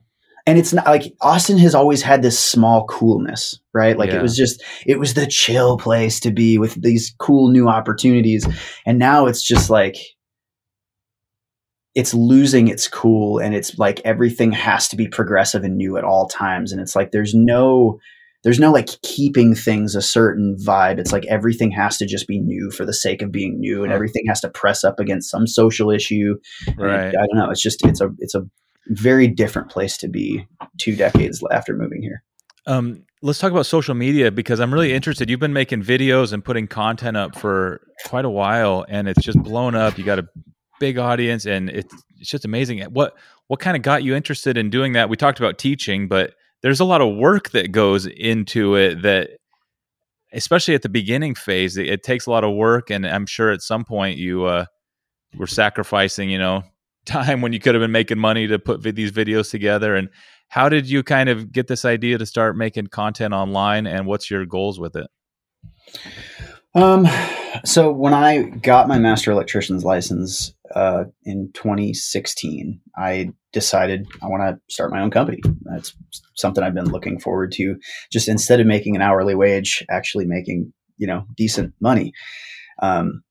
and 0.49 0.57
it's 0.57 0.73
not 0.73 0.87
like 0.87 1.13
Austin 1.21 1.59
has 1.59 1.75
always 1.75 2.01
had 2.01 2.23
this 2.23 2.39
small 2.39 2.85
coolness, 2.87 3.59
right? 3.71 3.95
Like 3.95 4.09
yeah. 4.09 4.17
it 4.17 4.21
was 4.23 4.35
just 4.35 4.63
it 4.83 4.97
was 4.97 5.13
the 5.13 5.27
chill 5.27 5.77
place 5.77 6.19
to 6.21 6.31
be 6.31 6.57
with 6.57 6.81
these 6.81 7.13
cool 7.19 7.51
new 7.51 7.67
opportunities. 7.67 8.47
And 8.83 8.97
now 8.97 9.27
it's 9.27 9.43
just 9.43 9.69
like 9.69 9.95
it's 11.93 12.15
losing 12.15 12.67
its 12.67 12.87
cool 12.87 13.37
and 13.37 13.53
it's 13.53 13.77
like 13.77 14.01
everything 14.03 14.51
has 14.51 14.87
to 14.87 14.95
be 14.95 15.07
progressive 15.07 15.63
and 15.63 15.77
new 15.77 15.97
at 15.97 16.03
all 16.03 16.27
times 16.27 16.71
and 16.71 16.81
it's 16.81 16.95
like 16.95 17.11
there's 17.11 17.35
no 17.35 17.99
there's 18.43 18.59
no 18.59 18.71
like 18.71 18.87
keeping 19.03 19.53
things 19.53 19.93
a 19.93 20.01
certain 20.01 20.57
vibe. 20.65 20.97
It's 20.97 21.11
like 21.11 21.25
everything 21.27 21.69
has 21.71 21.97
to 21.97 22.07
just 22.07 22.25
be 22.25 22.39
new 22.39 22.71
for 22.71 22.85
the 22.85 22.93
sake 22.93 23.21
of 23.21 23.33
being 23.33 23.59
new, 23.59 23.83
and 23.83 23.91
everything 23.91 24.23
has 24.29 24.39
to 24.41 24.49
press 24.49 24.85
up 24.85 24.97
against 24.97 25.29
some 25.29 25.45
social 25.45 25.91
issue. 25.91 26.35
Right. 26.77 27.09
I 27.09 27.11
don't 27.11 27.35
know. 27.35 27.49
It's 27.51 27.61
just 27.61 27.85
it's 27.85 27.99
a 27.99 28.09
it's 28.19 28.35
a 28.35 28.43
very 28.89 29.27
different 29.27 29.69
place 29.69 29.97
to 29.97 30.07
be 30.07 30.47
two 30.77 30.95
decades 30.95 31.43
after 31.51 31.75
moving 31.75 32.01
here. 32.01 32.23
Um, 32.65 33.05
let's 33.21 33.39
talk 33.39 33.51
about 33.51 33.65
social 33.65 33.95
media 33.95 34.31
because 34.31 34.59
I'm 34.59 34.73
really 34.73 34.93
interested. 34.93 35.29
You've 35.29 35.39
been 35.39 35.53
making 35.53 35.83
videos 35.83 36.33
and 36.33 36.43
putting 36.43 36.67
content 36.67 37.17
up 37.17 37.37
for 37.37 37.81
quite 38.05 38.25
a 38.25 38.29
while, 38.29 38.85
and 38.87 39.07
it's 39.07 39.23
just 39.23 39.39
blown 39.39 39.75
up. 39.75 39.97
You 39.97 40.03
got 40.03 40.19
a 40.19 40.27
big 40.79 40.97
audience, 40.97 41.45
and 41.45 41.69
it's 41.69 41.93
it's 42.19 42.29
just 42.29 42.45
amazing. 42.45 42.81
What 42.83 43.15
what 43.47 43.59
kind 43.59 43.75
of 43.75 43.83
got 43.83 44.03
you 44.03 44.15
interested 44.15 44.57
in 44.57 44.69
doing 44.69 44.93
that? 44.93 45.09
We 45.09 45.17
talked 45.17 45.39
about 45.39 45.57
teaching, 45.57 46.07
but 46.07 46.33
there's 46.61 46.79
a 46.79 46.85
lot 46.85 47.01
of 47.01 47.15
work 47.15 47.51
that 47.51 47.71
goes 47.71 48.05
into 48.05 48.75
it. 48.75 49.01
That 49.01 49.31
especially 50.33 50.75
at 50.75 50.81
the 50.81 50.89
beginning 50.89 51.35
phase, 51.35 51.77
it, 51.77 51.87
it 51.87 52.03
takes 52.03 52.27
a 52.27 52.31
lot 52.31 52.43
of 52.43 52.55
work, 52.55 52.89
and 52.89 53.05
I'm 53.05 53.25
sure 53.25 53.51
at 53.51 53.61
some 53.61 53.83
point 53.83 54.17
you 54.17 54.45
uh, 54.45 54.65
were 55.35 55.47
sacrificing, 55.47 56.29
you 56.29 56.37
know, 56.37 56.63
time 57.05 57.41
when 57.41 57.53
you 57.53 57.59
could 57.59 57.75
have 57.75 57.81
been 57.81 57.91
making 57.91 58.19
money 58.19 58.47
to 58.47 58.59
put 58.59 58.81
these 58.83 59.11
videos 59.11 59.49
together 59.49 59.95
and 59.95 60.09
how 60.49 60.67
did 60.67 60.89
you 60.89 61.03
kind 61.03 61.29
of 61.29 61.51
get 61.51 61.67
this 61.67 61.85
idea 61.85 62.17
to 62.17 62.25
start 62.25 62.57
making 62.57 62.87
content 62.87 63.33
online 63.33 63.85
and 63.85 64.07
what's 64.07 64.31
your 64.31 64.45
goals 64.45 64.79
with 64.79 64.95
it? 64.95 65.07
Um 66.75 67.07
so 67.65 67.91
when 67.91 68.13
i 68.13 68.43
got 68.43 68.87
my 68.87 68.99
master 68.99 69.31
electrician's 69.31 69.83
license 69.83 70.53
uh, 70.75 71.05
in 71.23 71.49
2016 71.55 72.79
i 72.95 73.31
decided 73.51 74.07
i 74.21 74.27
want 74.27 74.43
to 74.43 74.73
start 74.73 74.91
my 74.91 75.01
own 75.01 75.09
company. 75.09 75.39
That's 75.63 75.95
something 76.35 76.63
i've 76.63 76.75
been 76.75 76.91
looking 76.91 77.19
forward 77.19 77.51
to 77.53 77.75
just 78.11 78.27
instead 78.27 78.59
of 78.59 78.67
making 78.67 78.95
an 78.95 79.01
hourly 79.01 79.33
wage 79.33 79.83
actually 79.89 80.25
making 80.25 80.71
you 80.99 81.07
know 81.07 81.25
decent 81.35 81.73
money. 81.81 82.13
Um, 82.81 83.23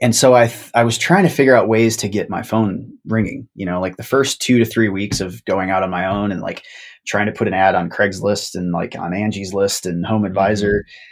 and 0.00 0.14
so 0.14 0.34
I 0.34 0.46
th- 0.46 0.70
I 0.74 0.84
was 0.84 0.98
trying 0.98 1.24
to 1.24 1.30
figure 1.30 1.56
out 1.56 1.68
ways 1.68 1.96
to 1.98 2.08
get 2.08 2.30
my 2.30 2.42
phone 2.42 2.92
ringing. 3.06 3.48
You 3.54 3.66
know, 3.66 3.80
like 3.80 3.96
the 3.96 4.02
first 4.02 4.40
two 4.40 4.58
to 4.58 4.64
three 4.64 4.88
weeks 4.88 5.20
of 5.20 5.44
going 5.44 5.70
out 5.70 5.82
on 5.82 5.90
my 5.90 6.06
own 6.06 6.32
and 6.32 6.40
like 6.40 6.62
trying 7.06 7.26
to 7.26 7.32
put 7.32 7.48
an 7.48 7.54
ad 7.54 7.74
on 7.74 7.90
Craigslist 7.90 8.54
and 8.54 8.72
like 8.72 8.96
on 8.96 9.14
Angie's 9.14 9.54
List 9.54 9.86
and 9.86 10.04
Home 10.06 10.24
Advisor. 10.24 10.84
Mm-hmm 10.84 11.08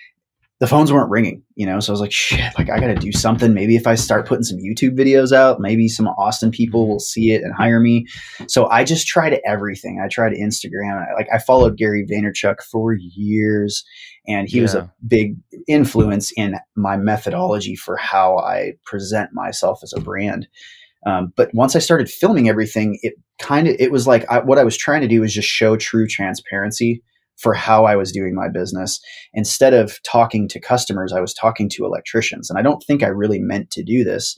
the 0.58 0.66
phones 0.66 0.90
weren't 0.90 1.10
ringing, 1.10 1.42
you 1.54 1.66
know. 1.66 1.80
So 1.80 1.90
I 1.90 1.94
was 1.94 2.00
like, 2.00 2.12
shit, 2.12 2.56
like 2.56 2.70
I 2.70 2.80
got 2.80 2.86
to 2.86 2.94
do 2.94 3.12
something. 3.12 3.52
Maybe 3.52 3.76
if 3.76 3.86
I 3.86 3.94
start 3.94 4.26
putting 4.26 4.44
some 4.44 4.56
YouTube 4.56 4.96
videos 4.96 5.30
out, 5.32 5.60
maybe 5.60 5.86
some 5.86 6.08
Austin 6.08 6.50
people 6.50 6.88
will 6.88 6.98
see 6.98 7.32
it 7.32 7.42
and 7.42 7.54
hire 7.54 7.78
me. 7.78 8.06
So 8.48 8.66
I 8.70 8.84
just 8.84 9.06
tried 9.06 9.38
everything. 9.44 10.00
I 10.02 10.08
tried 10.08 10.32
Instagram. 10.32 11.04
Like 11.14 11.28
I 11.32 11.38
followed 11.38 11.76
Gary 11.76 12.06
Vaynerchuk 12.10 12.62
for 12.62 12.94
years, 12.94 13.84
and 14.26 14.48
he 14.48 14.56
yeah. 14.56 14.62
was 14.62 14.74
a 14.74 14.90
big 15.06 15.36
influence 15.68 16.32
in 16.36 16.56
my 16.74 16.96
methodology 16.96 17.76
for 17.76 17.96
how 17.96 18.38
I 18.38 18.72
present 18.86 19.30
myself 19.34 19.80
as 19.82 19.92
a 19.94 20.00
brand. 20.00 20.48
Um, 21.04 21.34
but 21.36 21.54
once 21.54 21.76
I 21.76 21.80
started 21.80 22.08
filming 22.08 22.48
everything, 22.48 22.98
it 23.02 23.14
kind 23.38 23.68
of 23.68 23.76
it 23.78 23.92
was 23.92 24.06
like 24.06 24.24
I, 24.30 24.38
what 24.38 24.58
I 24.58 24.64
was 24.64 24.76
trying 24.78 25.02
to 25.02 25.08
do 25.08 25.20
was 25.20 25.34
just 25.34 25.48
show 25.48 25.76
true 25.76 26.06
transparency 26.08 27.02
for 27.36 27.54
how 27.54 27.84
I 27.84 27.96
was 27.96 28.12
doing 28.12 28.34
my 28.34 28.48
business. 28.48 29.00
Instead 29.34 29.74
of 29.74 29.98
talking 30.02 30.48
to 30.48 30.60
customers, 30.60 31.12
I 31.12 31.20
was 31.20 31.34
talking 31.34 31.68
to 31.70 31.84
electricians. 31.84 32.50
And 32.50 32.58
I 32.58 32.62
don't 32.62 32.82
think 32.82 33.02
I 33.02 33.08
really 33.08 33.38
meant 33.38 33.70
to 33.72 33.82
do 33.82 34.04
this, 34.04 34.36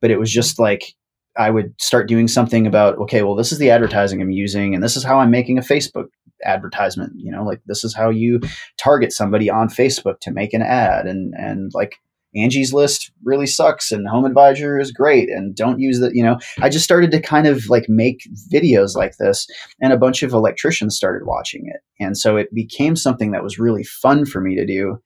but 0.00 0.10
it 0.10 0.18
was 0.18 0.32
just 0.32 0.58
like 0.58 0.94
I 1.36 1.50
would 1.50 1.72
start 1.80 2.08
doing 2.08 2.26
something 2.26 2.66
about, 2.66 2.98
okay, 2.98 3.22
well, 3.22 3.36
this 3.36 3.52
is 3.52 3.58
the 3.58 3.70
advertising 3.70 4.20
I'm 4.20 4.30
using, 4.30 4.74
and 4.74 4.82
this 4.82 4.96
is 4.96 5.04
how 5.04 5.20
I'm 5.20 5.30
making 5.30 5.56
a 5.56 5.62
Facebook 5.62 6.06
advertisement. 6.44 7.12
You 7.16 7.30
know, 7.30 7.44
like 7.44 7.60
this 7.66 7.84
is 7.84 7.94
how 7.94 8.10
you 8.10 8.40
target 8.76 9.12
somebody 9.12 9.48
on 9.48 9.68
Facebook 9.68 10.18
to 10.20 10.32
make 10.32 10.52
an 10.52 10.62
ad. 10.62 11.06
And 11.06 11.34
and 11.36 11.70
like 11.74 11.96
Angie's 12.34 12.72
List 12.72 13.10
really 13.24 13.46
sucks 13.46 13.90
and 13.90 14.06
Home 14.08 14.24
Advisor 14.24 14.78
is 14.78 14.92
great 14.92 15.28
and 15.28 15.54
don't 15.54 15.80
use 15.80 16.00
the, 16.00 16.10
you 16.12 16.22
know, 16.22 16.38
I 16.60 16.68
just 16.68 16.84
started 16.84 17.10
to 17.12 17.20
kind 17.20 17.46
of 17.46 17.68
like 17.68 17.88
make 17.88 18.28
videos 18.52 18.94
like 18.94 19.16
this 19.18 19.46
and 19.80 19.92
a 19.92 19.98
bunch 19.98 20.22
of 20.22 20.32
electricians 20.32 20.96
started 20.96 21.26
watching 21.26 21.66
it. 21.66 21.80
And 22.00 22.16
so 22.16 22.36
it 22.36 22.52
became 22.52 22.96
something 22.96 23.32
that 23.32 23.42
was 23.42 23.58
really 23.58 23.84
fun 23.84 24.26
for 24.26 24.40
me 24.40 24.54
to 24.56 24.66
do 24.66 24.98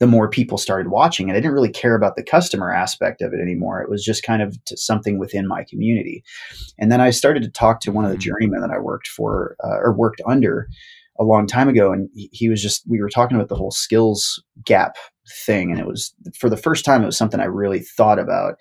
the 0.00 0.06
more 0.06 0.30
people 0.30 0.56
started 0.56 0.90
watching 0.90 1.28
it. 1.28 1.32
I 1.32 1.36
didn't 1.36 1.52
really 1.52 1.70
care 1.70 1.94
about 1.94 2.16
the 2.16 2.22
customer 2.22 2.72
aspect 2.72 3.20
of 3.20 3.34
it 3.34 3.40
anymore. 3.40 3.82
It 3.82 3.90
was 3.90 4.02
just 4.02 4.22
kind 4.22 4.40
of 4.40 4.56
something 4.74 5.18
within 5.18 5.46
my 5.46 5.64
community. 5.68 6.24
And 6.78 6.90
then 6.90 7.02
I 7.02 7.10
started 7.10 7.42
to 7.42 7.50
talk 7.50 7.80
to 7.80 7.92
one 7.92 8.06
of 8.06 8.10
the 8.10 8.16
mm-hmm. 8.16 8.30
journeymen 8.30 8.62
that 8.62 8.74
I 8.74 8.78
worked 8.78 9.08
for 9.08 9.56
uh, 9.62 9.76
or 9.76 9.92
worked 9.92 10.22
under 10.26 10.68
a 11.20 11.24
long 11.24 11.46
time 11.46 11.68
ago. 11.68 11.92
And 11.92 12.08
he 12.14 12.48
was 12.48 12.62
just, 12.62 12.82
we 12.88 13.00
were 13.00 13.10
talking 13.10 13.36
about 13.36 13.48
the 13.48 13.54
whole 13.54 13.70
skills 13.70 14.42
gap 14.64 14.96
thing. 15.46 15.70
And 15.70 15.78
it 15.78 15.86
was 15.86 16.14
for 16.38 16.48
the 16.48 16.56
first 16.56 16.84
time, 16.84 17.02
it 17.02 17.06
was 17.06 17.18
something 17.18 17.40
I 17.40 17.44
really 17.44 17.80
thought 17.80 18.18
about. 18.18 18.54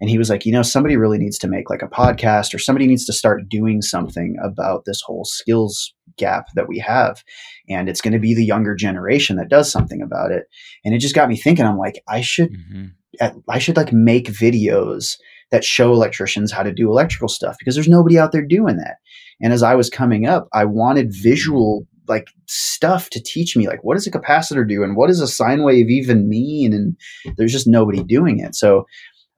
And 0.00 0.10
he 0.10 0.18
was 0.18 0.28
like, 0.30 0.44
you 0.44 0.52
know, 0.52 0.62
somebody 0.62 0.96
really 0.96 1.18
needs 1.18 1.38
to 1.38 1.48
make 1.48 1.70
like 1.70 1.82
a 1.82 1.88
podcast 1.88 2.54
or 2.54 2.58
somebody 2.58 2.86
needs 2.86 3.06
to 3.06 3.12
start 3.12 3.48
doing 3.48 3.82
something 3.82 4.36
about 4.44 4.84
this 4.84 5.00
whole 5.04 5.24
skills 5.24 5.94
gap 6.18 6.46
that 6.54 6.68
we 6.68 6.78
have. 6.78 7.24
And 7.68 7.88
it's 7.88 8.02
going 8.02 8.12
to 8.12 8.18
be 8.18 8.34
the 8.34 8.44
younger 8.44 8.74
generation 8.74 9.36
that 9.36 9.48
does 9.48 9.70
something 9.72 10.02
about 10.02 10.32
it. 10.32 10.44
And 10.84 10.94
it 10.94 10.98
just 10.98 11.14
got 11.14 11.28
me 11.28 11.36
thinking, 11.36 11.64
I'm 11.64 11.78
like, 11.78 12.02
I 12.08 12.20
should, 12.20 12.50
mm-hmm. 12.52 13.38
I 13.48 13.58
should 13.58 13.76
like 13.76 13.92
make 13.92 14.28
videos 14.28 15.16
that 15.50 15.64
show 15.64 15.92
electricians 15.92 16.52
how 16.52 16.62
to 16.62 16.72
do 16.72 16.90
electrical 16.90 17.28
stuff 17.28 17.56
because 17.58 17.74
there's 17.74 17.88
nobody 17.88 18.18
out 18.18 18.32
there 18.32 18.44
doing 18.44 18.76
that. 18.76 18.96
And 19.40 19.52
as 19.52 19.62
I 19.62 19.74
was 19.74 19.88
coming 19.88 20.26
up, 20.26 20.48
I 20.52 20.64
wanted 20.66 21.12
visual 21.12 21.86
like 22.08 22.28
stuff 22.46 23.10
to 23.10 23.22
teach 23.22 23.56
me 23.56 23.66
like 23.66 23.82
what 23.82 23.94
does 23.94 24.06
a 24.06 24.10
capacitor 24.10 24.66
do 24.66 24.82
and 24.82 24.96
what 24.96 25.08
does 25.08 25.20
a 25.20 25.28
sine 25.28 25.62
wave 25.62 25.90
even 25.90 26.28
mean? 26.28 26.72
And 26.72 26.96
there's 27.36 27.52
just 27.52 27.66
nobody 27.66 28.02
doing 28.02 28.40
it. 28.40 28.54
So 28.54 28.86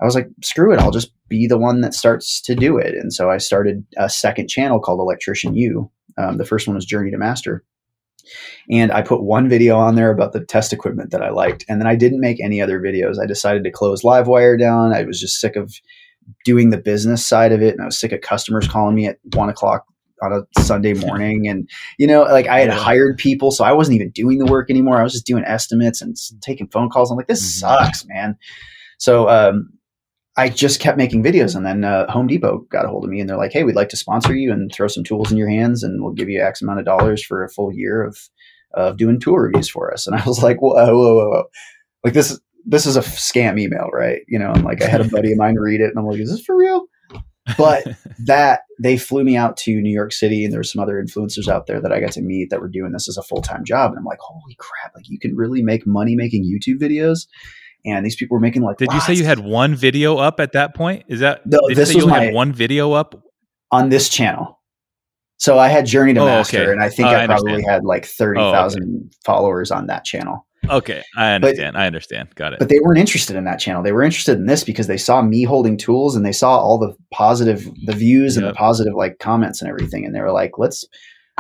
i 0.01 0.05
was 0.05 0.15
like 0.15 0.29
screw 0.45 0.73
it 0.73 0.79
i'll 0.79 0.93
just 0.93 1.11
be 1.29 1.49
the 1.49 1.59
one 1.59 1.81
that 1.81 1.95
starts 1.95 2.41
to 2.43 2.55
do 2.55 2.79
it. 2.79 2.95
And 2.95 3.13
so 3.13 3.31
i 3.31 3.39
started 3.39 3.85
a 3.97 4.09
second 4.09 4.49
channel 4.49 4.81
called 4.81 5.01
electrician 5.01 5.55
u. 5.55 5.91
Um, 6.17 6.39
the 6.39 6.45
first 6.45 6.67
one 6.67 6.75
was 6.75 6.85
journey 6.85 7.11
to 7.11 7.19
master. 7.19 7.65
And 8.71 8.93
i 8.93 9.03
put 9.03 9.23
one 9.23 9.49
video 9.49 9.77
on 9.77 9.95
there 9.95 10.11
about 10.11 10.33
the 10.33 10.45
test 10.45 10.73
equipment 10.73 11.11
that 11.11 11.23
i 11.23 11.31
liked. 11.31 11.65
And 11.69 11.81
then 11.81 11.89
i 11.89 11.97
didn't 11.97 12.21
make 12.21 12.41
any 12.41 12.61
other 12.61 12.81
videos. 12.81 13.21
I 13.23 13.27
decided 13.27 13.65
to 13.65 13.71
close 13.71 14.03
livewire 14.03 14.59
down. 14.59 14.93
I 14.93 15.03
was 15.05 15.21
just 15.21 15.41
sick 15.41 15.57
of 15.57 15.75
doing 16.45 16.71
the 16.71 16.79
business 16.79 17.27
side 17.27 17.53
of 17.53 17.63
it. 17.63 17.75
And 17.75 17.83
i 17.83 17.87
was 17.87 17.99
sick 17.99 18.13
of 18.13 18.21
customers 18.21 18.69
calling 18.69 18.95
me 18.95 19.07
at 19.07 19.19
one 19.35 19.49
o'clock 19.49 19.85
on 20.23 20.33
a 20.33 20.63
Sunday 20.63 20.95
morning. 20.95 21.49
And, 21.49 21.69
you 21.99 22.07
know, 22.07 22.23
like 22.23 22.47
I 22.47 22.61
had 22.61 22.71
hired 22.71 23.19
people, 23.19 23.51
so 23.51 23.65
I 23.65 23.73
wasn't 23.73 23.97
even 23.97 24.11
doing 24.11 24.39
the 24.39 24.47
work 24.47 24.71
anymore. 24.71 24.99
I 24.99 25.03
was 25.03 25.13
just 25.13 25.27
doing 25.27 25.45
estimates 25.45 26.01
and 26.03 26.17
taking 26.41 26.69
phone 26.69 26.91
calls. 26.91 27.11
I'm 27.11 27.17
like, 27.17 27.29
this 27.29 27.43
mm-hmm. 27.43 27.85
sucks, 27.85 28.05
man. 28.07 28.37
So 28.99 29.29
um, 29.29 29.71
I 30.39 30.49
just 30.49 30.81
kept 30.81 30.99
making 30.99 31.25
videos, 31.25 31.57
and 31.57 31.67
then 31.67 31.85
uh, 31.85 32.11
Home 32.13 32.29
Depot 32.29 32.67
got 32.71 32.85
a 32.85 32.89
hold 32.89 33.05
of 33.05 33.11
me, 33.11 33.21
and 33.21 33.29
they're 33.29 33.37
like, 33.37 33.53
"Hey, 33.53 33.65
we'd 33.65 33.75
like 33.75 33.89
to 33.89 33.97
sponsor 33.97 34.37
you 34.37 34.53
and 34.53 34.71
throw 34.73 34.87
some 34.87 35.03
tools 35.03 35.33
in 35.33 35.37
your 35.37 35.49
hands, 35.49 35.83
and 35.83 36.03
we'll 36.03 36.13
give 36.13 36.29
you 36.29 36.41
X 36.41 36.63
amount 36.63 36.79
of 36.79 36.85
dollars 36.85 37.25
for 37.25 37.43
a 37.43 37.49
full 37.49 37.73
year 37.73 38.05
of 38.05 38.17
of 38.75 38.97
doing 38.97 39.19
tool 39.19 39.37
reviews 39.37 39.69
for 39.69 39.93
us." 39.93 40.07
And 40.07 40.15
I 40.15 40.25
was 40.25 40.41
like, 40.43 40.63
"Whoa, 40.63 40.75
whoa, 40.75 41.15
whoa, 41.15 41.29
whoa. 41.29 41.45
like 42.05 42.15
this 42.15 42.39
this 42.65 42.87
is 42.87 42.97
a 42.97 43.01
scam 43.01 43.59
email, 43.59 43.89
right? 43.93 44.21
You 44.29 44.39
know, 44.39 44.53
and 44.53 44.65
like 44.65 44.81
I 44.81 44.87
had 44.87 45.01
a 45.01 45.09
buddy 45.09 45.33
of 45.33 45.39
mine 45.39 45.57
read 45.57 45.81
it, 45.81 45.91
and 45.91 45.99
I'm 45.99 46.07
like, 46.07 46.21
"Is 46.21 46.31
this 46.31 46.45
for 46.45 46.57
real?" 46.57 46.87
But 47.57 47.85
that 48.27 48.61
they 48.81 48.97
flew 48.97 49.25
me 49.25 49.37
out 49.37 49.57
to 49.59 49.81
New 49.81 49.93
York 49.93 50.13
City, 50.13 50.45
and 50.45 50.53
there's 50.53 50.73
some 50.73 50.83
other 50.83 51.03
influencers 51.03 51.49
out 51.49 51.67
there 51.67 51.81
that 51.81 51.93
I 51.93 52.01
got 52.01 52.13
to 52.13 52.23
meet 52.23 52.51
that 52.51 52.61
were 52.61 52.69
doing 52.69 52.93
this 52.93 53.09
as 53.09 53.17
a 53.17 53.23
full 53.23 53.43
time 53.43 53.65
job, 53.65 53.91
and 53.91 53.99
I'm 53.99 54.05
like, 54.05 54.21
"Holy 54.21 54.57
crap! 54.59 54.95
Like 54.95 55.09
you 55.09 55.19
can 55.19 55.35
really 55.37 55.63
make 55.63 55.87
money 55.87 56.15
making 56.17 56.45
YouTube 56.45 56.81
videos." 56.81 57.27
and 57.85 58.05
these 58.05 58.17
people 58.17 58.37
were 58.37 58.41
making 58.41 58.63
like. 58.63 58.77
Did 58.77 58.89
lots. 58.89 59.09
you 59.09 59.15
say 59.15 59.19
you 59.19 59.27
had 59.27 59.41
one 59.41 59.75
video 59.75 60.17
up 60.17 60.41
at 60.41 60.53
that 60.53 60.75
point? 60.75 61.05
Is 61.09 61.21
that 61.21 61.47
no? 61.47 61.59
this 61.69 61.95
was 61.95 62.07
my 62.07 62.33
one 62.33 62.53
video 62.53 62.93
up 62.93 63.15
on 63.71 63.89
this 63.89 64.09
channel. 64.09 64.61
So 65.39 65.59
I 65.59 65.69
had 65.69 65.87
Journey 65.87 66.15
to 66.15 66.21
oh, 66.21 66.27
Master, 66.27 66.63
okay. 66.63 66.73
and 66.73 66.83
I 66.83 66.89
think 66.89 67.09
oh, 67.09 67.13
I, 67.13 67.23
I 67.23 67.27
probably 67.27 67.63
had 67.63 67.85
like 67.85 68.05
thirty 68.05 68.41
thousand 68.41 68.83
oh, 68.83 69.07
okay. 69.07 69.17
followers 69.25 69.71
on 69.71 69.87
that 69.87 70.05
channel. 70.05 70.47
Okay, 70.71 71.03
I 71.17 71.33
understand. 71.33 71.75
But, 71.75 71.81
I 71.81 71.87
understand. 71.87 72.35
Got 72.35 72.53
it. 72.55 72.59
But 72.59 72.69
they 72.69 72.79
weren't 72.81 72.99
interested 72.99 73.37
in 73.37 73.45
that 73.45 73.59
channel. 73.59 73.83
They 73.83 73.93
were 73.93 74.03
interested 74.03 74.39
in 74.39 74.47
this 74.47 74.65
because 74.65 74.87
they 74.87 74.97
saw 74.97 75.23
me 75.23 75.45
holding 75.45 75.77
tools 75.77 76.17
and 76.17 76.25
they 76.25 76.33
saw 76.33 76.59
all 76.59 76.79
the 76.79 76.95
positive, 77.11 77.69
the 77.85 77.95
views 77.95 78.37
yep. 78.37 78.45
and 78.45 78.51
the 78.51 78.57
positive 78.57 78.95
like 78.95 79.19
comments 79.19 79.61
and 79.61 79.69
everything, 79.69 80.05
and 80.05 80.15
they 80.15 80.21
were 80.21 80.33
like, 80.33 80.59
"Let's 80.59 80.85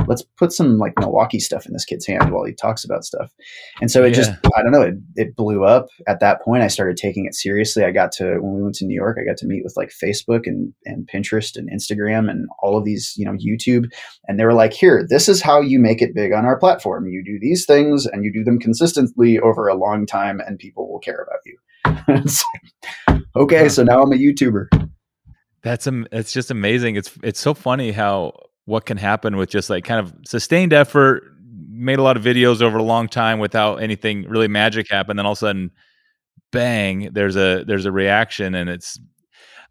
let's 0.06 0.22
put 0.22 0.52
some 0.52 0.78
like 0.78 0.92
Milwaukee 0.98 1.40
stuff 1.40 1.66
in 1.66 1.72
this 1.72 1.84
kid's 1.84 2.06
hand 2.06 2.32
while 2.32 2.44
he 2.44 2.52
talks 2.52 2.84
about 2.84 3.04
stuff. 3.04 3.32
And 3.80 3.90
so 3.90 4.04
it 4.04 4.10
yeah. 4.10 4.14
just, 4.14 4.30
I 4.56 4.62
don't 4.62 4.72
know, 4.72 4.82
it, 4.82 4.94
it 5.16 5.36
blew 5.36 5.64
up. 5.64 5.88
At 6.06 6.20
that 6.20 6.42
point, 6.42 6.62
I 6.62 6.68
started 6.68 6.96
taking 6.96 7.26
it 7.26 7.34
seriously. 7.34 7.84
I 7.84 7.90
got 7.90 8.12
to, 8.12 8.38
when 8.38 8.54
we 8.54 8.62
went 8.62 8.76
to 8.76 8.86
New 8.86 8.94
York, 8.94 9.18
I 9.20 9.24
got 9.24 9.36
to 9.38 9.46
meet 9.46 9.64
with 9.64 9.76
like 9.76 9.90
Facebook 9.90 10.46
and, 10.46 10.72
and 10.84 11.08
Pinterest 11.08 11.56
and 11.56 11.70
Instagram 11.70 12.30
and 12.30 12.48
all 12.62 12.76
of 12.76 12.84
these, 12.84 13.14
you 13.16 13.24
know, 13.24 13.32
YouTube. 13.32 13.90
And 14.26 14.38
they 14.38 14.44
were 14.44 14.54
like, 14.54 14.72
here, 14.72 15.06
this 15.08 15.28
is 15.28 15.42
how 15.42 15.60
you 15.60 15.78
make 15.78 16.02
it 16.02 16.14
big 16.14 16.32
on 16.32 16.44
our 16.44 16.58
platform. 16.58 17.08
You 17.08 17.24
do 17.24 17.38
these 17.40 17.66
things 17.66 18.06
and 18.06 18.24
you 18.24 18.32
do 18.32 18.44
them 18.44 18.58
consistently 18.58 19.38
over 19.38 19.68
a 19.68 19.74
long 19.74 20.06
time 20.06 20.40
and 20.40 20.58
people 20.58 20.90
will 20.90 21.00
care 21.00 21.26
about 21.26 21.40
you. 21.44 21.58
okay, 23.36 23.68
so 23.68 23.82
now 23.82 24.02
I'm 24.02 24.12
a 24.12 24.16
YouTuber. 24.16 24.88
That's 25.62 25.86
um, 25.86 26.06
it's 26.12 26.32
just 26.32 26.50
amazing. 26.50 26.96
It's 26.96 27.12
it's 27.22 27.40
so 27.40 27.52
funny 27.52 27.92
how 27.92 28.32
what 28.68 28.84
can 28.84 28.98
happen 28.98 29.38
with 29.38 29.48
just 29.48 29.70
like 29.70 29.82
kind 29.82 29.98
of 29.98 30.14
sustained 30.26 30.74
effort, 30.74 31.24
made 31.70 31.98
a 31.98 32.02
lot 32.02 32.18
of 32.18 32.22
videos 32.22 32.60
over 32.60 32.76
a 32.76 32.82
long 32.82 33.08
time 33.08 33.38
without 33.38 33.76
anything 33.76 34.24
really 34.24 34.46
magic 34.46 34.90
happen. 34.90 35.16
Then 35.16 35.24
all 35.24 35.32
of 35.32 35.38
a 35.38 35.40
sudden, 35.40 35.70
bang, 36.52 37.08
there's 37.14 37.34
a 37.34 37.64
there's 37.66 37.86
a 37.86 37.92
reaction, 37.92 38.54
and 38.54 38.68
it's. 38.68 39.00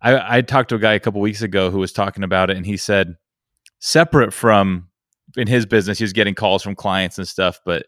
I, 0.02 0.38
I 0.38 0.41
talked 0.41 0.70
to 0.70 0.76
a 0.76 0.80
guy 0.80 0.93
a 0.93 1.00
couple 1.00 1.22
weeks 1.22 1.43
ago 1.43 1.70
who 1.70 1.78
was 1.78 1.91
talking 1.91 2.24
about 2.24 2.50
it, 2.50 2.58
and 2.58 2.66
he 2.66 2.76
said, 2.76 3.16
separate 3.80 4.34
from 4.34 4.89
in 5.36 5.48
his 5.48 5.68
business, 5.68 6.00
he 6.00 6.04
was 6.04 6.14
getting 6.14 6.34
calls 6.34 6.64
from 6.64 6.76
clients 6.76 7.20
and 7.20 7.28
stuff, 7.28 7.60
but 7.66 7.86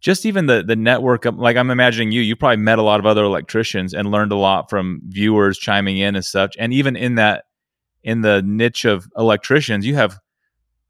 just 0.00 0.26
even 0.26 0.46
the 0.46 0.64
the 0.64 0.74
network 0.74 1.24
of, 1.24 1.36
like 1.36 1.56
i'm 1.56 1.70
imagining 1.70 2.10
you 2.10 2.20
you 2.20 2.34
probably 2.34 2.56
met 2.56 2.80
a 2.80 2.82
lot 2.82 2.98
of 2.98 3.06
other 3.06 3.22
electricians 3.22 3.94
and 3.94 4.10
learned 4.10 4.32
a 4.32 4.36
lot 4.36 4.68
from 4.68 5.00
viewers 5.06 5.56
chiming 5.56 5.98
in 5.98 6.16
and 6.16 6.24
such 6.24 6.56
and 6.58 6.72
even 6.72 6.96
in 6.96 7.14
that 7.14 7.44
in 8.02 8.22
the 8.22 8.42
niche 8.42 8.84
of 8.84 9.06
electricians 9.16 9.86
you 9.86 9.94
have 9.94 10.18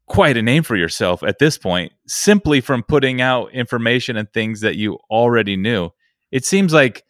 quite 0.07 0.37
a 0.37 0.41
name 0.41 0.63
for 0.63 0.75
yourself 0.75 1.23
at 1.23 1.39
this 1.39 1.57
point 1.57 1.91
simply 2.07 2.61
from 2.61 2.83
putting 2.83 3.21
out 3.21 3.51
information 3.53 4.17
and 4.17 4.31
things 4.31 4.61
that 4.61 4.75
you 4.75 4.97
already 5.09 5.55
knew. 5.55 5.89
It 6.31 6.45
seems 6.45 6.73
like 6.73 7.03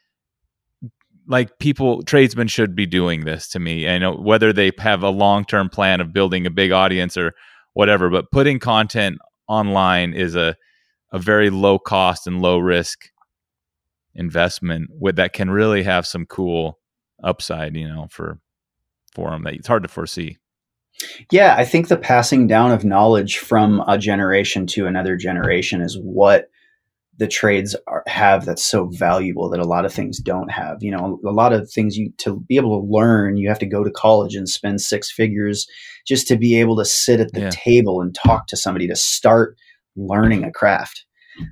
like 1.27 1.57
people 1.59 2.03
tradesmen 2.03 2.47
should 2.47 2.75
be 2.75 2.85
doing 2.85 3.23
this 3.23 3.47
to 3.49 3.59
me. 3.59 3.87
I 3.87 3.97
know 3.97 4.13
whether 4.13 4.51
they 4.51 4.71
have 4.79 5.03
a 5.03 5.09
long-term 5.09 5.69
plan 5.69 6.01
of 6.01 6.11
building 6.11 6.45
a 6.45 6.51
big 6.51 6.71
audience 6.71 7.15
or 7.15 7.33
whatever, 7.73 8.09
but 8.09 8.29
putting 8.31 8.59
content 8.59 9.17
online 9.47 10.13
is 10.13 10.35
a 10.35 10.55
a 11.11 11.19
very 11.19 11.49
low 11.51 11.77
cost 11.77 12.25
and 12.27 12.41
low 12.41 12.57
risk 12.57 13.09
investment 14.15 14.89
with 14.99 15.15
that 15.15 15.33
can 15.33 15.49
really 15.49 15.83
have 15.83 16.07
some 16.07 16.25
cool 16.25 16.79
upside, 17.23 17.75
you 17.75 17.87
know, 17.87 18.07
for 18.09 18.39
for 19.13 19.29
them 19.29 19.43
that 19.43 19.53
it's 19.53 19.67
hard 19.67 19.83
to 19.83 19.89
foresee. 19.89 20.37
Yeah, 21.31 21.55
I 21.57 21.65
think 21.65 21.87
the 21.87 21.97
passing 21.97 22.47
down 22.47 22.71
of 22.71 22.85
knowledge 22.85 23.37
from 23.37 23.83
a 23.87 23.97
generation 23.97 24.67
to 24.67 24.85
another 24.85 25.17
generation 25.17 25.81
is 25.81 25.97
what 25.99 26.49
the 27.17 27.27
trades 27.27 27.75
are, 27.87 28.03
have 28.07 28.45
that's 28.45 28.65
so 28.65 28.85
valuable 28.85 29.49
that 29.49 29.59
a 29.59 29.67
lot 29.67 29.85
of 29.85 29.93
things 29.93 30.19
don't 30.19 30.51
have. 30.51 30.81
You 30.81 30.91
know, 30.91 31.19
a 31.25 31.31
lot 31.31 31.53
of 31.53 31.71
things 31.71 31.97
you 31.97 32.11
to 32.19 32.39
be 32.41 32.55
able 32.57 32.81
to 32.81 32.87
learn, 32.87 33.37
you 33.37 33.49
have 33.49 33.59
to 33.59 33.65
go 33.65 33.83
to 33.83 33.91
college 33.91 34.35
and 34.35 34.49
spend 34.49 34.81
six 34.81 35.11
figures 35.11 35.67
just 36.07 36.27
to 36.27 36.37
be 36.37 36.59
able 36.59 36.75
to 36.77 36.85
sit 36.85 37.19
at 37.19 37.31
the 37.33 37.41
yeah. 37.41 37.49
table 37.51 38.01
and 38.01 38.15
talk 38.15 38.47
to 38.47 38.57
somebody 38.57 38.87
to 38.87 38.95
start 38.95 39.55
learning 39.95 40.43
a 40.43 40.51
craft. 40.51 41.05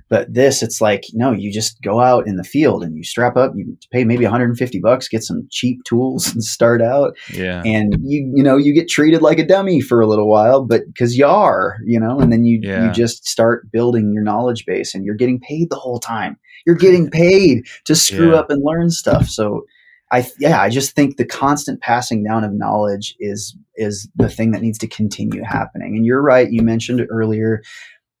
But 0.08 0.32
this, 0.32 0.62
it's 0.62 0.80
like, 0.80 1.04
no, 1.12 1.32
you 1.32 1.52
just 1.52 1.80
go 1.82 2.00
out 2.00 2.26
in 2.26 2.36
the 2.36 2.44
field 2.44 2.82
and 2.82 2.96
you 2.96 3.02
strap 3.02 3.36
up, 3.36 3.52
you 3.56 3.76
pay 3.90 4.04
maybe 4.04 4.24
150 4.24 4.80
bucks, 4.80 5.08
get 5.08 5.22
some 5.22 5.46
cheap 5.50 5.82
tools 5.84 6.28
and 6.32 6.42
start 6.42 6.82
out. 6.82 7.16
Yeah. 7.32 7.62
And 7.64 7.96
you, 8.02 8.32
you 8.34 8.42
know, 8.42 8.56
you 8.56 8.72
get 8.72 8.88
treated 8.88 9.22
like 9.22 9.38
a 9.38 9.46
dummy 9.46 9.80
for 9.80 10.00
a 10.00 10.06
little 10.06 10.28
while, 10.28 10.64
but 10.64 10.82
cause 10.98 11.14
you 11.14 11.26
are, 11.26 11.78
you 11.84 11.98
know, 11.98 12.20
and 12.20 12.32
then 12.32 12.44
you, 12.44 12.60
yeah. 12.62 12.86
you 12.86 12.92
just 12.92 13.26
start 13.26 13.70
building 13.70 14.12
your 14.12 14.22
knowledge 14.22 14.64
base 14.66 14.94
and 14.94 15.04
you're 15.04 15.14
getting 15.14 15.40
paid 15.40 15.70
the 15.70 15.76
whole 15.76 15.98
time. 15.98 16.36
You're 16.66 16.76
getting 16.76 17.10
paid 17.10 17.66
to 17.84 17.94
screw 17.94 18.32
yeah. 18.32 18.38
up 18.38 18.50
and 18.50 18.62
learn 18.64 18.90
stuff. 18.90 19.26
So, 19.26 19.66
I 20.12 20.28
yeah, 20.38 20.60
I 20.60 20.68
just 20.68 20.94
think 20.94 21.16
the 21.16 21.24
constant 21.24 21.80
passing 21.80 22.22
down 22.22 22.44
of 22.44 22.52
knowledge 22.52 23.16
is 23.18 23.56
is 23.76 24.08
the 24.14 24.28
thing 24.28 24.52
that 24.52 24.60
needs 24.60 24.78
to 24.78 24.86
continue 24.86 25.42
happening. 25.42 25.96
And 25.96 26.04
you're 26.04 26.22
right, 26.22 26.52
you 26.52 26.62
mentioned 26.62 27.04
earlier 27.10 27.62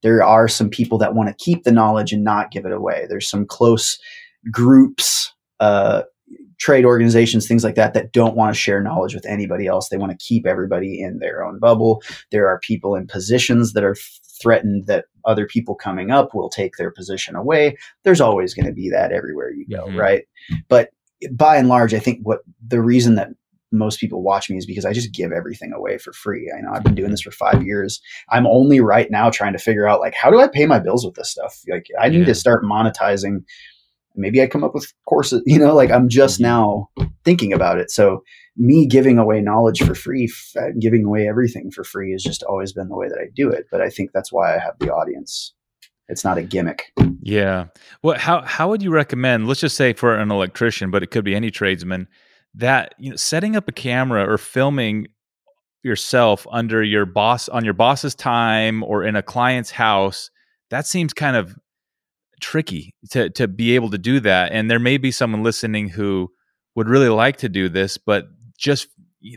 there 0.02 0.22
are 0.22 0.48
some 0.48 0.68
people 0.68 0.98
that 0.98 1.14
want 1.14 1.28
to 1.28 1.44
keep 1.44 1.64
the 1.64 1.72
knowledge 1.72 2.12
and 2.12 2.24
not 2.24 2.50
give 2.50 2.66
it 2.66 2.72
away. 2.72 3.06
There's 3.08 3.28
some 3.28 3.46
close 3.46 3.98
groups, 4.50 5.32
uh, 5.60 6.02
trade 6.58 6.84
organizations, 6.84 7.46
things 7.46 7.64
like 7.64 7.74
that, 7.74 7.94
that 7.94 8.12
don't 8.12 8.36
want 8.36 8.54
to 8.54 8.60
share 8.60 8.82
knowledge 8.82 9.14
with 9.14 9.26
anybody 9.26 9.66
else. 9.66 9.88
They 9.88 9.96
want 9.96 10.12
to 10.12 10.24
keep 10.24 10.46
everybody 10.46 11.00
in 11.00 11.18
their 11.18 11.44
own 11.44 11.58
bubble. 11.58 12.02
There 12.30 12.48
are 12.48 12.60
people 12.60 12.94
in 12.94 13.06
positions 13.06 13.72
that 13.72 13.84
are 13.84 13.96
threatened 14.40 14.86
that 14.86 15.06
other 15.24 15.46
people 15.46 15.74
coming 15.74 16.10
up 16.10 16.34
will 16.34 16.48
take 16.48 16.76
their 16.76 16.90
position 16.90 17.36
away. 17.36 17.76
There's 18.04 18.20
always 18.20 18.54
going 18.54 18.66
to 18.66 18.72
be 18.72 18.90
that 18.90 19.12
everywhere 19.12 19.50
you 19.50 19.66
go, 19.68 19.86
mm-hmm. 19.86 19.98
right? 19.98 20.24
But 20.68 20.90
by 21.30 21.56
and 21.56 21.68
large, 21.68 21.94
I 21.94 22.00
think 22.00 22.20
what 22.22 22.40
the 22.66 22.80
reason 22.80 23.14
that 23.16 23.30
most 23.72 23.98
people 23.98 24.22
watch 24.22 24.50
me 24.50 24.56
is 24.56 24.66
because 24.66 24.84
I 24.84 24.92
just 24.92 25.12
give 25.12 25.32
everything 25.32 25.72
away 25.72 25.98
for 25.98 26.12
free. 26.12 26.52
I 26.56 26.60
know 26.60 26.70
I've 26.72 26.84
been 26.84 26.94
doing 26.94 27.10
this 27.10 27.22
for 27.22 27.30
five 27.30 27.64
years. 27.64 28.00
I'm 28.28 28.46
only 28.46 28.80
right 28.80 29.10
now 29.10 29.30
trying 29.30 29.54
to 29.54 29.58
figure 29.58 29.88
out 29.88 30.00
like 30.00 30.14
how 30.14 30.30
do 30.30 30.40
I 30.40 30.48
pay 30.48 30.66
my 30.66 30.78
bills 30.78 31.04
with 31.04 31.14
this 31.14 31.30
stuff? 31.30 31.60
Like 31.68 31.86
I 32.00 32.08
need 32.08 32.20
yeah. 32.20 32.26
to 32.26 32.34
start 32.34 32.64
monetizing. 32.64 33.44
Maybe 34.14 34.42
I 34.42 34.46
come 34.46 34.62
up 34.62 34.74
with 34.74 34.92
courses, 35.08 35.42
you 35.46 35.58
know, 35.58 35.74
like 35.74 35.90
I'm 35.90 36.08
just 36.08 36.36
mm-hmm. 36.36 36.44
now 36.44 36.90
thinking 37.24 37.52
about 37.52 37.78
it. 37.78 37.90
So 37.90 38.22
me 38.56 38.86
giving 38.86 39.18
away 39.18 39.40
knowledge 39.40 39.82
for 39.82 39.94
free, 39.94 40.30
f- 40.30 40.74
giving 40.78 41.04
away 41.04 41.26
everything 41.26 41.70
for 41.70 41.84
free 41.84 42.12
has 42.12 42.22
just 42.22 42.42
always 42.42 42.72
been 42.72 42.88
the 42.88 42.96
way 42.96 43.08
that 43.08 43.18
I 43.18 43.30
do 43.34 43.48
it. 43.48 43.66
But 43.70 43.80
I 43.80 43.88
think 43.88 44.10
that's 44.12 44.30
why 44.30 44.54
I 44.54 44.58
have 44.58 44.74
the 44.78 44.92
audience. 44.92 45.54
It's 46.08 46.24
not 46.24 46.36
a 46.36 46.42
gimmick. 46.42 46.92
Yeah. 47.22 47.66
Well, 48.02 48.18
how 48.18 48.42
how 48.42 48.68
would 48.68 48.82
you 48.82 48.90
recommend? 48.90 49.48
Let's 49.48 49.60
just 49.60 49.76
say 49.76 49.94
for 49.94 50.14
an 50.14 50.30
electrician, 50.30 50.90
but 50.90 51.02
it 51.02 51.10
could 51.10 51.24
be 51.24 51.34
any 51.34 51.50
tradesman 51.50 52.08
that 52.54 52.94
you 52.98 53.10
know 53.10 53.16
setting 53.16 53.56
up 53.56 53.68
a 53.68 53.72
camera 53.72 54.30
or 54.30 54.38
filming 54.38 55.08
yourself 55.82 56.46
under 56.50 56.82
your 56.82 57.06
boss 57.06 57.48
on 57.48 57.64
your 57.64 57.74
boss's 57.74 58.14
time 58.14 58.82
or 58.84 59.04
in 59.04 59.16
a 59.16 59.22
client's 59.22 59.70
house 59.70 60.30
that 60.70 60.86
seems 60.86 61.12
kind 61.12 61.36
of 61.36 61.54
tricky 62.40 62.94
to 63.10 63.30
to 63.30 63.46
be 63.46 63.74
able 63.74 63.90
to 63.90 63.98
do 63.98 64.20
that. 64.20 64.52
And 64.52 64.70
there 64.70 64.78
may 64.78 64.96
be 64.98 65.10
someone 65.10 65.42
listening 65.42 65.88
who 65.88 66.30
would 66.74 66.88
really 66.88 67.08
like 67.08 67.36
to 67.38 67.48
do 67.48 67.68
this 67.68 67.98
but 67.98 68.24
just 68.56 68.88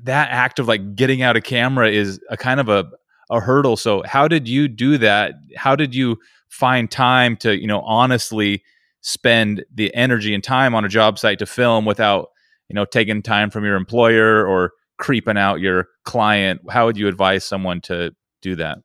that 0.03 0.29
act 0.31 0.59
of 0.59 0.67
like 0.67 0.95
getting 0.95 1.21
out 1.21 1.35
a 1.35 1.41
camera 1.41 1.91
is 1.91 2.19
a 2.29 2.37
kind 2.37 2.59
of 2.59 2.69
a 2.69 2.85
a 3.29 3.39
hurdle. 3.39 3.75
So 3.75 4.03
how 4.05 4.27
did 4.27 4.47
you 4.47 4.67
do 4.67 4.97
that? 4.99 5.33
How 5.55 5.75
did 5.75 5.95
you 5.95 6.17
find 6.49 6.89
time 6.89 7.35
to 7.37 7.59
you 7.59 7.67
know 7.67 7.81
honestly 7.81 8.63
spend 9.01 9.63
the 9.73 9.93
energy 9.93 10.33
and 10.33 10.43
time 10.43 10.73
on 10.73 10.85
a 10.85 10.89
job 10.89 11.19
site 11.19 11.39
to 11.39 11.45
film 11.45 11.85
without 11.85 12.29
you 12.69 12.73
know 12.73 12.85
taking 12.85 13.21
time 13.21 13.49
from 13.49 13.63
your 13.65 13.75
employer 13.75 14.45
or 14.45 14.71
creeping 14.97 15.37
out 15.37 15.59
your 15.59 15.87
client 16.05 16.61
how 16.69 16.85
would 16.85 16.97
you 16.97 17.07
advise 17.07 17.43
someone 17.45 17.81
to 17.81 18.11
do 18.41 18.55
that? 18.55 18.77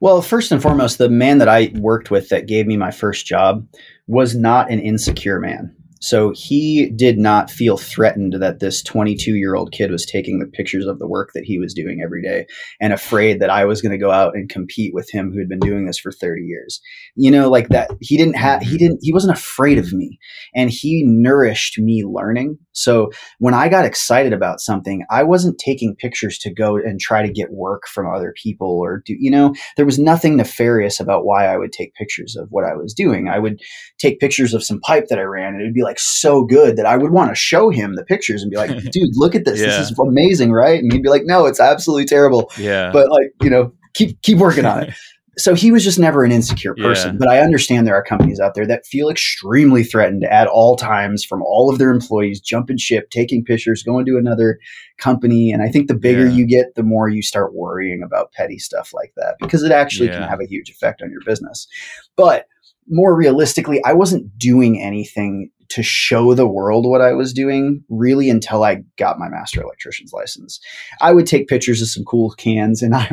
Well 0.00 0.22
first 0.22 0.52
and 0.52 0.62
foremost 0.62 0.98
the 0.98 1.10
man 1.10 1.38
that 1.38 1.48
i 1.48 1.70
worked 1.74 2.10
with 2.10 2.28
that 2.30 2.46
gave 2.46 2.66
me 2.66 2.76
my 2.76 2.90
first 2.90 3.26
job 3.26 3.66
was 4.06 4.34
not 4.34 4.70
an 4.70 4.80
insecure 4.80 5.40
man 5.40 5.74
So 6.00 6.32
he 6.34 6.90
did 6.90 7.18
not 7.18 7.50
feel 7.50 7.76
threatened 7.76 8.34
that 8.40 8.60
this 8.60 8.82
22 8.82 9.34
year 9.34 9.54
old 9.54 9.72
kid 9.72 9.90
was 9.90 10.06
taking 10.06 10.38
the 10.38 10.46
pictures 10.46 10.86
of 10.86 10.98
the 10.98 11.08
work 11.08 11.30
that 11.34 11.44
he 11.44 11.58
was 11.58 11.74
doing 11.74 12.00
every 12.02 12.22
day 12.22 12.46
and 12.80 12.92
afraid 12.92 13.40
that 13.40 13.50
I 13.50 13.64
was 13.64 13.82
going 13.82 13.92
to 13.92 13.98
go 13.98 14.10
out 14.10 14.34
and 14.34 14.48
compete 14.48 14.94
with 14.94 15.10
him 15.10 15.32
who 15.32 15.38
had 15.38 15.48
been 15.48 15.58
doing 15.58 15.86
this 15.86 15.98
for 15.98 16.12
30 16.12 16.42
years. 16.42 16.80
You 17.14 17.30
know, 17.30 17.50
like 17.50 17.68
that. 17.68 17.90
He 18.00 18.16
didn't 18.16 18.36
have, 18.36 18.62
he 18.62 18.78
didn't, 18.78 19.00
he 19.02 19.12
wasn't 19.12 19.36
afraid 19.36 19.78
of 19.78 19.92
me 19.92 20.18
and 20.54 20.70
he 20.70 21.04
nourished 21.04 21.78
me 21.78 22.04
learning. 22.04 22.58
So 22.72 23.10
when 23.38 23.54
I 23.54 23.68
got 23.68 23.84
excited 23.84 24.32
about 24.32 24.60
something, 24.60 25.04
I 25.10 25.24
wasn't 25.24 25.58
taking 25.58 25.96
pictures 25.96 26.38
to 26.38 26.54
go 26.54 26.76
and 26.76 27.00
try 27.00 27.26
to 27.26 27.32
get 27.32 27.50
work 27.50 27.88
from 27.88 28.06
other 28.14 28.32
people 28.40 28.78
or 28.78 29.02
do, 29.04 29.16
you 29.18 29.30
know, 29.30 29.54
there 29.76 29.86
was 29.86 29.98
nothing 29.98 30.36
nefarious 30.36 31.00
about 31.00 31.24
why 31.24 31.46
I 31.46 31.56
would 31.56 31.72
take 31.72 31.94
pictures 31.94 32.36
of 32.36 32.46
what 32.50 32.64
I 32.64 32.76
was 32.76 32.94
doing. 32.94 33.28
I 33.28 33.38
would 33.38 33.60
take 33.98 34.20
pictures 34.20 34.54
of 34.54 34.62
some 34.62 34.80
pipe 34.80 35.08
that 35.08 35.18
I 35.18 35.22
ran 35.22 35.54
and 35.54 35.62
it'd 35.62 35.74
be 35.74 35.82
like 35.82 35.87
so 35.96 36.44
good 36.44 36.76
that 36.76 36.84
I 36.84 36.96
would 36.96 37.12
want 37.12 37.30
to 37.30 37.34
show 37.34 37.70
him 37.70 37.94
the 37.94 38.04
pictures 38.04 38.42
and 38.42 38.50
be 38.50 38.56
like, 38.56 38.70
dude, 38.90 39.10
look 39.14 39.34
at 39.34 39.44
this. 39.44 39.60
Yeah. 39.60 39.66
This 39.66 39.90
is 39.90 39.98
amazing, 39.98 40.52
right? 40.52 40.82
And 40.82 40.92
he'd 40.92 41.02
be 41.02 41.08
like, 41.08 41.22
no, 41.24 41.46
it's 41.46 41.60
absolutely 41.60 42.04
terrible. 42.04 42.50
Yeah. 42.58 42.90
But 42.92 43.10
like, 43.10 43.32
you 43.42 43.50
know, 43.50 43.72
keep 43.94 44.20
keep 44.22 44.38
working 44.38 44.66
on 44.66 44.84
it. 44.84 44.94
so 45.38 45.54
he 45.54 45.70
was 45.70 45.84
just 45.84 45.98
never 46.00 46.24
an 46.24 46.32
insecure 46.32 46.74
person. 46.74 47.14
Yeah. 47.14 47.18
But 47.18 47.28
I 47.28 47.38
understand 47.38 47.86
there 47.86 47.94
are 47.94 48.02
companies 48.02 48.40
out 48.40 48.54
there 48.54 48.66
that 48.66 48.84
feel 48.86 49.08
extremely 49.08 49.84
threatened 49.84 50.24
at 50.24 50.48
all 50.48 50.76
times 50.76 51.24
from 51.24 51.42
all 51.42 51.70
of 51.70 51.78
their 51.78 51.90
employees 51.90 52.40
jumping 52.40 52.76
ship, 52.76 53.08
taking 53.10 53.44
pictures, 53.44 53.84
going 53.84 54.04
to 54.06 54.16
another 54.16 54.58
company. 54.98 55.52
And 55.52 55.62
I 55.62 55.68
think 55.68 55.86
the 55.86 55.94
bigger 55.94 56.26
yeah. 56.26 56.32
you 56.32 56.46
get, 56.46 56.74
the 56.74 56.82
more 56.82 57.08
you 57.08 57.22
start 57.22 57.54
worrying 57.54 58.02
about 58.02 58.32
petty 58.32 58.58
stuff 58.58 58.92
like 58.92 59.12
that 59.16 59.36
because 59.40 59.62
it 59.62 59.70
actually 59.70 60.08
yeah. 60.08 60.18
can 60.18 60.28
have 60.28 60.40
a 60.40 60.46
huge 60.46 60.70
effect 60.70 61.02
on 61.02 61.10
your 61.10 61.22
business. 61.24 61.68
But 62.16 62.46
more 62.88 63.14
realistically, 63.14 63.82
I 63.84 63.92
wasn't 63.92 64.36
doing 64.38 64.80
anything 64.80 65.50
to 65.70 65.82
show 65.82 66.32
the 66.34 66.46
world 66.46 66.86
what 66.86 67.02
I 67.02 67.12
was 67.12 67.32
doing 67.32 67.84
really 67.90 68.30
until 68.30 68.64
I 68.64 68.82
got 68.96 69.18
my 69.18 69.28
master 69.28 69.62
electrician's 69.62 70.12
license. 70.12 70.60
I 71.00 71.12
would 71.12 71.26
take 71.26 71.48
pictures 71.48 71.82
of 71.82 71.88
some 71.88 72.04
cool 72.04 72.30
cans 72.30 72.82
and 72.82 72.94
I 72.94 73.10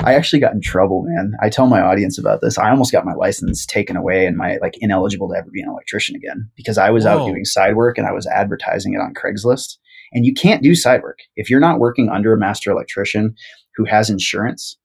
I 0.00 0.14
actually 0.14 0.40
got 0.40 0.52
in 0.52 0.60
trouble, 0.60 1.04
man. 1.06 1.32
I 1.40 1.48
tell 1.48 1.66
my 1.66 1.80
audience 1.80 2.18
about 2.18 2.40
this. 2.40 2.58
I 2.58 2.70
almost 2.70 2.92
got 2.92 3.04
my 3.04 3.14
license 3.14 3.64
taken 3.64 3.96
away 3.96 4.26
and 4.26 4.36
my 4.36 4.58
like 4.60 4.74
ineligible 4.80 5.28
to 5.28 5.36
ever 5.36 5.50
be 5.52 5.62
an 5.62 5.68
electrician 5.68 6.16
again 6.16 6.50
because 6.56 6.78
I 6.78 6.90
was 6.90 7.04
Whoa. 7.04 7.10
out 7.10 7.26
doing 7.26 7.44
side 7.44 7.76
work 7.76 7.98
and 7.98 8.06
I 8.06 8.12
was 8.12 8.26
advertising 8.26 8.94
it 8.94 9.00
on 9.00 9.14
Craigslist. 9.14 9.76
And 10.12 10.24
you 10.24 10.34
can't 10.34 10.62
do 10.62 10.74
side 10.74 11.02
work. 11.02 11.18
If 11.36 11.50
you're 11.50 11.60
not 11.60 11.80
working 11.80 12.08
under 12.08 12.32
a 12.32 12.38
master 12.38 12.70
electrician 12.70 13.34
who 13.76 13.84
has 13.84 14.08
insurance, 14.08 14.76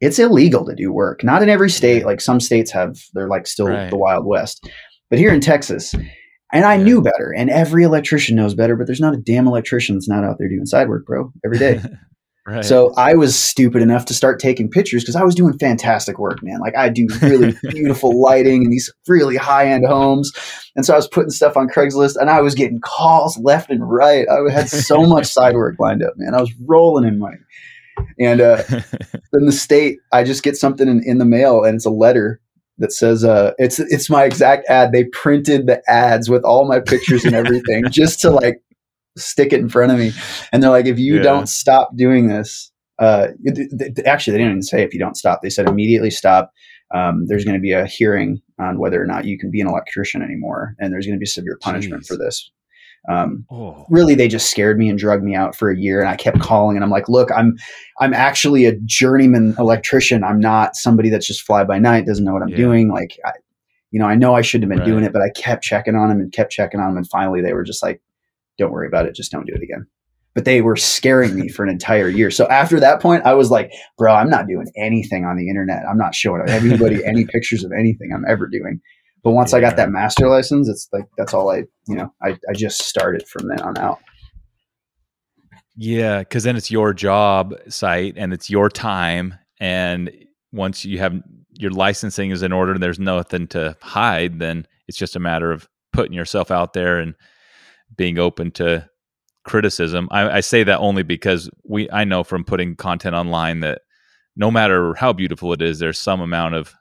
it's 0.00 0.18
illegal 0.18 0.64
to 0.66 0.74
do 0.74 0.92
work. 0.92 1.22
Not 1.22 1.42
in 1.42 1.48
every 1.48 1.70
state. 1.70 2.04
Like 2.04 2.20
some 2.20 2.40
states 2.40 2.70
have, 2.72 2.96
they're 3.14 3.28
like 3.28 3.46
still 3.46 3.68
right. 3.68 3.90
the 3.90 3.96
Wild 3.96 4.26
West. 4.26 4.68
But 5.10 5.18
here 5.18 5.32
in 5.32 5.40
Texas, 5.40 5.94
and 6.52 6.66
I 6.66 6.76
yeah. 6.76 6.84
knew 6.84 7.02
better, 7.02 7.32
and 7.36 7.48
every 7.48 7.82
electrician 7.82 8.36
knows 8.36 8.54
better, 8.54 8.76
but 8.76 8.86
there's 8.86 9.00
not 9.00 9.14
a 9.14 9.18
damn 9.18 9.46
electrician 9.46 9.96
that's 9.96 10.08
not 10.08 10.22
out 10.22 10.36
there 10.38 10.48
doing 10.48 10.66
side 10.66 10.88
work, 10.88 11.06
bro, 11.06 11.32
every 11.44 11.58
day. 11.58 11.80
right. 12.46 12.64
So 12.64 12.92
I 12.96 13.14
was 13.14 13.38
stupid 13.38 13.80
enough 13.80 14.04
to 14.06 14.14
start 14.14 14.38
taking 14.38 14.68
pictures 14.68 15.02
because 15.02 15.16
I 15.16 15.24
was 15.24 15.34
doing 15.34 15.58
fantastic 15.58 16.18
work, 16.18 16.42
man. 16.42 16.60
Like 16.60 16.76
I 16.76 16.90
do 16.90 17.08
really 17.22 17.54
beautiful 17.70 18.20
lighting 18.20 18.64
in 18.64 18.70
these 18.70 18.92
really 19.08 19.36
high 19.36 19.68
end 19.68 19.86
homes. 19.86 20.30
And 20.76 20.84
so 20.84 20.92
I 20.92 20.96
was 20.96 21.08
putting 21.08 21.30
stuff 21.30 21.56
on 21.56 21.68
Craigslist 21.68 22.16
and 22.16 22.28
I 22.28 22.42
was 22.42 22.54
getting 22.54 22.80
calls 22.80 23.38
left 23.38 23.70
and 23.70 23.88
right. 23.88 24.26
I 24.28 24.52
had 24.52 24.68
so 24.68 25.06
much 25.06 25.26
side 25.32 25.54
work 25.54 25.76
lined 25.78 26.02
up, 26.02 26.14
man. 26.16 26.34
I 26.34 26.40
was 26.40 26.52
rolling 26.66 27.06
in 27.06 27.18
money. 27.18 27.38
And 28.18 28.40
uh, 28.40 28.62
then 29.32 29.46
the 29.46 29.52
state, 29.52 29.98
I 30.12 30.24
just 30.24 30.42
get 30.42 30.56
something 30.56 30.88
in, 30.88 31.02
in 31.04 31.18
the 31.18 31.24
mail 31.24 31.64
and 31.64 31.74
it's 31.74 31.86
a 31.86 31.90
letter 31.90 32.40
that 32.78 32.92
says 32.92 33.24
uh 33.24 33.52
it's 33.58 33.78
it's 33.78 34.10
my 34.10 34.24
exact 34.24 34.68
ad. 34.68 34.92
They 34.92 35.04
printed 35.04 35.66
the 35.66 35.82
ads 35.88 36.28
with 36.28 36.44
all 36.44 36.66
my 36.66 36.80
pictures 36.80 37.24
and 37.24 37.34
everything 37.34 37.84
just 37.90 38.20
to 38.20 38.30
like 38.30 38.62
stick 39.16 39.52
it 39.52 39.60
in 39.60 39.68
front 39.68 39.92
of 39.92 39.98
me. 39.98 40.12
And 40.52 40.62
they're 40.62 40.70
like 40.70 40.86
if 40.86 40.98
you 40.98 41.16
yeah. 41.16 41.22
don't 41.22 41.48
stop 41.48 41.94
doing 41.96 42.28
this 42.28 42.70
uh 42.98 43.28
actually 44.06 44.32
they 44.32 44.38
didn't 44.38 44.52
even 44.52 44.62
say 44.62 44.82
if 44.82 44.92
you 44.92 45.00
don't 45.00 45.16
stop. 45.16 45.40
They 45.42 45.50
said 45.50 45.68
immediately 45.68 46.10
stop. 46.10 46.52
Um, 46.94 47.24
there's 47.26 47.44
going 47.44 47.56
to 47.56 47.60
be 47.60 47.72
a 47.72 47.86
hearing 47.86 48.42
on 48.58 48.78
whether 48.78 49.02
or 49.02 49.06
not 49.06 49.24
you 49.24 49.38
can 49.38 49.50
be 49.50 49.62
an 49.62 49.66
electrician 49.66 50.20
anymore. 50.20 50.74
And 50.78 50.92
there's 50.92 51.06
going 51.06 51.16
to 51.16 51.20
be 51.20 51.24
severe 51.24 51.56
punishment 51.62 52.02
Jeez. 52.02 52.08
for 52.08 52.18
this 52.18 52.50
um, 53.08 53.44
oh. 53.50 53.84
Really, 53.90 54.14
they 54.14 54.28
just 54.28 54.50
scared 54.50 54.78
me 54.78 54.88
and 54.88 54.98
drugged 54.98 55.24
me 55.24 55.34
out 55.34 55.56
for 55.56 55.70
a 55.70 55.76
year. 55.76 56.00
And 56.00 56.08
I 56.08 56.16
kept 56.16 56.40
calling, 56.40 56.76
and 56.76 56.84
I'm 56.84 56.90
like, 56.90 57.08
"Look, 57.08 57.30
I'm 57.34 57.56
I'm 57.98 58.14
actually 58.14 58.64
a 58.64 58.76
journeyman 58.84 59.56
electrician. 59.58 60.22
I'm 60.22 60.38
not 60.38 60.76
somebody 60.76 61.10
that's 61.10 61.26
just 61.26 61.42
fly 61.42 61.64
by 61.64 61.78
night, 61.78 62.06
doesn't 62.06 62.24
know 62.24 62.32
what 62.32 62.42
I'm 62.42 62.50
yeah. 62.50 62.56
doing. 62.56 62.88
Like, 62.90 63.18
I, 63.24 63.32
you 63.90 63.98
know, 63.98 64.06
I 64.06 64.14
know 64.14 64.34
I 64.34 64.42
shouldn't 64.42 64.70
have 64.70 64.76
been 64.76 64.86
right. 64.86 64.92
doing 64.92 65.04
it, 65.04 65.12
but 65.12 65.22
I 65.22 65.30
kept 65.30 65.64
checking 65.64 65.96
on 65.96 66.08
them 66.08 66.20
and 66.20 66.32
kept 66.32 66.52
checking 66.52 66.80
on 66.80 66.88
them, 66.88 66.98
and 66.98 67.08
finally, 67.08 67.42
they 67.42 67.54
were 67.54 67.64
just 67.64 67.82
like, 67.82 68.00
"Don't 68.56 68.72
worry 68.72 68.86
about 68.86 69.06
it. 69.06 69.16
Just 69.16 69.32
don't 69.32 69.46
do 69.46 69.54
it 69.54 69.62
again." 69.62 69.86
But 70.34 70.44
they 70.44 70.62
were 70.62 70.76
scaring 70.76 71.34
me 71.34 71.48
for 71.48 71.62
an 71.62 71.68
entire 71.68 72.08
year. 72.08 72.30
So 72.30 72.46
after 72.46 72.80
that 72.80 73.02
point, 73.02 73.26
I 73.26 73.34
was 73.34 73.50
like, 73.50 73.72
"Bro, 73.98 74.14
I'm 74.14 74.30
not 74.30 74.46
doing 74.46 74.66
anything 74.76 75.24
on 75.24 75.36
the 75.36 75.48
internet. 75.48 75.82
I'm 75.90 75.98
not 75.98 76.14
showing 76.14 76.48
anybody 76.48 77.04
any 77.04 77.24
pictures 77.32 77.64
of 77.64 77.72
anything 77.72 78.12
I'm 78.14 78.24
ever 78.28 78.46
doing." 78.46 78.80
But 79.22 79.32
once 79.32 79.52
yeah. 79.52 79.58
I 79.58 79.60
got 79.60 79.76
that 79.76 79.90
master 79.90 80.28
license, 80.28 80.68
it's 80.68 80.88
like 80.92 81.06
that's 81.16 81.34
all 81.34 81.50
I, 81.50 81.64
you 81.86 81.96
know, 81.96 82.12
I, 82.22 82.30
I 82.48 82.52
just 82.54 82.82
started 82.82 83.26
from 83.28 83.48
then 83.48 83.60
on 83.60 83.78
out. 83.78 83.98
Yeah, 85.76 86.18
because 86.18 86.44
then 86.44 86.56
it's 86.56 86.70
your 86.70 86.92
job 86.92 87.54
site 87.68 88.14
and 88.16 88.32
it's 88.32 88.50
your 88.50 88.68
time. 88.68 89.34
And 89.60 90.10
once 90.52 90.84
you 90.84 90.98
have 90.98 91.20
your 91.52 91.70
licensing 91.70 92.30
is 92.30 92.42
in 92.42 92.52
order 92.52 92.72
and 92.72 92.82
there's 92.82 92.98
nothing 92.98 93.46
to 93.48 93.76
hide, 93.80 94.38
then 94.38 94.66
it's 94.88 94.98
just 94.98 95.16
a 95.16 95.20
matter 95.20 95.52
of 95.52 95.68
putting 95.92 96.12
yourself 96.12 96.50
out 96.50 96.72
there 96.72 96.98
and 96.98 97.14
being 97.96 98.18
open 98.18 98.50
to 98.52 98.88
criticism. 99.44 100.08
I, 100.10 100.38
I 100.38 100.40
say 100.40 100.62
that 100.64 100.78
only 100.78 101.02
because 101.02 101.50
we 101.64 101.90
I 101.90 102.04
know 102.04 102.24
from 102.24 102.44
putting 102.44 102.76
content 102.76 103.14
online 103.14 103.60
that 103.60 103.82
no 104.36 104.50
matter 104.50 104.94
how 104.94 105.12
beautiful 105.12 105.52
it 105.52 105.62
is, 105.62 105.78
there's 105.78 105.98
some 105.98 106.20
amount 106.20 106.54
of 106.54 106.74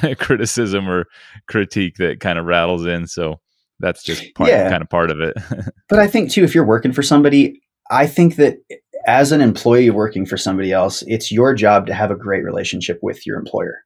criticism 0.18 0.88
or 0.88 1.06
critique 1.46 1.96
that 1.96 2.20
kind 2.20 2.38
of 2.38 2.46
rattles 2.46 2.86
in. 2.86 3.06
So 3.06 3.40
that's 3.80 4.02
just 4.02 4.34
part, 4.34 4.50
yeah. 4.50 4.70
kind 4.70 4.82
of 4.82 4.88
part 4.88 5.10
of 5.10 5.20
it. 5.20 5.36
but 5.88 5.98
I 5.98 6.06
think 6.06 6.30
too, 6.30 6.44
if 6.44 6.54
you're 6.54 6.66
working 6.66 6.92
for 6.92 7.02
somebody, 7.02 7.60
I 7.90 8.06
think 8.06 8.36
that 8.36 8.58
as 9.06 9.32
an 9.32 9.40
employee 9.40 9.90
working 9.90 10.24
for 10.24 10.36
somebody 10.36 10.72
else, 10.72 11.02
it's 11.06 11.32
your 11.32 11.54
job 11.54 11.86
to 11.86 11.94
have 11.94 12.10
a 12.10 12.16
great 12.16 12.44
relationship 12.44 12.98
with 13.02 13.26
your 13.26 13.38
employer. 13.38 13.82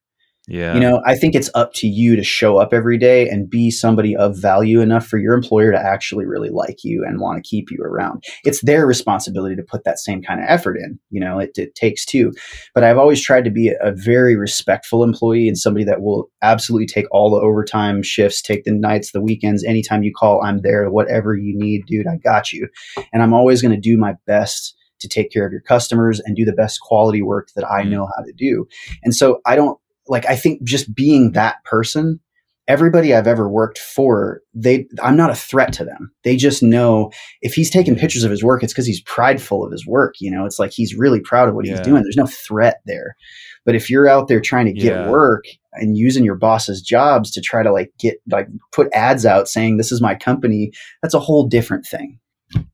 Yeah. 0.49 0.75
You 0.75 0.81
know, 0.81 1.03
I 1.05 1.17
think 1.17 1.35
it's 1.35 1.51
up 1.55 1.75
to 1.75 1.89
you 1.89 2.15
to 2.15 2.23
show 2.23 2.59
up 2.59 2.73
every 2.73 2.99
day 2.99 3.29
and 3.29 3.51
be 3.51 3.71
somebody 3.71 4.15
of 4.15 4.41
value 4.41 4.81
enough 4.81 5.05
for 5.05 5.19
your 5.19 5.35
employer 5.35 5.73
to 5.73 5.79
actually 5.79 6.25
really 6.25 6.51
like 6.51 6.85
you 6.85 7.05
and 7.05 7.21
want 7.21 7.43
to 7.43 7.49
keep 7.49 7.69
you 7.71 7.79
around. 7.83 8.23
It's 8.45 8.61
their 8.61 8.87
responsibility 8.87 9.57
to 9.57 9.63
put 9.63 9.83
that 9.85 9.99
same 9.99 10.23
kind 10.23 10.39
of 10.39 10.47
effort 10.49 10.77
in. 10.77 11.01
You 11.11 11.21
know, 11.21 11.41
it, 11.41 11.51
it 11.57 11.75
takes 11.75 12.05
two. 12.05 12.33
But 12.75 12.85
I've 12.85 12.99
always 12.99 13.21
tried 13.21 13.45
to 13.45 13.51
be 13.51 13.75
a, 13.81 13.97
very 13.97 14.37
respectful 14.37 15.03
employee 15.03 15.49
and 15.49 15.59
somebody 15.59 15.85
that 15.87 16.03
will 16.03 16.31
absolutely 16.43 16.87
take 16.87 17.07
all 17.11 17.31
the 17.31 17.41
overtime 17.41 18.03
shifts, 18.03 18.43
take 18.43 18.65
the 18.65 18.71
nights, 18.71 19.11
the 19.11 19.23
weekends, 19.23 19.65
anytime 19.65 20.03
you 20.03 20.13
call, 20.15 20.43
I'm 20.45 20.61
there. 20.61 20.89
Whatever 20.91 21.35
you 21.35 21.57
need, 21.57 21.87
dude, 21.87 22.07
I 22.07 22.19
got 22.19 22.53
you. 22.53 22.69
And 23.13 23.23
I'm 23.23 23.33
always 23.33 23.63
going 23.63 23.75
to 23.75 23.81
do 23.81 23.97
my 23.97 24.15
best 24.27 24.77
to 25.01 25.09
take 25.09 25.33
care 25.33 25.47
of 25.47 25.53
your 25.53 25.63
customers 25.63 26.21
and 26.21 26.37
do 26.37 26.45
the 26.45 26.53
best 26.53 26.81
quality 26.81 27.23
work 27.23 27.49
that 27.57 27.69
I 27.69 27.83
mm. 27.83 27.91
know 27.91 28.09
how 28.17 28.23
to 28.23 28.33
do. 28.33 28.67
And 29.03 29.15
so 29.15 29.41
I 29.47 29.57
don't 29.57 29.79
like 30.09 30.27
I 30.27 30.37
think 30.37 30.63
just 30.63 30.95
being 30.95 31.33
that 31.33 31.63
person, 31.65 32.21
everybody 32.69 33.15
I've 33.15 33.27
ever 33.27 33.49
worked 33.49 33.79
for, 33.79 34.41
they 34.55 34.87
I'm 35.03 35.17
not 35.17 35.31
a 35.31 35.35
threat 35.35 35.73
to 35.75 35.85
them. 35.85 36.13
They 36.25 36.37
just 36.37 36.63
know 36.63 37.13
if 37.43 37.55
he's 37.55 37.71
taking 37.71 37.97
pictures 37.97 38.25
of 38.25 38.31
his 38.31 38.43
work, 38.43 38.63
it's 38.63 38.73
because 38.73 38.87
he's 38.87 39.03
prideful 39.03 39.65
of 39.65 39.73
his 39.73 39.87
work. 39.87 40.15
You 40.21 40.31
know, 40.31 40.45
it's 40.45 40.59
like 40.59 40.73
he's 40.73 40.95
really 40.95 41.21
proud 41.21 41.49
of 41.49 41.55
what 41.55 41.67
yeah. 41.67 41.77
he's 41.77 41.87
doing. 41.87 42.03
There's 42.03 42.17
no 42.17 42.27
threat 42.27 42.81
there. 42.87 43.17
But 43.65 43.75
if 43.75 43.91
you're 43.91 44.09
out 44.09 44.29
there 44.29 44.41
trying 44.41 44.67
to 44.67 44.73
get 44.73 44.95
yeah. 44.95 45.11
work 45.11 45.45
and 45.73 45.97
using 45.97 46.25
your 46.25 46.37
boss's 46.37 46.81
jobs 46.81 47.31
to 47.33 47.41
try 47.41 47.63
to 47.63 47.73
like 47.73 47.93
get 47.99 48.17
like 48.31 48.49
put 48.73 48.93
ads 48.93 49.27
out 49.27 49.49
saying 49.49 49.77
this 49.77 49.93
is 49.93 50.01
my 50.01 50.15
company, 50.15 50.71
that's 51.03 51.15
a 51.15 51.21
whole 51.21 51.49
different 51.49 51.87
thing. 51.87 52.19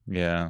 Yeah. 0.07 0.49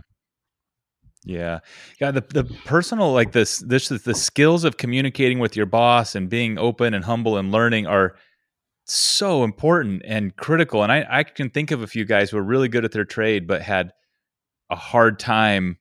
Yeah. 1.25 1.59
Yeah. 1.99 2.11
The, 2.11 2.21
the 2.21 2.43
personal, 2.65 3.13
like 3.13 3.31
this, 3.31 3.59
this 3.59 3.91
is 3.91 4.03
the 4.03 4.13
skills 4.13 4.63
of 4.63 4.77
communicating 4.77 5.39
with 5.39 5.55
your 5.55 5.65
boss 5.65 6.15
and 6.15 6.29
being 6.29 6.57
open 6.57 6.93
and 6.93 7.05
humble 7.05 7.37
and 7.37 7.51
learning 7.51 7.87
are 7.87 8.15
so 8.85 9.43
important 9.43 10.01
and 10.05 10.35
critical. 10.35 10.83
And 10.83 10.91
I, 10.91 11.05
I 11.09 11.23
can 11.23 11.49
think 11.49 11.71
of 11.71 11.81
a 11.81 11.87
few 11.87 12.05
guys 12.05 12.29
who 12.29 12.37
are 12.37 12.43
really 12.43 12.67
good 12.67 12.83
at 12.83 12.91
their 12.91 13.05
trade, 13.05 13.47
but 13.47 13.61
had 13.61 13.93
a 14.69 14.75
hard 14.75 15.19
time 15.19 15.77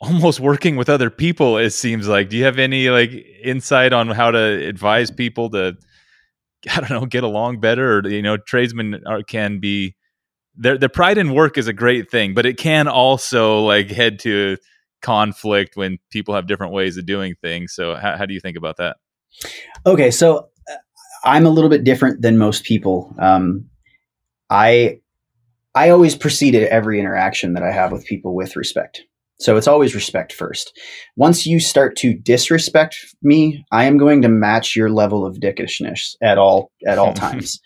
almost 0.00 0.40
working 0.40 0.76
with 0.76 0.88
other 0.88 1.10
people. 1.10 1.58
It 1.58 1.70
seems 1.70 2.08
like, 2.08 2.30
do 2.30 2.36
you 2.36 2.44
have 2.44 2.58
any 2.58 2.88
like 2.88 3.10
insight 3.42 3.92
on 3.92 4.08
how 4.08 4.30
to 4.30 4.38
advise 4.38 5.10
people 5.10 5.50
to, 5.50 5.76
I 6.70 6.80
don't 6.80 6.90
know, 6.90 7.06
get 7.06 7.24
along 7.24 7.60
better 7.60 7.98
or, 7.98 8.08
you 8.08 8.22
know, 8.22 8.38
tradesmen 8.38 9.02
are, 9.06 9.22
can 9.22 9.58
be, 9.58 9.94
their 10.58 10.76
their 10.76 10.88
pride 10.88 11.18
in 11.18 11.32
work 11.32 11.56
is 11.56 11.68
a 11.68 11.72
great 11.72 12.10
thing, 12.10 12.34
but 12.34 12.44
it 12.44 12.58
can 12.58 12.88
also 12.88 13.60
like 13.60 13.90
head 13.90 14.18
to 14.20 14.56
conflict 15.00 15.76
when 15.76 15.98
people 16.10 16.34
have 16.34 16.46
different 16.46 16.72
ways 16.72 16.96
of 16.96 17.06
doing 17.06 17.34
things. 17.40 17.72
So 17.74 17.94
how, 17.94 18.16
how 18.16 18.26
do 18.26 18.34
you 18.34 18.40
think 18.40 18.56
about 18.56 18.76
that? 18.78 18.96
Okay, 19.86 20.10
so 20.10 20.48
uh, 20.70 20.74
I'm 21.24 21.46
a 21.46 21.50
little 21.50 21.70
bit 21.70 21.84
different 21.84 22.20
than 22.20 22.36
most 22.36 22.64
people. 22.64 23.14
Um, 23.18 23.66
I 24.50 25.00
I 25.74 25.90
always 25.90 26.16
proceed 26.16 26.54
at 26.54 26.68
every 26.70 26.98
interaction 26.98 27.54
that 27.54 27.62
I 27.62 27.70
have 27.70 27.92
with 27.92 28.04
people 28.04 28.34
with 28.34 28.56
respect. 28.56 29.02
So 29.40 29.56
it's 29.56 29.68
always 29.68 29.94
respect 29.94 30.32
first. 30.32 30.76
Once 31.14 31.46
you 31.46 31.60
start 31.60 31.94
to 31.98 32.12
disrespect 32.12 32.96
me, 33.22 33.64
I 33.70 33.84
am 33.84 33.96
going 33.96 34.22
to 34.22 34.28
match 34.28 34.74
your 34.74 34.90
level 34.90 35.24
of 35.24 35.36
dickishness 35.36 36.16
at 36.20 36.38
all 36.38 36.72
at 36.86 36.98
all 36.98 37.14
times. 37.14 37.60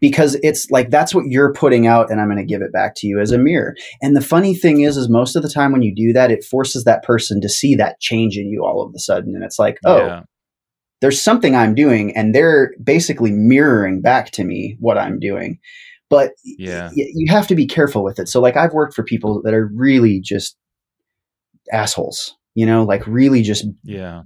Because 0.00 0.36
it's 0.42 0.70
like 0.70 0.90
that's 0.90 1.14
what 1.14 1.24
you're 1.26 1.52
putting 1.52 1.86
out 1.86 2.10
and 2.10 2.20
I'm 2.20 2.28
going 2.28 2.36
to 2.38 2.44
give 2.44 2.60
it 2.60 2.72
back 2.72 2.94
to 2.96 3.06
you 3.06 3.18
as 3.18 3.32
a 3.32 3.38
mirror. 3.38 3.74
And 4.02 4.14
the 4.14 4.20
funny 4.20 4.54
thing 4.54 4.82
is 4.82 4.96
is 4.96 5.08
most 5.08 5.36
of 5.36 5.42
the 5.42 5.48
time 5.48 5.72
when 5.72 5.82
you 5.82 5.94
do 5.94 6.12
that 6.12 6.30
it 6.30 6.44
forces 6.44 6.84
that 6.84 7.02
person 7.02 7.40
to 7.40 7.48
see 7.48 7.74
that 7.76 7.98
change 8.00 8.36
in 8.36 8.48
you 8.48 8.64
all 8.64 8.82
of 8.82 8.92
a 8.94 8.98
sudden 8.98 9.34
and 9.34 9.42
it's 9.42 9.58
like, 9.58 9.78
"Oh, 9.86 10.04
yeah. 10.04 10.22
there's 11.00 11.20
something 11.20 11.56
I'm 11.56 11.74
doing 11.74 12.14
and 12.14 12.34
they're 12.34 12.74
basically 12.82 13.32
mirroring 13.32 14.02
back 14.02 14.32
to 14.32 14.44
me 14.44 14.76
what 14.80 14.98
I'm 14.98 15.18
doing." 15.18 15.58
But 16.08 16.32
yeah. 16.44 16.90
Y- 16.96 17.10
you 17.14 17.32
have 17.32 17.46
to 17.48 17.54
be 17.54 17.66
careful 17.66 18.04
with 18.04 18.18
it. 18.18 18.28
So 18.28 18.40
like 18.40 18.56
I've 18.56 18.72
worked 18.74 18.94
for 18.94 19.02
people 19.02 19.42
that 19.42 19.54
are 19.54 19.70
really 19.74 20.20
just 20.20 20.56
assholes, 21.72 22.36
you 22.54 22.66
know, 22.66 22.84
like 22.84 23.06
really 23.06 23.42
just 23.42 23.66
yeah, 23.82 24.22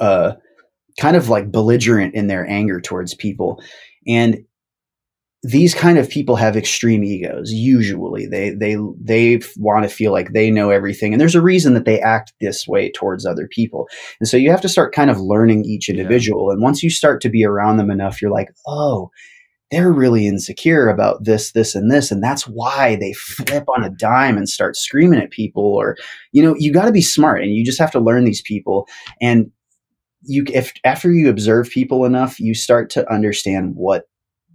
uh, 0.00 0.32
kind 0.98 1.16
of 1.16 1.28
like 1.28 1.52
belligerent 1.52 2.14
in 2.14 2.26
their 2.26 2.46
anger 2.48 2.80
towards 2.80 3.14
people, 3.14 3.62
and 4.06 4.44
these 5.44 5.74
kind 5.74 5.98
of 5.98 6.08
people 6.08 6.36
have 6.36 6.56
extreme 6.56 7.04
egos. 7.04 7.52
Usually, 7.52 8.26
they 8.26 8.50
they 8.50 8.76
they 8.98 9.40
want 9.58 9.84
to 9.84 9.94
feel 9.94 10.10
like 10.10 10.32
they 10.32 10.50
know 10.50 10.70
everything, 10.70 11.12
and 11.12 11.20
there's 11.20 11.34
a 11.34 11.42
reason 11.42 11.74
that 11.74 11.84
they 11.84 12.00
act 12.00 12.32
this 12.40 12.66
way 12.66 12.90
towards 12.90 13.26
other 13.26 13.46
people. 13.46 13.86
And 14.20 14.28
so 14.28 14.38
you 14.38 14.50
have 14.50 14.62
to 14.62 14.70
start 14.70 14.94
kind 14.94 15.10
of 15.10 15.20
learning 15.20 15.66
each 15.66 15.90
individual. 15.90 16.48
Yeah. 16.48 16.54
And 16.54 16.62
once 16.62 16.82
you 16.82 16.88
start 16.88 17.20
to 17.20 17.28
be 17.28 17.44
around 17.44 17.76
them 17.76 17.90
enough, 17.90 18.22
you're 18.22 18.30
like, 18.30 18.48
oh, 18.66 19.10
they're 19.70 19.92
really 19.92 20.26
insecure 20.26 20.88
about 20.88 21.24
this, 21.24 21.52
this, 21.52 21.74
and 21.74 21.90
this. 21.90 22.10
And 22.10 22.22
that's 22.22 22.48
why 22.48 22.96
they 22.96 23.12
flip 23.12 23.64
on 23.68 23.84
a 23.84 23.90
dime 23.90 24.38
and 24.38 24.48
start 24.48 24.76
screaming 24.76 25.20
at 25.20 25.30
people. 25.30 25.74
Or, 25.74 25.96
you 26.32 26.42
know, 26.42 26.54
you 26.58 26.72
got 26.72 26.86
to 26.86 26.92
be 26.92 27.02
smart 27.02 27.42
and 27.42 27.52
you 27.52 27.64
just 27.66 27.80
have 27.80 27.90
to 27.90 28.00
learn 28.00 28.24
these 28.24 28.42
people. 28.42 28.88
And 29.20 29.50
you, 30.22 30.44
if 30.54 30.72
after 30.84 31.12
you 31.12 31.28
observe 31.28 31.68
people 31.68 32.06
enough, 32.06 32.40
you 32.40 32.54
start 32.54 32.88
to 32.90 33.12
understand 33.12 33.72
what 33.74 34.04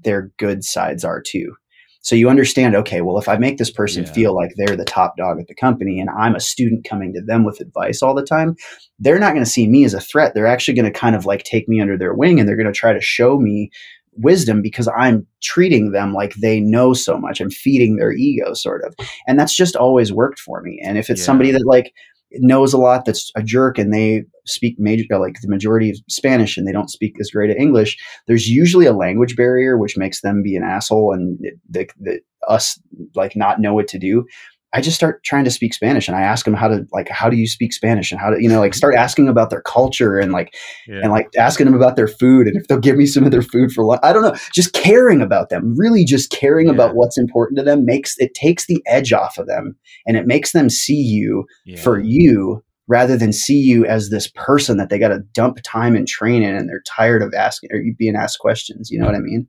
their 0.04 0.32
good 0.38 0.64
sides 0.64 1.04
are 1.04 1.22
too. 1.22 1.56
So 2.02 2.16
you 2.16 2.30
understand, 2.30 2.76
okay, 2.76 3.02
well, 3.02 3.18
if 3.18 3.28
I 3.28 3.38
make 3.38 3.58
this 3.58 3.72
person 3.72 4.04
yeah. 4.04 4.12
feel 4.14 4.36
like 4.36 4.52
they're 4.56 4.78
the 4.78 4.86
top 4.86 5.18
dog 5.18 5.40
at 5.40 5.48
the 5.48 5.56
company 5.56 6.00
and 6.00 6.10
I'm 6.10 6.34
a 6.34 6.40
student 6.40 6.88
coming 6.88 7.14
to 7.14 7.22
them 7.22 7.44
with 7.44 7.60
advice 7.60 8.02
all 8.02 8.16
the 8.16 8.26
time, 8.26 8.56
they're 9.00 9.20
not 9.20 9.34
going 9.34 9.44
to 9.44 9.50
see 9.50 9.68
me 9.68 9.84
as 9.84 9.94
a 9.94 10.00
threat. 10.00 10.34
They're 10.34 10.48
actually 10.48 10.76
going 10.76 10.92
to 10.92 10.98
kind 10.98 11.16
of 11.16 11.26
like 11.26 11.44
take 11.44 11.68
me 11.68 11.82
under 11.82 11.98
their 11.98 12.14
wing 12.14 12.40
and 12.40 12.48
they're 12.48 12.56
going 12.56 12.72
to 12.72 12.74
try 12.74 12.94
to 12.94 13.02
show 13.02 13.38
me 13.38 13.70
wisdom 14.14 14.62
because 14.62 14.88
I'm 14.98 15.28
treating 15.42 15.92
them 15.92 16.14
like 16.14 16.36
they 16.36 16.60
know 16.60 16.94
so 16.94 17.18
much. 17.18 17.42
I'm 17.42 17.52
feeding 17.52 17.98
their 17.98 18.14
ego, 18.14 18.54
sort 18.54 18.84
of. 18.84 18.96
And 19.28 19.38
that's 19.38 19.56
just 19.56 19.76
always 19.76 20.12
worked 20.12 20.40
for 20.40 20.62
me. 20.62 20.82
And 20.84 20.98
if 20.98 21.10
it's 21.10 21.22
yeah. 21.22 21.26
somebody 21.26 21.52
that 21.52 21.66
like 21.66 21.94
knows 22.34 22.74
a 22.74 22.78
lot 22.78 23.06
that's 23.06 23.32
a 23.36 23.44
jerk 23.44 23.78
and 23.78 23.94
they 23.94 24.24
speak 24.46 24.76
major 24.78 25.04
uh, 25.14 25.20
like 25.20 25.36
the 25.42 25.50
majority 25.50 25.90
of 25.90 25.98
Spanish 26.10 26.58
and 26.58 26.68
they 26.68 26.72
don't 26.72 26.90
speak 26.90 27.16
as 27.20 27.32
great 27.32 27.56
English, 27.56 27.98
there's 28.28 28.48
usually 28.48 28.86
a 28.86 28.94
language 28.94 29.36
barrier 29.36 29.78
which 29.78 29.98
makes 29.98 30.22
them 30.22 30.44
be 30.44 30.56
an 30.56 30.64
asshole 30.64 31.14
and 31.14 31.40
the, 31.70 31.90
the, 32.00 32.20
us 32.48 32.80
like 33.16 33.36
not 33.36 33.60
know 33.60 33.74
what 33.74 33.88
to 33.88 34.00
do. 34.00 34.26
I 34.72 34.82
just 34.82 34.96
start 34.96 35.24
trying 35.24 35.46
to 35.46 35.52
speak 35.52 35.74
Spanish 35.74 36.08
and 36.08 36.16
I 36.16 36.22
ask 36.22 36.46
them 36.46 36.54
how 36.54 36.68
to 36.68 36.86
like 36.92 37.10
how 37.10 37.30
do 37.30 37.38
you 37.38 37.48
speak 37.48 37.74
Spanish 37.74 38.12
and 38.12 38.22
how 38.22 38.30
to 38.30 38.42
you 38.42 38.48
know 38.48 38.60
like 38.60 38.74
start 38.74 38.96
asking 38.96 39.28
about 39.28 39.50
their 39.50 39.62
culture 39.62 40.20
and 40.20 40.32
like 40.32 40.56
yeah. 40.88 41.00
and 41.02 41.12
like 41.12 41.28
asking 41.38 41.66
them 41.66 41.76
about 41.76 41.96
their 41.96 42.08
food 42.08 42.48
and 42.48 42.56
if 42.56 42.68
they'll 42.68 42.78
give 42.78 42.96
me 42.96 43.06
some 43.06 43.24
of 43.24 43.32
their 43.32 43.42
food 43.42 43.72
for 43.72 43.84
lunch. 43.84 44.02
I 44.04 44.14
don't 44.14 44.22
know, 44.22 44.36
just 44.54 44.74
caring 44.74 45.22
about 45.22 45.50
them, 45.50 45.76
really 45.78 46.06
just 46.06 46.32
caring 46.32 46.68
yeah. 46.68 46.74
about 46.74 46.96
what's 46.96 47.18
important 47.18 47.58
to 47.58 47.64
them 47.64 47.86
makes 47.86 48.16
it 48.20 48.34
takes 48.34 48.68
the 48.68 48.82
edge 48.86 49.12
off 49.12 49.38
of 49.38 49.48
them 49.48 49.76
and 50.06 50.18
it 50.18 50.28
makes 50.28 50.52
them 50.52 50.70
see 50.70 51.02
you 51.02 51.46
yeah. 51.66 51.82
for 51.82 52.00
you 52.00 52.64
rather 52.88 53.16
than 53.16 53.32
see 53.32 53.60
you 53.60 53.86
as 53.86 54.10
this 54.10 54.28
person 54.36 54.78
that 54.78 54.90
they 54.90 55.00
got 55.00 55.10
to 55.10 55.20
dump 55.34 55.60
time 55.64 55.96
and 55.96 56.08
train 56.08 56.44
in 56.44 56.56
and 56.56 56.68
they're 56.68 56.84
tired 56.88 57.22
of 57.22 57.34
asking 57.34 57.72
or 57.72 57.82
being 57.98 58.16
asked 58.16 58.40
questions. 58.40 58.90
You 58.90 59.00
know 59.00 59.06
what 59.06 59.16
I 59.16 59.20
mean? 59.20 59.48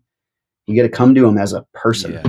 You 0.67 0.77
got 0.77 0.89
to 0.89 0.95
come 0.95 1.15
to 1.15 1.23
them 1.23 1.39
as 1.39 1.53
a 1.53 1.65
person. 1.73 2.21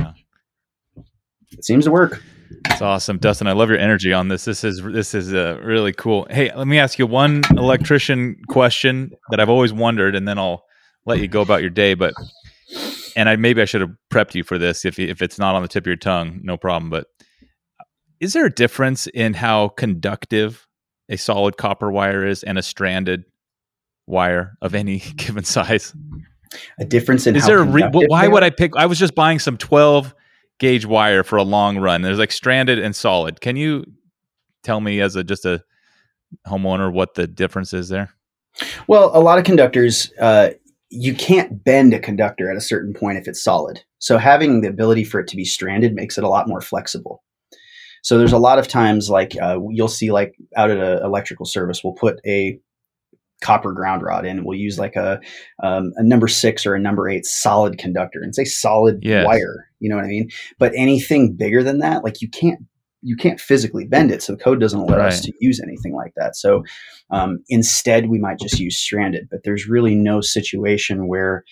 It 1.52 1.66
seems 1.66 1.84
to 1.86 1.92
work. 1.92 2.24
It's 2.66 2.82
awesome, 2.82 3.18
Dustin. 3.18 3.48
I 3.48 3.54
love 3.54 3.70
your 3.70 3.80
energy 3.80 4.14
on 4.14 4.28
this. 4.28 4.46
This 4.46 4.64
is 4.64 4.82
this 4.84 5.14
is 5.14 5.34
uh, 5.34 5.60
really 5.64 5.94
cool. 5.94 6.28
Hey, 6.30 6.52
let 6.56 6.68
me 6.68 6.80
ask 6.80 7.00
you 7.00 7.08
one 7.08 7.42
electrician 7.52 8.42
question 8.50 9.12
that 9.30 9.40
I've 9.40 9.50
always 9.50 9.74
wondered, 9.74 10.16
and 10.16 10.28
then 10.28 10.38
I'll 10.38 10.64
let 11.06 11.20
you 11.20 11.28
go 11.28 11.42
about 11.42 11.62
your 11.62 11.70
day. 11.70 11.94
But 11.94 12.14
and 13.16 13.30
I 13.30 13.36
maybe 13.36 13.62
I 13.62 13.66
should 13.66 13.82
have 13.82 13.92
prepped 14.12 14.36
you 14.36 14.44
for 14.44 14.58
this. 14.58 14.86
If 14.86 15.00
if 15.00 15.22
it's 15.22 15.40
not 15.40 15.56
on 15.56 15.62
the 15.62 15.68
tip 15.68 15.84
of 15.84 15.88
your 15.88 15.96
tongue, 15.96 16.40
no 16.44 16.58
problem. 16.58 16.90
But 16.90 17.08
is 18.20 18.34
there 18.34 18.46
a 18.46 18.52
difference 18.52 19.08
in 19.08 19.34
how 19.34 19.70
conductive 19.70 20.68
a 21.10 21.18
solid 21.18 21.58
copper 21.58 21.92
wire 21.92 22.26
is 22.26 22.44
and 22.44 22.58
a 22.58 22.62
stranded 22.62 23.24
wire 24.08 24.58
of 24.62 24.76
any 24.76 25.00
given 25.16 25.44
size? 25.44 25.94
A 26.80 26.86
difference 26.86 27.28
in 27.28 27.36
is 27.36 27.46
there 27.46 27.60
a 27.60 27.64
re- 27.64 27.90
why 27.92 28.28
would 28.28 28.44
I 28.44 28.50
pick? 28.50 28.76
I 28.76 28.86
was 28.86 29.00
just 29.00 29.16
buying 29.16 29.40
some 29.40 29.58
twelve 29.58 30.14
gauge 30.62 30.86
wire 30.86 31.24
for 31.24 31.38
a 31.38 31.44
long 31.44 31.80
run. 31.80 32.04
There's 32.04 32.20
like 32.20 32.32
stranded 32.32 32.78
and 32.78 32.96
solid. 32.96 33.42
Can 33.42 33.56
you 33.56 33.84
tell 34.62 34.80
me 34.80 35.02
as 35.02 35.16
a 35.16 35.24
just 35.24 35.44
a 35.44 35.64
homeowner 36.48 36.94
what 36.94 37.16
the 37.16 37.26
difference 37.26 37.74
is 37.74 37.90
there? 37.90 38.14
Well, 38.88 39.10
a 39.12 39.20
lot 39.20 39.40
of 39.40 39.44
conductors, 39.44 40.14
uh, 40.22 40.52
you 40.92 41.16
can't 41.16 41.64
bend 41.64 41.96
a 41.96 42.00
conductor 42.00 42.52
at 42.52 42.58
a 42.58 42.62
certain 42.62 42.94
point 42.94 43.18
if 43.18 43.28
it's 43.28 43.44
solid. 43.44 43.84
So 43.98 44.20
having 44.20 44.62
the 44.62 44.68
ability 44.68 45.04
for 45.04 45.20
it 45.20 45.28
to 45.30 45.36
be 45.36 45.46
stranded 45.46 45.96
makes 45.96 46.20
it 46.20 46.24
a 46.24 46.30
lot 46.30 46.48
more 46.48 46.62
flexible. 46.62 47.24
So 48.04 48.20
there's 48.20 48.34
a 48.34 48.38
lot 48.38 48.60
of 48.60 48.68
times 48.68 49.10
like 49.10 49.36
uh, 49.42 49.58
you'll 49.72 49.88
see 49.88 50.12
like 50.12 50.36
out 50.56 50.70
at 50.70 50.78
an 50.78 51.04
electrical 51.04 51.48
service, 51.48 51.84
we'll 51.84 51.94
put 51.94 52.20
a 52.24 52.60
copper 53.42 53.72
ground 53.72 54.02
rod 54.04 54.26
in. 54.26 54.44
We'll 54.44 54.58
use 54.58 54.80
like 54.80 54.96
a 54.96 55.20
um, 55.62 55.92
a 55.98 56.04
number 56.04 56.28
six 56.28 56.66
or 56.66 56.76
a 56.76 56.80
number 56.80 57.10
eight 57.10 57.26
solid 57.26 57.78
conductor 57.78 58.22
and 58.22 58.34
say 58.34 58.46
solid 58.46 59.00
yes. 59.02 59.26
wire. 59.26 59.70
You 59.80 59.90
know 59.90 59.96
what 59.96 60.06
I 60.06 60.10
mean? 60.10 60.30
But 60.60 60.74
anything 60.76 61.34
bigger 61.34 61.64
than 61.64 61.80
that, 61.80 62.04
like 62.04 62.22
you 62.22 62.30
can't 62.30 62.60
you 63.02 63.16
can't 63.16 63.40
physically 63.40 63.86
bend 63.86 64.12
it. 64.12 64.22
So 64.22 64.34
the 64.34 64.44
code 64.44 64.60
doesn't 64.60 64.80
allow 64.80 64.98
right. 64.98 65.08
us 65.08 65.22
to 65.22 65.34
use 65.40 65.60
anything 65.60 65.96
like 65.96 66.14
that. 66.18 66.36
So 66.36 66.64
um, 67.10 67.44
instead, 67.50 68.10
we 68.10 68.20
might 68.20 68.40
just 68.40 68.60
use 68.60 68.78
stranded. 68.78 69.28
But 69.30 69.42
there's 69.44 69.68
really 69.68 69.96
no 69.96 70.22
situation 70.22 71.08
where 71.08 71.44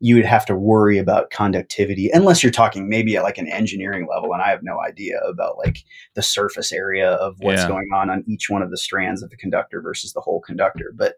you 0.00 0.14
would 0.14 0.24
have 0.24 0.46
to 0.46 0.54
worry 0.54 0.98
about 0.98 1.30
conductivity 1.30 2.08
unless 2.12 2.42
you're 2.42 2.52
talking 2.52 2.88
maybe 2.88 3.16
at 3.16 3.22
like 3.22 3.38
an 3.38 3.48
engineering 3.48 4.06
level 4.08 4.32
and 4.32 4.42
i 4.42 4.48
have 4.48 4.62
no 4.62 4.80
idea 4.80 5.18
about 5.20 5.58
like 5.58 5.84
the 6.14 6.22
surface 6.22 6.72
area 6.72 7.12
of 7.12 7.36
what's 7.40 7.62
yeah. 7.62 7.68
going 7.68 7.88
on 7.94 8.08
on 8.10 8.24
each 8.26 8.48
one 8.48 8.62
of 8.62 8.70
the 8.70 8.76
strands 8.76 9.22
of 9.22 9.30
the 9.30 9.36
conductor 9.36 9.80
versus 9.80 10.12
the 10.12 10.20
whole 10.20 10.40
conductor 10.40 10.92
but 10.96 11.14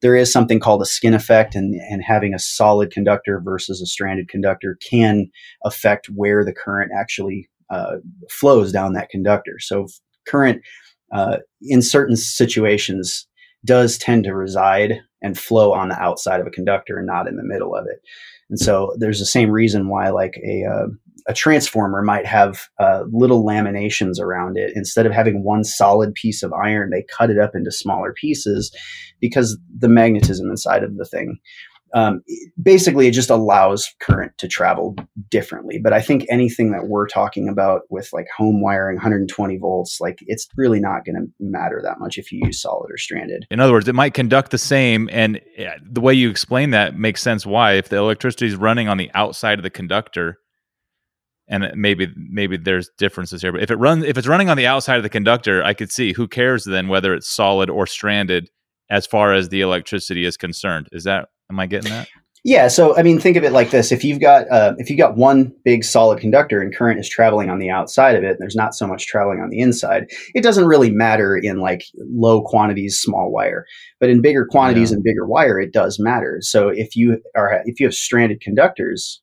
there 0.00 0.16
is 0.16 0.32
something 0.32 0.58
called 0.58 0.82
a 0.82 0.86
skin 0.86 1.14
effect 1.14 1.54
and, 1.54 1.74
and 1.74 2.02
having 2.02 2.34
a 2.34 2.38
solid 2.38 2.90
conductor 2.90 3.40
versus 3.40 3.80
a 3.80 3.86
stranded 3.86 4.28
conductor 4.28 4.78
can 4.82 5.28
affect 5.64 6.06
where 6.06 6.44
the 6.44 6.54
current 6.54 6.90
actually 6.96 7.48
uh, 7.70 7.96
flows 8.28 8.72
down 8.72 8.92
that 8.92 9.10
conductor 9.10 9.58
so 9.58 9.86
current 10.26 10.62
uh, 11.12 11.38
in 11.60 11.82
certain 11.82 12.16
situations 12.16 13.26
does 13.64 13.98
tend 13.98 14.24
to 14.24 14.34
reside 14.34 15.00
and 15.22 15.38
flow 15.38 15.72
on 15.72 15.88
the 15.88 16.00
outside 16.00 16.40
of 16.40 16.46
a 16.46 16.50
conductor 16.50 16.98
and 16.98 17.06
not 17.06 17.28
in 17.28 17.36
the 17.36 17.44
middle 17.44 17.74
of 17.74 17.86
it. 17.86 18.02
And 18.50 18.58
so 18.58 18.94
there's 18.98 19.18
the 19.18 19.26
same 19.26 19.50
reason 19.50 19.88
why 19.88 20.10
like 20.10 20.38
a 20.44 20.64
uh, 20.64 20.86
a 21.28 21.34
transformer 21.34 22.02
might 22.02 22.26
have 22.26 22.68
uh, 22.80 23.04
little 23.10 23.44
laminations 23.44 24.18
around 24.18 24.58
it 24.58 24.72
instead 24.74 25.06
of 25.06 25.12
having 25.12 25.44
one 25.44 25.64
solid 25.64 26.14
piece 26.14 26.42
of 26.42 26.52
iron 26.52 26.90
they 26.90 27.04
cut 27.16 27.30
it 27.30 27.38
up 27.38 27.54
into 27.54 27.70
smaller 27.70 28.12
pieces 28.12 28.74
because 29.20 29.58
the 29.78 29.88
magnetism 29.88 30.50
inside 30.50 30.82
of 30.82 30.96
the 30.96 31.04
thing 31.04 31.38
um, 31.94 32.22
basically 32.62 33.06
it 33.06 33.12
just 33.12 33.30
allows 33.30 33.88
current 34.00 34.32
to 34.38 34.48
travel 34.48 34.96
differently. 35.30 35.78
But 35.82 35.92
i 35.92 36.00
think 36.00 36.26
anything 36.30 36.72
that 36.72 36.86
we're 36.86 37.06
talking 37.06 37.48
about 37.48 37.82
with 37.90 38.08
like 38.12 38.26
home 38.36 38.60
wiring 38.60 38.96
120 38.96 39.58
volts 39.58 39.98
like 40.00 40.18
it's 40.22 40.48
really 40.56 40.80
not 40.80 41.04
going 41.04 41.16
to 41.16 41.26
matter 41.40 41.80
that 41.84 41.98
much 41.98 42.18
if 42.18 42.32
you 42.32 42.40
use 42.44 42.60
solid 42.60 42.90
or 42.90 42.96
stranded. 42.96 43.46
In 43.50 43.60
other 43.60 43.72
words 43.72 43.88
it 43.88 43.94
might 43.94 44.14
conduct 44.14 44.50
the 44.50 44.58
same 44.58 45.08
and 45.12 45.40
the 45.82 46.00
way 46.00 46.14
you 46.14 46.30
explain 46.30 46.70
that 46.70 46.98
makes 46.98 47.22
sense 47.22 47.46
why. 47.46 47.72
If 47.72 47.88
the 47.88 47.96
electricity 47.96 48.46
is 48.46 48.56
running 48.56 48.88
on 48.88 48.96
the 48.96 49.10
outside 49.14 49.58
of 49.58 49.62
the 49.62 49.70
conductor 49.70 50.38
and 51.48 51.70
maybe 51.74 52.08
maybe 52.16 52.56
there's 52.56 52.88
differences 52.98 53.42
here 53.42 53.52
but 53.52 53.62
if 53.62 53.70
it 53.70 53.76
runs 53.76 54.04
if 54.04 54.16
it's 54.16 54.28
running 54.28 54.48
on 54.48 54.56
the 54.56 54.66
outside 54.66 54.96
of 54.96 55.02
the 55.02 55.08
conductor 55.08 55.62
i 55.62 55.74
could 55.74 55.92
see. 55.92 56.12
Who 56.12 56.28
cares 56.28 56.64
then 56.64 56.88
whether 56.88 57.14
it's 57.14 57.28
solid 57.28 57.68
or 57.68 57.86
stranded 57.86 58.48
as 58.92 59.06
far 59.06 59.32
as 59.32 59.48
the 59.48 59.62
electricity 59.62 60.24
is 60.24 60.36
concerned? 60.36 60.86
Is 60.92 61.04
that 61.04 61.28
Am 61.52 61.60
I 61.60 61.66
getting 61.66 61.90
that? 61.90 62.08
Yeah, 62.44 62.66
so 62.66 62.96
I 62.96 63.04
mean, 63.04 63.20
think 63.20 63.36
of 63.36 63.44
it 63.44 63.52
like 63.52 63.70
this: 63.70 63.92
if 63.92 64.02
you've 64.02 64.20
got 64.20 64.50
uh, 64.50 64.74
if 64.78 64.90
you've 64.90 64.98
got 64.98 65.16
one 65.16 65.52
big 65.64 65.84
solid 65.84 66.18
conductor 66.18 66.60
and 66.60 66.74
current 66.74 66.98
is 66.98 67.08
traveling 67.08 67.50
on 67.50 67.60
the 67.60 67.70
outside 67.70 68.16
of 68.16 68.24
it, 68.24 68.30
and 68.30 68.38
there's 68.40 68.56
not 68.56 68.74
so 68.74 68.86
much 68.86 69.06
traveling 69.06 69.40
on 69.40 69.50
the 69.50 69.60
inside, 69.60 70.06
it 70.34 70.42
doesn't 70.42 70.66
really 70.66 70.90
matter 70.90 71.36
in 71.36 71.58
like 71.58 71.84
low 71.98 72.42
quantities, 72.42 72.98
small 72.98 73.30
wire. 73.30 73.64
But 74.00 74.10
in 74.10 74.22
bigger 74.22 74.44
quantities 74.44 74.90
yeah. 74.90 74.96
and 74.96 75.04
bigger 75.04 75.24
wire, 75.24 75.60
it 75.60 75.72
does 75.72 76.00
matter. 76.00 76.38
So 76.40 76.68
if 76.68 76.96
you 76.96 77.22
are 77.36 77.62
if 77.64 77.78
you 77.78 77.86
have 77.86 77.94
stranded 77.94 78.40
conductors, 78.40 79.22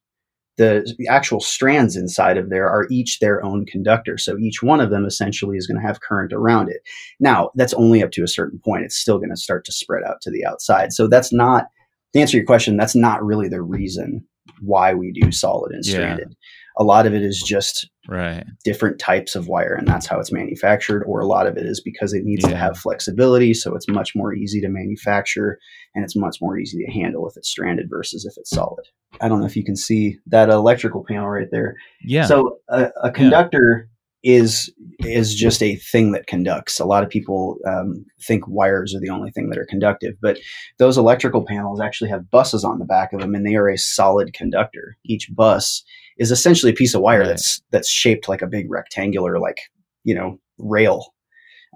the 0.55 0.85
actual 1.09 1.41
strands 1.41 1.97
inside 1.97 2.37
of 2.37 2.49
there 2.49 2.69
are 2.69 2.87
each 2.89 3.19
their 3.19 3.43
own 3.43 3.65
conductor. 3.65 4.17
So 4.17 4.37
each 4.37 4.61
one 4.61 4.79
of 4.79 4.91
them 4.91 5.05
essentially 5.05 5.57
is 5.57 5.67
going 5.67 5.81
to 5.81 5.85
have 5.85 5.99
current 6.01 6.31
around 6.31 6.69
it. 6.69 6.81
Now, 7.19 7.51
that's 7.55 7.73
only 7.73 8.01
up 8.01 8.11
to 8.11 8.23
a 8.23 8.29
certain 8.29 8.59
point. 8.63 8.83
It's 8.83 8.97
still 8.97 9.17
going 9.17 9.29
to 9.29 9.37
start 9.37 9.65
to 9.65 9.71
spread 9.73 10.03
out 10.05 10.21
to 10.21 10.31
the 10.31 10.45
outside. 10.45 10.93
So 10.93 11.07
that's 11.07 11.33
not, 11.33 11.65
to 12.13 12.19
answer 12.19 12.37
your 12.37 12.45
question, 12.45 12.77
that's 12.77 12.95
not 12.95 13.23
really 13.23 13.47
the 13.47 13.61
reason 13.61 14.25
why 14.61 14.93
we 14.93 15.11
do 15.11 15.31
solid 15.31 15.71
and 15.71 15.85
stranded. 15.85 16.29
Yeah. 16.29 16.83
A 16.83 16.83
lot 16.83 17.05
of 17.05 17.13
it 17.13 17.21
is 17.23 17.43
just 17.45 17.89
right 18.09 18.45
different 18.63 18.99
types 18.99 19.35
of 19.35 19.47
wire 19.47 19.75
and 19.75 19.87
that's 19.87 20.07
how 20.07 20.19
it's 20.19 20.31
manufactured 20.31 21.03
or 21.03 21.19
a 21.19 21.27
lot 21.27 21.45
of 21.45 21.57
it 21.57 21.65
is 21.65 21.79
because 21.79 22.11
it 22.13 22.23
needs 22.23 22.43
yeah. 22.43 22.49
to 22.49 22.55
have 22.55 22.77
flexibility 22.77 23.53
so 23.53 23.75
it's 23.75 23.87
much 23.87 24.15
more 24.15 24.33
easy 24.33 24.59
to 24.59 24.69
manufacture 24.69 25.59
and 25.93 26.03
it's 26.03 26.15
much 26.15 26.37
more 26.41 26.57
easy 26.57 26.83
to 26.83 26.91
handle 26.91 27.27
if 27.27 27.37
it's 27.37 27.49
stranded 27.49 27.87
versus 27.89 28.25
if 28.25 28.33
it's 28.37 28.49
solid 28.49 28.83
i 29.21 29.27
don't 29.27 29.39
know 29.39 29.45
if 29.45 29.55
you 29.55 29.63
can 29.63 29.75
see 29.75 30.17
that 30.25 30.49
electrical 30.49 31.05
panel 31.07 31.27
right 31.27 31.49
there 31.51 31.75
yeah 32.01 32.25
so 32.25 32.57
a, 32.69 32.89
a 33.03 33.11
conductor. 33.11 33.88
Is 34.23 34.73
is 34.99 35.33
just 35.33 35.63
a 35.63 35.75
thing 35.75 36.11
that 36.11 36.27
conducts. 36.27 36.79
A 36.79 36.85
lot 36.85 37.03
of 37.03 37.09
people 37.09 37.57
um, 37.65 38.05
think 38.21 38.47
wires 38.47 38.93
are 38.93 38.99
the 38.99 39.09
only 39.09 39.31
thing 39.31 39.49
that 39.49 39.57
are 39.57 39.65
conductive 39.65 40.15
but 40.21 40.37
those 40.77 40.97
electrical 40.97 41.45
panels 41.45 41.79
actually 41.79 42.09
have 42.09 42.29
buses 42.29 42.63
on 42.63 42.79
the 42.79 42.85
back 42.85 43.13
of 43.13 43.21
them 43.21 43.33
and 43.33 43.45
they 43.45 43.55
are 43.55 43.69
a 43.69 43.77
solid 43.77 44.33
conductor. 44.33 44.97
Each 45.05 45.29
bus 45.33 45.83
is 46.17 46.31
essentially 46.31 46.71
a 46.71 46.75
piece 46.75 46.93
of 46.93 47.01
wire 47.01 47.19
right. 47.19 47.27
that's 47.27 47.61
that's 47.71 47.89
shaped 47.89 48.27
like 48.27 48.41
a 48.41 48.47
big 48.47 48.69
rectangular 48.69 49.39
like 49.39 49.59
you 50.03 50.15
know 50.15 50.39
rail. 50.57 51.13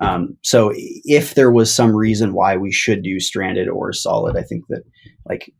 Um, 0.02 0.38
so 0.42 0.72
if 0.76 1.36
there 1.36 1.52
was 1.52 1.74
some 1.74 1.96
reason 1.96 2.34
why 2.34 2.58
we 2.58 2.72
should 2.72 3.04
do 3.04 3.20
stranded 3.20 3.70
or 3.70 3.94
solid 3.94 4.36
i 4.36 4.42
think 4.42 4.66
that 4.70 4.82
like 5.30 5.54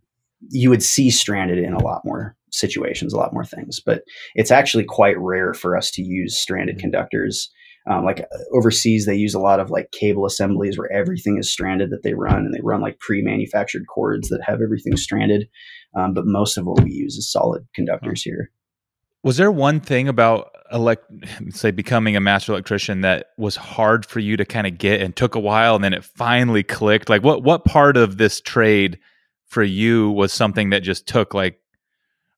you 0.50 0.70
would 0.70 0.84
see 0.84 1.10
stranded 1.10 1.58
in 1.58 1.74
a 1.74 1.84
lot 1.84 2.02
more 2.06 2.36
situations 2.52 3.14
a 3.14 3.18
lot 3.18 3.34
more 3.34 3.46
things 3.46 3.80
but 3.80 4.04
it's 4.36 4.52
actually 4.52 4.84
quite 4.84 5.18
rare 5.20 5.54
for 5.54 5.76
us 5.76 5.90
to 5.92 6.02
use 6.02 6.38
stranded 6.38 6.76
mm-hmm. 6.76 6.82
conductors 6.82 7.52
um, 7.90 8.06
like 8.06 8.26
overseas 8.54 9.06
they 9.06 9.16
use 9.16 9.34
a 9.34 9.40
lot 9.40 9.60
of 9.60 9.70
like 9.70 9.92
cable 9.92 10.26
assemblies 10.26 10.78
where 10.78 10.92
everything 10.92 11.38
is 11.38 11.52
stranded 11.52 11.90
that 11.90 12.04
they 12.04 12.14
run 12.14 12.38
and 12.38 12.54
they 12.54 12.62
run 12.64 12.82
like 12.82 13.00
pre-manufactured 13.00 13.84
cords 13.94 14.30
that 14.30 14.42
have 14.46 14.62
everything 14.62 14.96
stranded 14.96 15.48
um, 15.96 16.14
but 16.14 16.26
most 16.26 16.58
of 16.58 16.66
what 16.66 16.82
we 16.84 16.92
use 16.92 17.16
is 17.16 17.32
solid 17.32 17.66
conductors 17.74 18.22
here 18.22 18.52
was 19.24 19.38
there 19.38 19.52
one 19.52 19.80
thing 19.80 20.08
about 20.08 20.52
elect 20.72 21.06
say 21.52 21.72
becoming 21.72 22.16
a 22.16 22.20
master 22.20 22.52
electrician 22.52 23.02
that 23.02 23.28
was 23.38 23.56
hard 23.56 24.06
for 24.06 24.20
you 24.20 24.38
to 24.38 24.46
kind 24.46 24.68
of 24.68 24.78
get 24.78 25.02
and 25.02 25.16
took 25.16 25.36
a 25.36 25.40
while 25.40 25.76
and 25.76 25.84
then 25.84 25.94
it 25.94 26.04
finally 26.04 26.64
clicked? 26.64 27.10
Like 27.10 27.24
what 27.24 27.44
what 27.44 27.66
part 27.66 27.96
of 27.96 28.18
this 28.18 28.42
trade 28.42 29.00
for 29.54 29.64
you 29.64 30.12
was 30.12 30.34
something 30.34 30.72
that 30.72 30.82
just 30.82 31.08
took 31.08 31.34
like 31.34 31.60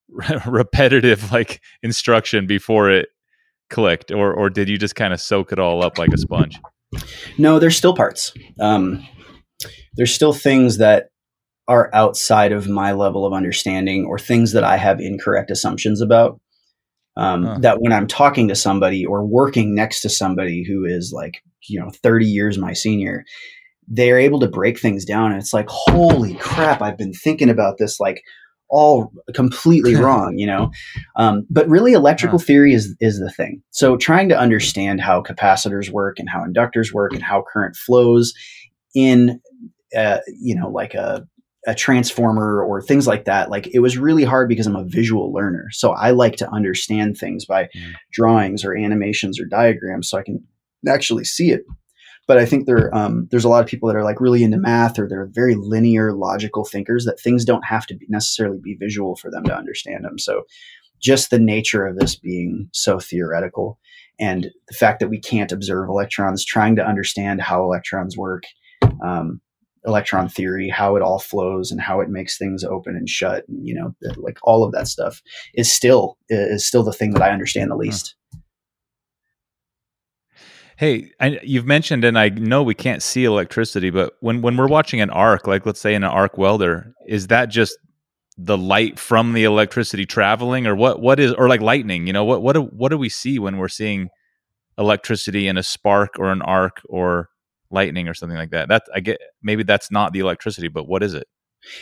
repetitive 0.45 1.31
like 1.31 1.61
instruction 1.81 2.45
before 2.45 2.89
it 2.89 3.09
clicked 3.69 4.11
or 4.11 4.33
or 4.33 4.49
did 4.49 4.69
you 4.69 4.77
just 4.77 4.95
kind 4.95 5.13
of 5.13 5.19
soak 5.19 5.51
it 5.51 5.59
all 5.59 5.83
up 5.83 5.97
like 5.97 6.13
a 6.13 6.17
sponge? 6.17 6.59
No, 7.37 7.59
there's 7.59 7.75
still 7.75 7.95
parts. 7.95 8.33
Um, 8.59 9.05
there's 9.95 10.13
still 10.13 10.33
things 10.33 10.77
that 10.77 11.07
are 11.67 11.89
outside 11.93 12.51
of 12.51 12.67
my 12.67 12.91
level 12.91 13.25
of 13.25 13.33
understanding 13.33 14.05
or 14.05 14.19
things 14.19 14.51
that 14.51 14.63
I 14.63 14.77
have 14.77 14.99
incorrect 14.99 15.49
assumptions 15.49 15.99
about 15.99 16.39
um, 17.17 17.43
huh. 17.43 17.57
that 17.61 17.81
when 17.81 17.91
I'm 17.91 18.07
talking 18.07 18.47
to 18.49 18.55
somebody 18.55 19.05
or 19.05 19.25
working 19.25 19.73
next 19.73 20.01
to 20.01 20.09
somebody 20.09 20.63
who 20.63 20.85
is 20.85 21.11
like, 21.13 21.41
you 21.67 21.79
know, 21.79 21.89
30 22.03 22.25
years 22.25 22.57
my 22.57 22.73
senior, 22.73 23.23
they're 23.87 24.19
able 24.19 24.39
to 24.39 24.47
break 24.47 24.79
things 24.79 25.05
down. 25.05 25.31
And 25.31 25.41
it's 25.41 25.53
like, 25.53 25.67
holy 25.69 26.35
crap, 26.35 26.81
I've 26.81 26.97
been 26.97 27.13
thinking 27.13 27.49
about 27.49 27.77
this 27.77 27.99
like 27.99 28.23
all 28.69 29.11
completely 29.33 29.95
wrong, 29.95 30.37
you 30.37 30.47
know? 30.47 30.71
Um, 31.15 31.45
but 31.49 31.67
really, 31.69 31.93
electrical 31.93 32.39
theory 32.39 32.73
is, 32.73 32.95
is 32.99 33.19
the 33.19 33.31
thing. 33.31 33.61
So 33.71 33.97
trying 33.97 34.29
to 34.29 34.39
understand 34.39 35.01
how 35.01 35.21
capacitors 35.21 35.89
work 35.89 36.19
and 36.19 36.29
how 36.29 36.43
inductors 36.43 36.91
work 36.91 37.13
and 37.13 37.23
how 37.23 37.43
current 37.51 37.75
flows 37.75 38.33
in, 38.95 39.39
uh, 39.95 40.19
you 40.39 40.55
know, 40.55 40.69
like 40.69 40.93
a 40.93 41.27
a 41.67 41.73
transformer 41.73 42.63
or 42.63 42.81
things 42.81 43.07
like 43.07 43.25
that 43.25 43.49
like 43.49 43.67
it 43.73 43.79
was 43.79 43.97
really 43.97 44.23
hard 44.23 44.47
because 44.47 44.67
i'm 44.67 44.75
a 44.75 44.85
visual 44.85 45.33
learner 45.33 45.67
so 45.71 45.91
i 45.93 46.11
like 46.11 46.35
to 46.35 46.49
understand 46.51 47.17
things 47.17 47.45
by 47.45 47.63
mm. 47.63 47.93
drawings 48.11 48.63
or 48.63 48.75
animations 48.75 49.39
or 49.39 49.45
diagrams 49.45 50.09
so 50.09 50.17
i 50.17 50.23
can 50.23 50.43
actually 50.87 51.23
see 51.23 51.51
it 51.51 51.63
but 52.27 52.37
i 52.37 52.45
think 52.45 52.65
there 52.65 52.93
um, 52.95 53.27
there's 53.31 53.45
a 53.45 53.49
lot 53.49 53.63
of 53.63 53.69
people 53.69 53.87
that 53.87 53.95
are 53.95 54.03
like 54.03 54.21
really 54.21 54.43
into 54.43 54.57
math 54.57 54.97
or 54.99 55.07
they're 55.07 55.29
very 55.31 55.55
linear 55.55 56.13
logical 56.13 56.65
thinkers 56.65 57.05
that 57.05 57.19
things 57.19 57.45
don't 57.45 57.65
have 57.65 57.85
to 57.85 57.95
be 57.95 58.05
necessarily 58.09 58.59
be 58.61 58.75
visual 58.75 59.15
for 59.15 59.29
them 59.31 59.43
to 59.43 59.55
understand 59.55 60.03
them 60.03 60.17
so 60.17 60.43
just 61.01 61.29
the 61.29 61.39
nature 61.39 61.85
of 61.85 61.97
this 61.97 62.15
being 62.15 62.69
so 62.73 62.99
theoretical 62.99 63.77
and 64.19 64.49
the 64.67 64.73
fact 64.73 64.99
that 64.99 65.09
we 65.09 65.19
can't 65.19 65.51
observe 65.51 65.89
electrons 65.89 66.45
trying 66.45 66.75
to 66.75 66.85
understand 66.85 67.41
how 67.41 67.63
electrons 67.63 68.17
work 68.17 68.43
um, 69.03 69.41
electron 69.85 70.27
theory, 70.27 70.69
how 70.69 70.95
it 70.95 71.01
all 71.01 71.19
flows 71.19 71.71
and 71.71 71.79
how 71.79 71.99
it 71.99 72.09
makes 72.09 72.37
things 72.37 72.63
open 72.63 72.95
and 72.95 73.09
shut, 73.09 73.47
and, 73.47 73.65
you 73.67 73.73
know, 73.73 73.93
like 74.17 74.37
all 74.43 74.63
of 74.63 74.71
that 74.71 74.87
stuff 74.87 75.21
is 75.53 75.73
still 75.73 76.17
is 76.29 76.67
still 76.67 76.83
the 76.83 76.93
thing 76.93 77.13
that 77.13 77.21
I 77.21 77.31
understand 77.31 77.71
the 77.71 77.75
least. 77.75 78.15
Hey, 80.77 81.11
I, 81.21 81.39
you've 81.41 81.65
mentioned, 81.65 82.03
and 82.03 82.19
I 82.19 82.29
know 82.29 82.61
we 82.61 82.75
can't 82.75 83.01
see 83.01 83.23
electricity, 83.23 83.89
but 83.89 84.13
when 84.19 84.41
when 84.41 84.57
we're 84.57 84.67
watching 84.67 85.01
an 85.01 85.09
arc, 85.09 85.47
like 85.47 85.65
let's 85.65 85.79
say 85.79 85.95
in 85.95 86.03
an 86.03 86.09
arc 86.09 86.37
welder, 86.37 86.93
is 87.07 87.27
that 87.27 87.45
just 87.45 87.77
the 88.37 88.57
light 88.57 88.99
from 88.99 89.33
the 89.33 89.45
electricity 89.45 90.05
traveling, 90.05 90.67
or 90.67 90.75
what? 90.75 91.01
What 91.01 91.19
is, 91.19 91.31
or 91.33 91.47
like 91.47 91.61
lightning? 91.61 92.07
You 92.07 92.13
know, 92.13 92.25
what 92.25 92.41
what 92.41 92.53
do, 92.53 92.63
what 92.63 92.89
do 92.89 92.97
we 92.97 93.09
see 93.09 93.39
when 93.39 93.57
we're 93.57 93.69
seeing 93.69 94.09
electricity 94.77 95.47
in 95.47 95.57
a 95.57 95.63
spark 95.63 96.19
or 96.19 96.31
an 96.31 96.41
arc 96.41 96.81
or 96.89 97.29
lightning 97.71 98.07
or 98.07 98.13
something 98.13 98.37
like 98.37 98.51
that. 98.51 98.69
That 98.69 98.83
I 98.93 98.99
get 98.99 99.19
maybe 99.41 99.63
that's 99.63 99.91
not 99.91 100.13
the 100.13 100.19
electricity, 100.19 100.67
but 100.67 100.87
what 100.87 101.03
is 101.03 101.13
it? 101.13 101.27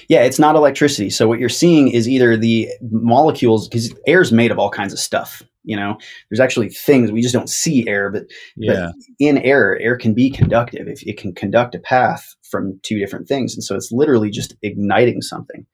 Yeah, 0.07 0.23
it's 0.23 0.39
not 0.39 0.55
electricity. 0.55 1.09
So 1.09 1.27
what 1.27 1.39
you're 1.39 1.49
seeing 1.49 1.89
is 1.89 2.07
either 2.07 2.37
the 2.37 2.69
molecules 2.81 3.67
because 3.67 3.93
air 4.07 4.21
is 4.21 4.31
made 4.31 4.51
of 4.51 4.59
all 4.59 4.69
kinds 4.69 4.93
of 4.93 4.99
stuff. 4.99 5.41
You 5.63 5.77
know, 5.77 5.97
there's 6.29 6.39
actually 6.39 6.69
things 6.69 7.11
we 7.11 7.21
just 7.21 7.33
don't 7.33 7.49
see 7.49 7.87
air, 7.87 8.11
but, 8.11 8.23
yeah. 8.57 8.91
but 8.91 8.95
in 9.19 9.37
air, 9.37 9.79
air 9.79 9.97
can 9.97 10.13
be 10.13 10.29
conductive. 10.29 10.87
If 10.87 11.03
it 11.03 11.17
can 11.17 11.33
conduct 11.33 11.75
a 11.75 11.79
path 11.79 12.35
from 12.49 12.79
two 12.83 12.99
different 12.99 13.27
things, 13.27 13.53
and 13.53 13.63
so 13.63 13.75
it's 13.75 13.91
literally 13.91 14.29
just 14.29 14.55
igniting 14.61 15.21
something. 15.21 15.65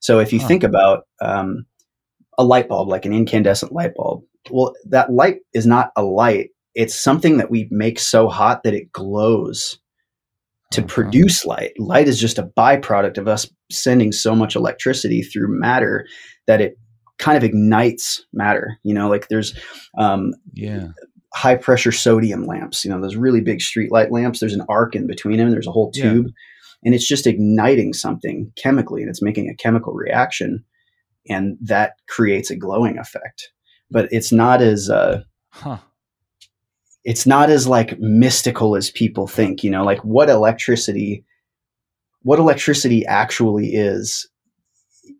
So 0.00 0.18
if 0.18 0.32
you 0.32 0.40
huh. 0.40 0.48
think 0.48 0.64
about 0.64 1.04
um, 1.22 1.64
a 2.36 2.44
light 2.44 2.68
bulb, 2.68 2.88
like 2.88 3.06
an 3.06 3.12
incandescent 3.12 3.72
light 3.72 3.94
bulb, 3.94 4.22
well, 4.50 4.74
that 4.90 5.12
light 5.12 5.38
is 5.54 5.66
not 5.66 5.90
a 5.96 6.02
light 6.02 6.50
it's 6.78 6.94
something 6.94 7.38
that 7.38 7.50
we 7.50 7.66
make 7.72 7.98
so 7.98 8.28
hot 8.28 8.62
that 8.62 8.72
it 8.72 8.92
glows 8.92 9.80
to 10.70 10.80
uh-huh. 10.80 10.86
produce 10.88 11.44
light. 11.44 11.72
Light 11.76 12.06
is 12.06 12.20
just 12.20 12.38
a 12.38 12.50
byproduct 12.56 13.18
of 13.18 13.26
us 13.26 13.50
sending 13.68 14.12
so 14.12 14.36
much 14.36 14.54
electricity 14.54 15.22
through 15.22 15.58
matter 15.58 16.06
that 16.46 16.60
it 16.60 16.78
kind 17.18 17.36
of 17.36 17.44
ignites 17.44 18.24
matter. 18.32 18.78
You 18.82 18.94
know, 18.94 19.08
like 19.08 19.28
there's 19.28 19.58
um, 19.96 20.34
yeah 20.52 20.88
high 21.34 21.56
pressure 21.56 21.92
sodium 21.92 22.46
lamps. 22.46 22.84
You 22.84 22.90
know, 22.90 23.00
those 23.00 23.16
really 23.16 23.40
big 23.40 23.60
street 23.60 23.92
light 23.92 24.10
lamps. 24.10 24.40
There's 24.40 24.54
an 24.54 24.64
arc 24.68 24.94
in 24.94 25.06
between 25.06 25.38
them. 25.38 25.50
There's 25.50 25.66
a 25.66 25.72
whole 25.72 25.90
tube, 25.92 26.26
yeah. 26.26 26.32
and 26.84 26.94
it's 26.94 27.08
just 27.08 27.26
igniting 27.26 27.92
something 27.92 28.52
chemically, 28.56 29.02
and 29.02 29.10
it's 29.10 29.22
making 29.22 29.48
a 29.48 29.56
chemical 29.56 29.94
reaction, 29.94 30.64
and 31.28 31.56
that 31.60 31.94
creates 32.08 32.50
a 32.50 32.56
glowing 32.56 32.98
effect. 32.98 33.50
But 33.90 34.08
it's 34.10 34.32
not 34.32 34.60
as 34.62 34.90
uh, 34.90 35.22
huh 35.50 35.78
it's 37.08 37.26
not 37.26 37.48
as 37.48 37.66
like 37.66 37.98
mystical 37.98 38.76
as 38.76 38.90
people 38.90 39.26
think 39.26 39.64
you 39.64 39.70
know 39.70 39.82
like 39.82 40.04
what 40.04 40.28
electricity 40.28 41.24
what 42.22 42.38
electricity 42.38 43.06
actually 43.06 43.68
is 43.68 44.28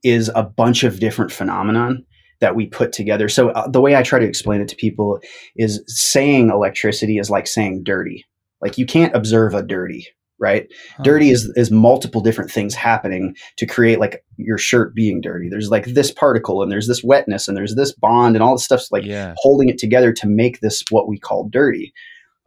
is 0.02 0.30
a 0.34 0.42
bunch 0.42 0.84
of 0.84 1.00
different 1.00 1.32
phenomenon 1.32 2.04
that 2.40 2.54
we 2.54 2.66
put 2.66 2.92
together 2.92 3.28
so 3.28 3.50
uh, 3.50 3.68
the 3.68 3.80
way 3.80 3.96
i 3.96 4.02
try 4.02 4.18
to 4.18 4.26
explain 4.26 4.60
it 4.60 4.68
to 4.68 4.76
people 4.76 5.20
is 5.56 5.82
saying 5.86 6.50
electricity 6.50 7.18
is 7.18 7.30
like 7.30 7.46
saying 7.46 7.82
dirty 7.84 8.24
like 8.60 8.78
you 8.78 8.86
can't 8.86 9.14
observe 9.14 9.54
a 9.54 9.62
dirty 9.62 10.06
right? 10.38 10.68
Huh. 10.96 11.02
Dirty 11.02 11.30
is 11.30 11.52
is 11.56 11.70
multiple 11.70 12.20
different 12.20 12.50
things 12.50 12.74
happening 12.74 13.34
to 13.56 13.66
create 13.66 13.98
like 13.98 14.24
your 14.36 14.58
shirt 14.58 14.94
being 14.94 15.20
dirty. 15.20 15.48
There's 15.48 15.70
like 15.70 15.86
this 15.86 16.10
particle 16.10 16.62
and 16.62 16.70
there's 16.70 16.86
this 16.86 17.02
wetness 17.02 17.48
and 17.48 17.56
there's 17.56 17.74
this 17.74 17.92
bond 17.92 18.36
and 18.36 18.42
all 18.42 18.54
the 18.54 18.60
stuff's 18.60 18.90
like 18.90 19.04
yeah. 19.04 19.34
holding 19.38 19.68
it 19.68 19.78
together 19.78 20.12
to 20.12 20.26
make 20.26 20.60
this 20.60 20.82
what 20.90 21.08
we 21.08 21.18
call 21.18 21.48
dirty. 21.50 21.92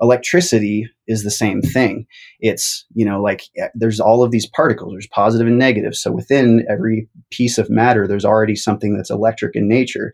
Electricity 0.02 0.88
is 1.08 1.24
the 1.24 1.32
same 1.32 1.62
thing. 1.62 2.08
It's, 2.40 2.86
you 2.94 3.06
know, 3.06 3.22
like 3.22 3.44
eh, 3.58 3.68
there's 3.76 4.00
all 4.00 4.24
of 4.24 4.32
these 4.32 4.48
particles, 4.48 4.94
there's 4.94 5.08
positive 5.08 5.48
and 5.48 5.60
negative. 5.60 5.96
So 5.96 6.12
within 6.12 6.66
every 6.70 7.08
piece 7.30 7.58
of 7.58 7.70
matter, 7.70 8.08
there's 8.08 8.26
already 8.26 8.56
something 8.56 8.96
that's 8.96 9.12
electric 9.12 9.56
in 9.56 9.68
nature. 9.68 10.12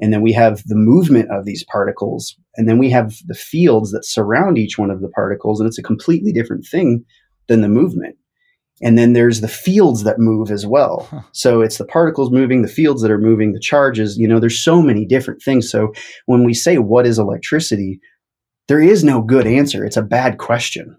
And 0.00 0.12
then 0.12 0.22
we 0.22 0.32
have 0.32 0.62
the 0.66 0.76
movement 0.76 1.30
of 1.30 1.44
these 1.44 1.64
particles. 1.64 2.36
And 2.56 2.68
then 2.68 2.78
we 2.78 2.90
have 2.90 3.16
the 3.26 3.34
fields 3.34 3.90
that 3.92 4.04
surround 4.04 4.58
each 4.58 4.78
one 4.78 4.90
of 4.90 5.00
the 5.00 5.08
particles. 5.08 5.60
And 5.60 5.66
it's 5.66 5.78
a 5.78 5.82
completely 5.82 6.32
different 6.32 6.66
thing 6.66 7.04
than 7.48 7.60
the 7.60 7.68
movement. 7.68 8.16
and 8.82 8.98
then 8.98 9.12
there's 9.12 9.40
the 9.40 9.48
fields 9.48 10.02
that 10.02 10.18
move 10.18 10.50
as 10.50 10.66
well 10.66 11.06
huh. 11.10 11.20
so 11.32 11.60
it's 11.60 11.78
the 11.78 11.84
particles 11.84 12.30
moving 12.30 12.62
the 12.62 12.68
fields 12.68 13.02
that 13.02 13.10
are 13.10 13.18
moving 13.18 13.52
the 13.52 13.60
charges 13.60 14.18
you 14.18 14.26
know 14.26 14.40
there's 14.40 14.58
so 14.58 14.82
many 14.82 15.04
different 15.04 15.40
things 15.42 15.70
so 15.70 15.92
when 16.26 16.44
we 16.44 16.54
say 16.54 16.78
what 16.78 17.06
is 17.06 17.18
electricity 17.18 18.00
there 18.68 18.80
is 18.80 19.04
no 19.04 19.20
good 19.20 19.46
answer 19.46 19.84
it's 19.84 19.96
a 19.96 20.02
bad 20.02 20.38
question 20.38 20.96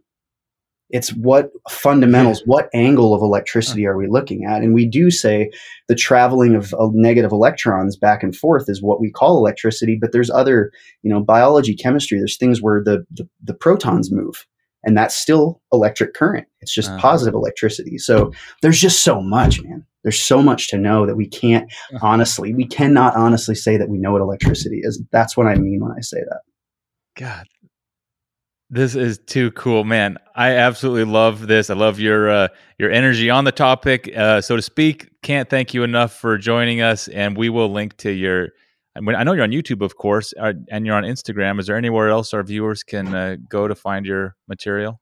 it's 0.89 1.09
what 1.16 1.49
fundamentals 1.70 2.43
what 2.45 2.70
angle 2.74 3.13
of 3.13 3.22
electricity 3.22 3.86
are 3.86 3.97
we 3.97 4.07
looking 4.07 4.45
at 4.45 4.61
and 4.61 4.74
we 4.74 4.86
do 4.86 5.09
say 5.09 5.49
the 5.88 5.95
traveling 5.95 6.55
of, 6.55 6.74
of 6.76 6.93
negative 6.93 7.32
electrons 7.32 7.97
back 7.97 8.22
and 8.22 8.36
forth 8.36 8.70
is 8.70 8.82
what 8.82 9.01
we 9.01 9.11
call 9.11 9.38
electricity 9.38 9.97
but 9.99 10.11
there's 10.11 10.30
other 10.30 10.72
you 11.01 11.09
know 11.09 11.22
biology 11.22 11.76
chemistry 11.76 12.20
there's 12.20 12.38
things 12.38 12.61
where 12.61 12.84
the, 12.84 13.05
the, 13.11 13.28
the 13.43 13.53
protons 13.53 14.11
move 14.11 14.45
and 14.86 14.95
that's 14.95 15.16
still 15.16 15.61
electric 15.74 16.13
current. 16.13 16.47
It's 16.61 16.74
just 16.74 16.91
uh-huh. 16.91 17.01
positive 17.01 17.34
electricity. 17.34 17.97
So 17.97 18.32
there's 18.61 18.80
just 18.80 19.03
so 19.03 19.20
much, 19.20 19.61
man. 19.63 19.86
There's 20.03 20.24
so 20.24 20.41
much 20.41 20.68
to 20.70 20.78
know 20.78 21.07
that 21.07 21.18
we 21.18 21.28
can't 21.28 21.72
honestly, 22.01 22.53
we 22.53 22.68
cannot 22.68 23.16
honestly 23.16 23.55
say 23.55 23.76
that 23.78 23.89
we 23.89 23.97
know 23.97 24.11
what 24.11 24.22
electricity 24.22 24.80
is. 24.84 25.01
That's 25.11 25.36
what 25.36 25.47
I 25.47 25.55
mean 25.55 25.80
when 25.82 25.91
I 25.91 26.01
say 26.01 26.20
that. 26.20 26.41
God, 27.18 27.47
this 28.70 28.95
is 28.95 29.20
too 29.20 29.51
cool, 29.51 29.84
man. 29.84 30.18
I 30.36 30.51
absolutely 30.51 31.11
love 31.11 31.47
this. 31.47 31.70
I 31.70 31.76
love 31.76 31.99
your 31.99 32.30
uh, 32.30 32.47
your 32.80 32.91
energy 32.91 33.30
on 33.30 33.43
the 33.43 33.51
topic, 33.51 34.11
uh, 34.16 34.41
so 34.41 34.55
to 34.55 34.61
speak. 34.61 35.09
Can't 35.22 35.49
thank 35.49 35.74
you 35.74 35.84
enough 35.84 36.13
for 36.13 36.38
joining 36.38 36.82
us, 36.82 37.07
and 37.07 37.38
we 37.38 37.49
will 37.49 37.72
link 37.72 37.97
to 37.97 38.11
your 38.11 38.49
I 38.95 39.01
mean, 39.01 39.16
I 39.16 39.24
know 39.24 39.34
you're 39.34 39.43
on 39.43 39.51
YouTube, 39.51 39.82
of 39.82 39.97
course, 39.97 40.34
uh, 40.39 40.53
and 40.70 40.86
you're 40.86 40.95
on 40.95 41.03
Instagram. 41.03 41.59
Is 41.59 41.68
there 41.68 41.76
anywhere 41.76 42.09
else 42.09 42.34
our 42.34 42.43
viewers 42.43 42.82
can 42.84 43.13
uh, 43.13 43.36
go 43.49 43.68
to 43.68 43.76
find 43.76 44.05
your 44.05 44.36
material? 44.47 45.01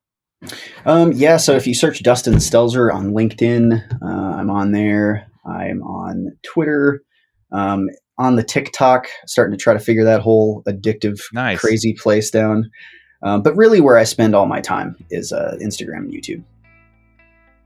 Um, 0.86 1.12
yeah, 1.14 1.38
so 1.38 1.56
if 1.56 1.68
you 1.68 1.76
search 1.76 2.02
Dustin 2.02 2.36
Stelzer 2.36 2.94
on 2.94 3.12
LinkedIn, 3.12 3.82
uh, 4.02 4.06
I'm 4.06 4.50
on 4.50 4.72
there. 4.72 5.28
I'm 5.46 5.84
on 5.84 6.36
Twitter, 6.44 7.04
um, 7.52 7.88
on 8.18 8.36
the 8.36 8.44
TikTok, 8.44 9.08
starting 9.28 9.56
to 9.56 9.62
try 9.62 9.74
to 9.74 9.80
figure 9.80 10.04
that 10.06 10.22
whole 10.22 10.64
addictive, 10.68 11.20
nice. 11.32 11.60
crazy 11.60 11.94
place 11.94 12.32
down. 12.32 12.70
Um, 13.24 13.42
but 13.42 13.56
really, 13.56 13.82
where 13.82 13.98
I 13.98 14.04
spend 14.04 14.36
all 14.36 14.46
my 14.46 14.62
time 14.62 14.96
is 15.10 15.32
uh, 15.32 15.58
Instagram 15.62 16.00
and 16.00 16.14
YouTube. 16.14 16.44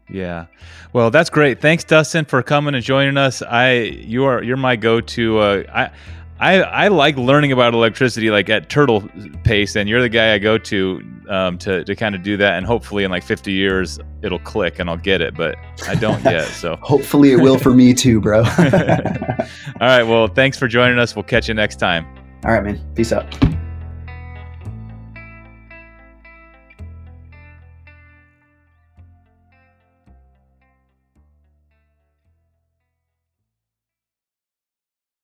Yeah. 0.09 0.45
Well, 0.93 1.11
that's 1.11 1.29
great. 1.29 1.59
Thanks, 1.59 1.83
Dustin, 1.83 2.25
for 2.25 2.41
coming 2.41 2.75
and 2.75 2.83
joining 2.83 3.17
us. 3.17 3.41
I 3.41 3.73
you 3.73 4.23
are 4.23 4.41
you're 4.41 4.55
my 4.55 4.75
go-to. 4.75 5.39
Uh, 5.39 5.63
I 5.73 5.91
I, 6.39 6.61
I 6.61 6.87
like 6.89 7.17
learning 7.17 7.51
about 7.51 7.73
electricity 7.73 8.29
like 8.29 8.49
at 8.49 8.69
turtle 8.69 9.09
pace, 9.43 9.75
and 9.75 9.89
you're 9.89 10.01
the 10.01 10.09
guy 10.09 10.33
I 10.33 10.37
go 10.37 10.57
to 10.59 11.01
um, 11.29 11.57
to 11.59 11.83
to 11.83 11.95
kind 11.95 12.15
of 12.15 12.23
do 12.23 12.37
that. 12.37 12.53
And 12.53 12.65
hopefully, 12.65 13.03
in 13.03 13.11
like 13.11 13.23
50 13.23 13.51
years, 13.51 13.99
it'll 14.21 14.39
click 14.39 14.79
and 14.79 14.89
I'll 14.89 14.97
get 14.97 15.21
it. 15.21 15.35
But 15.35 15.55
I 15.87 15.95
don't 15.95 16.23
yet. 16.23 16.47
So 16.57 16.75
hopefully, 16.77 17.31
it 17.31 17.37
will 17.37 17.57
for 17.57 17.73
me 17.73 17.93
too, 17.93 18.21
bro. 18.21 18.39
All 18.43 18.45
right. 19.81 20.03
Well, 20.03 20.27
thanks 20.27 20.57
for 20.57 20.67
joining 20.67 20.99
us. 20.99 21.15
We'll 21.15 21.23
catch 21.23 21.47
you 21.47 21.53
next 21.53 21.77
time. 21.77 22.05
All 22.45 22.51
right, 22.51 22.63
man. 22.63 22.79
Peace 22.95 23.11
out. 23.11 23.56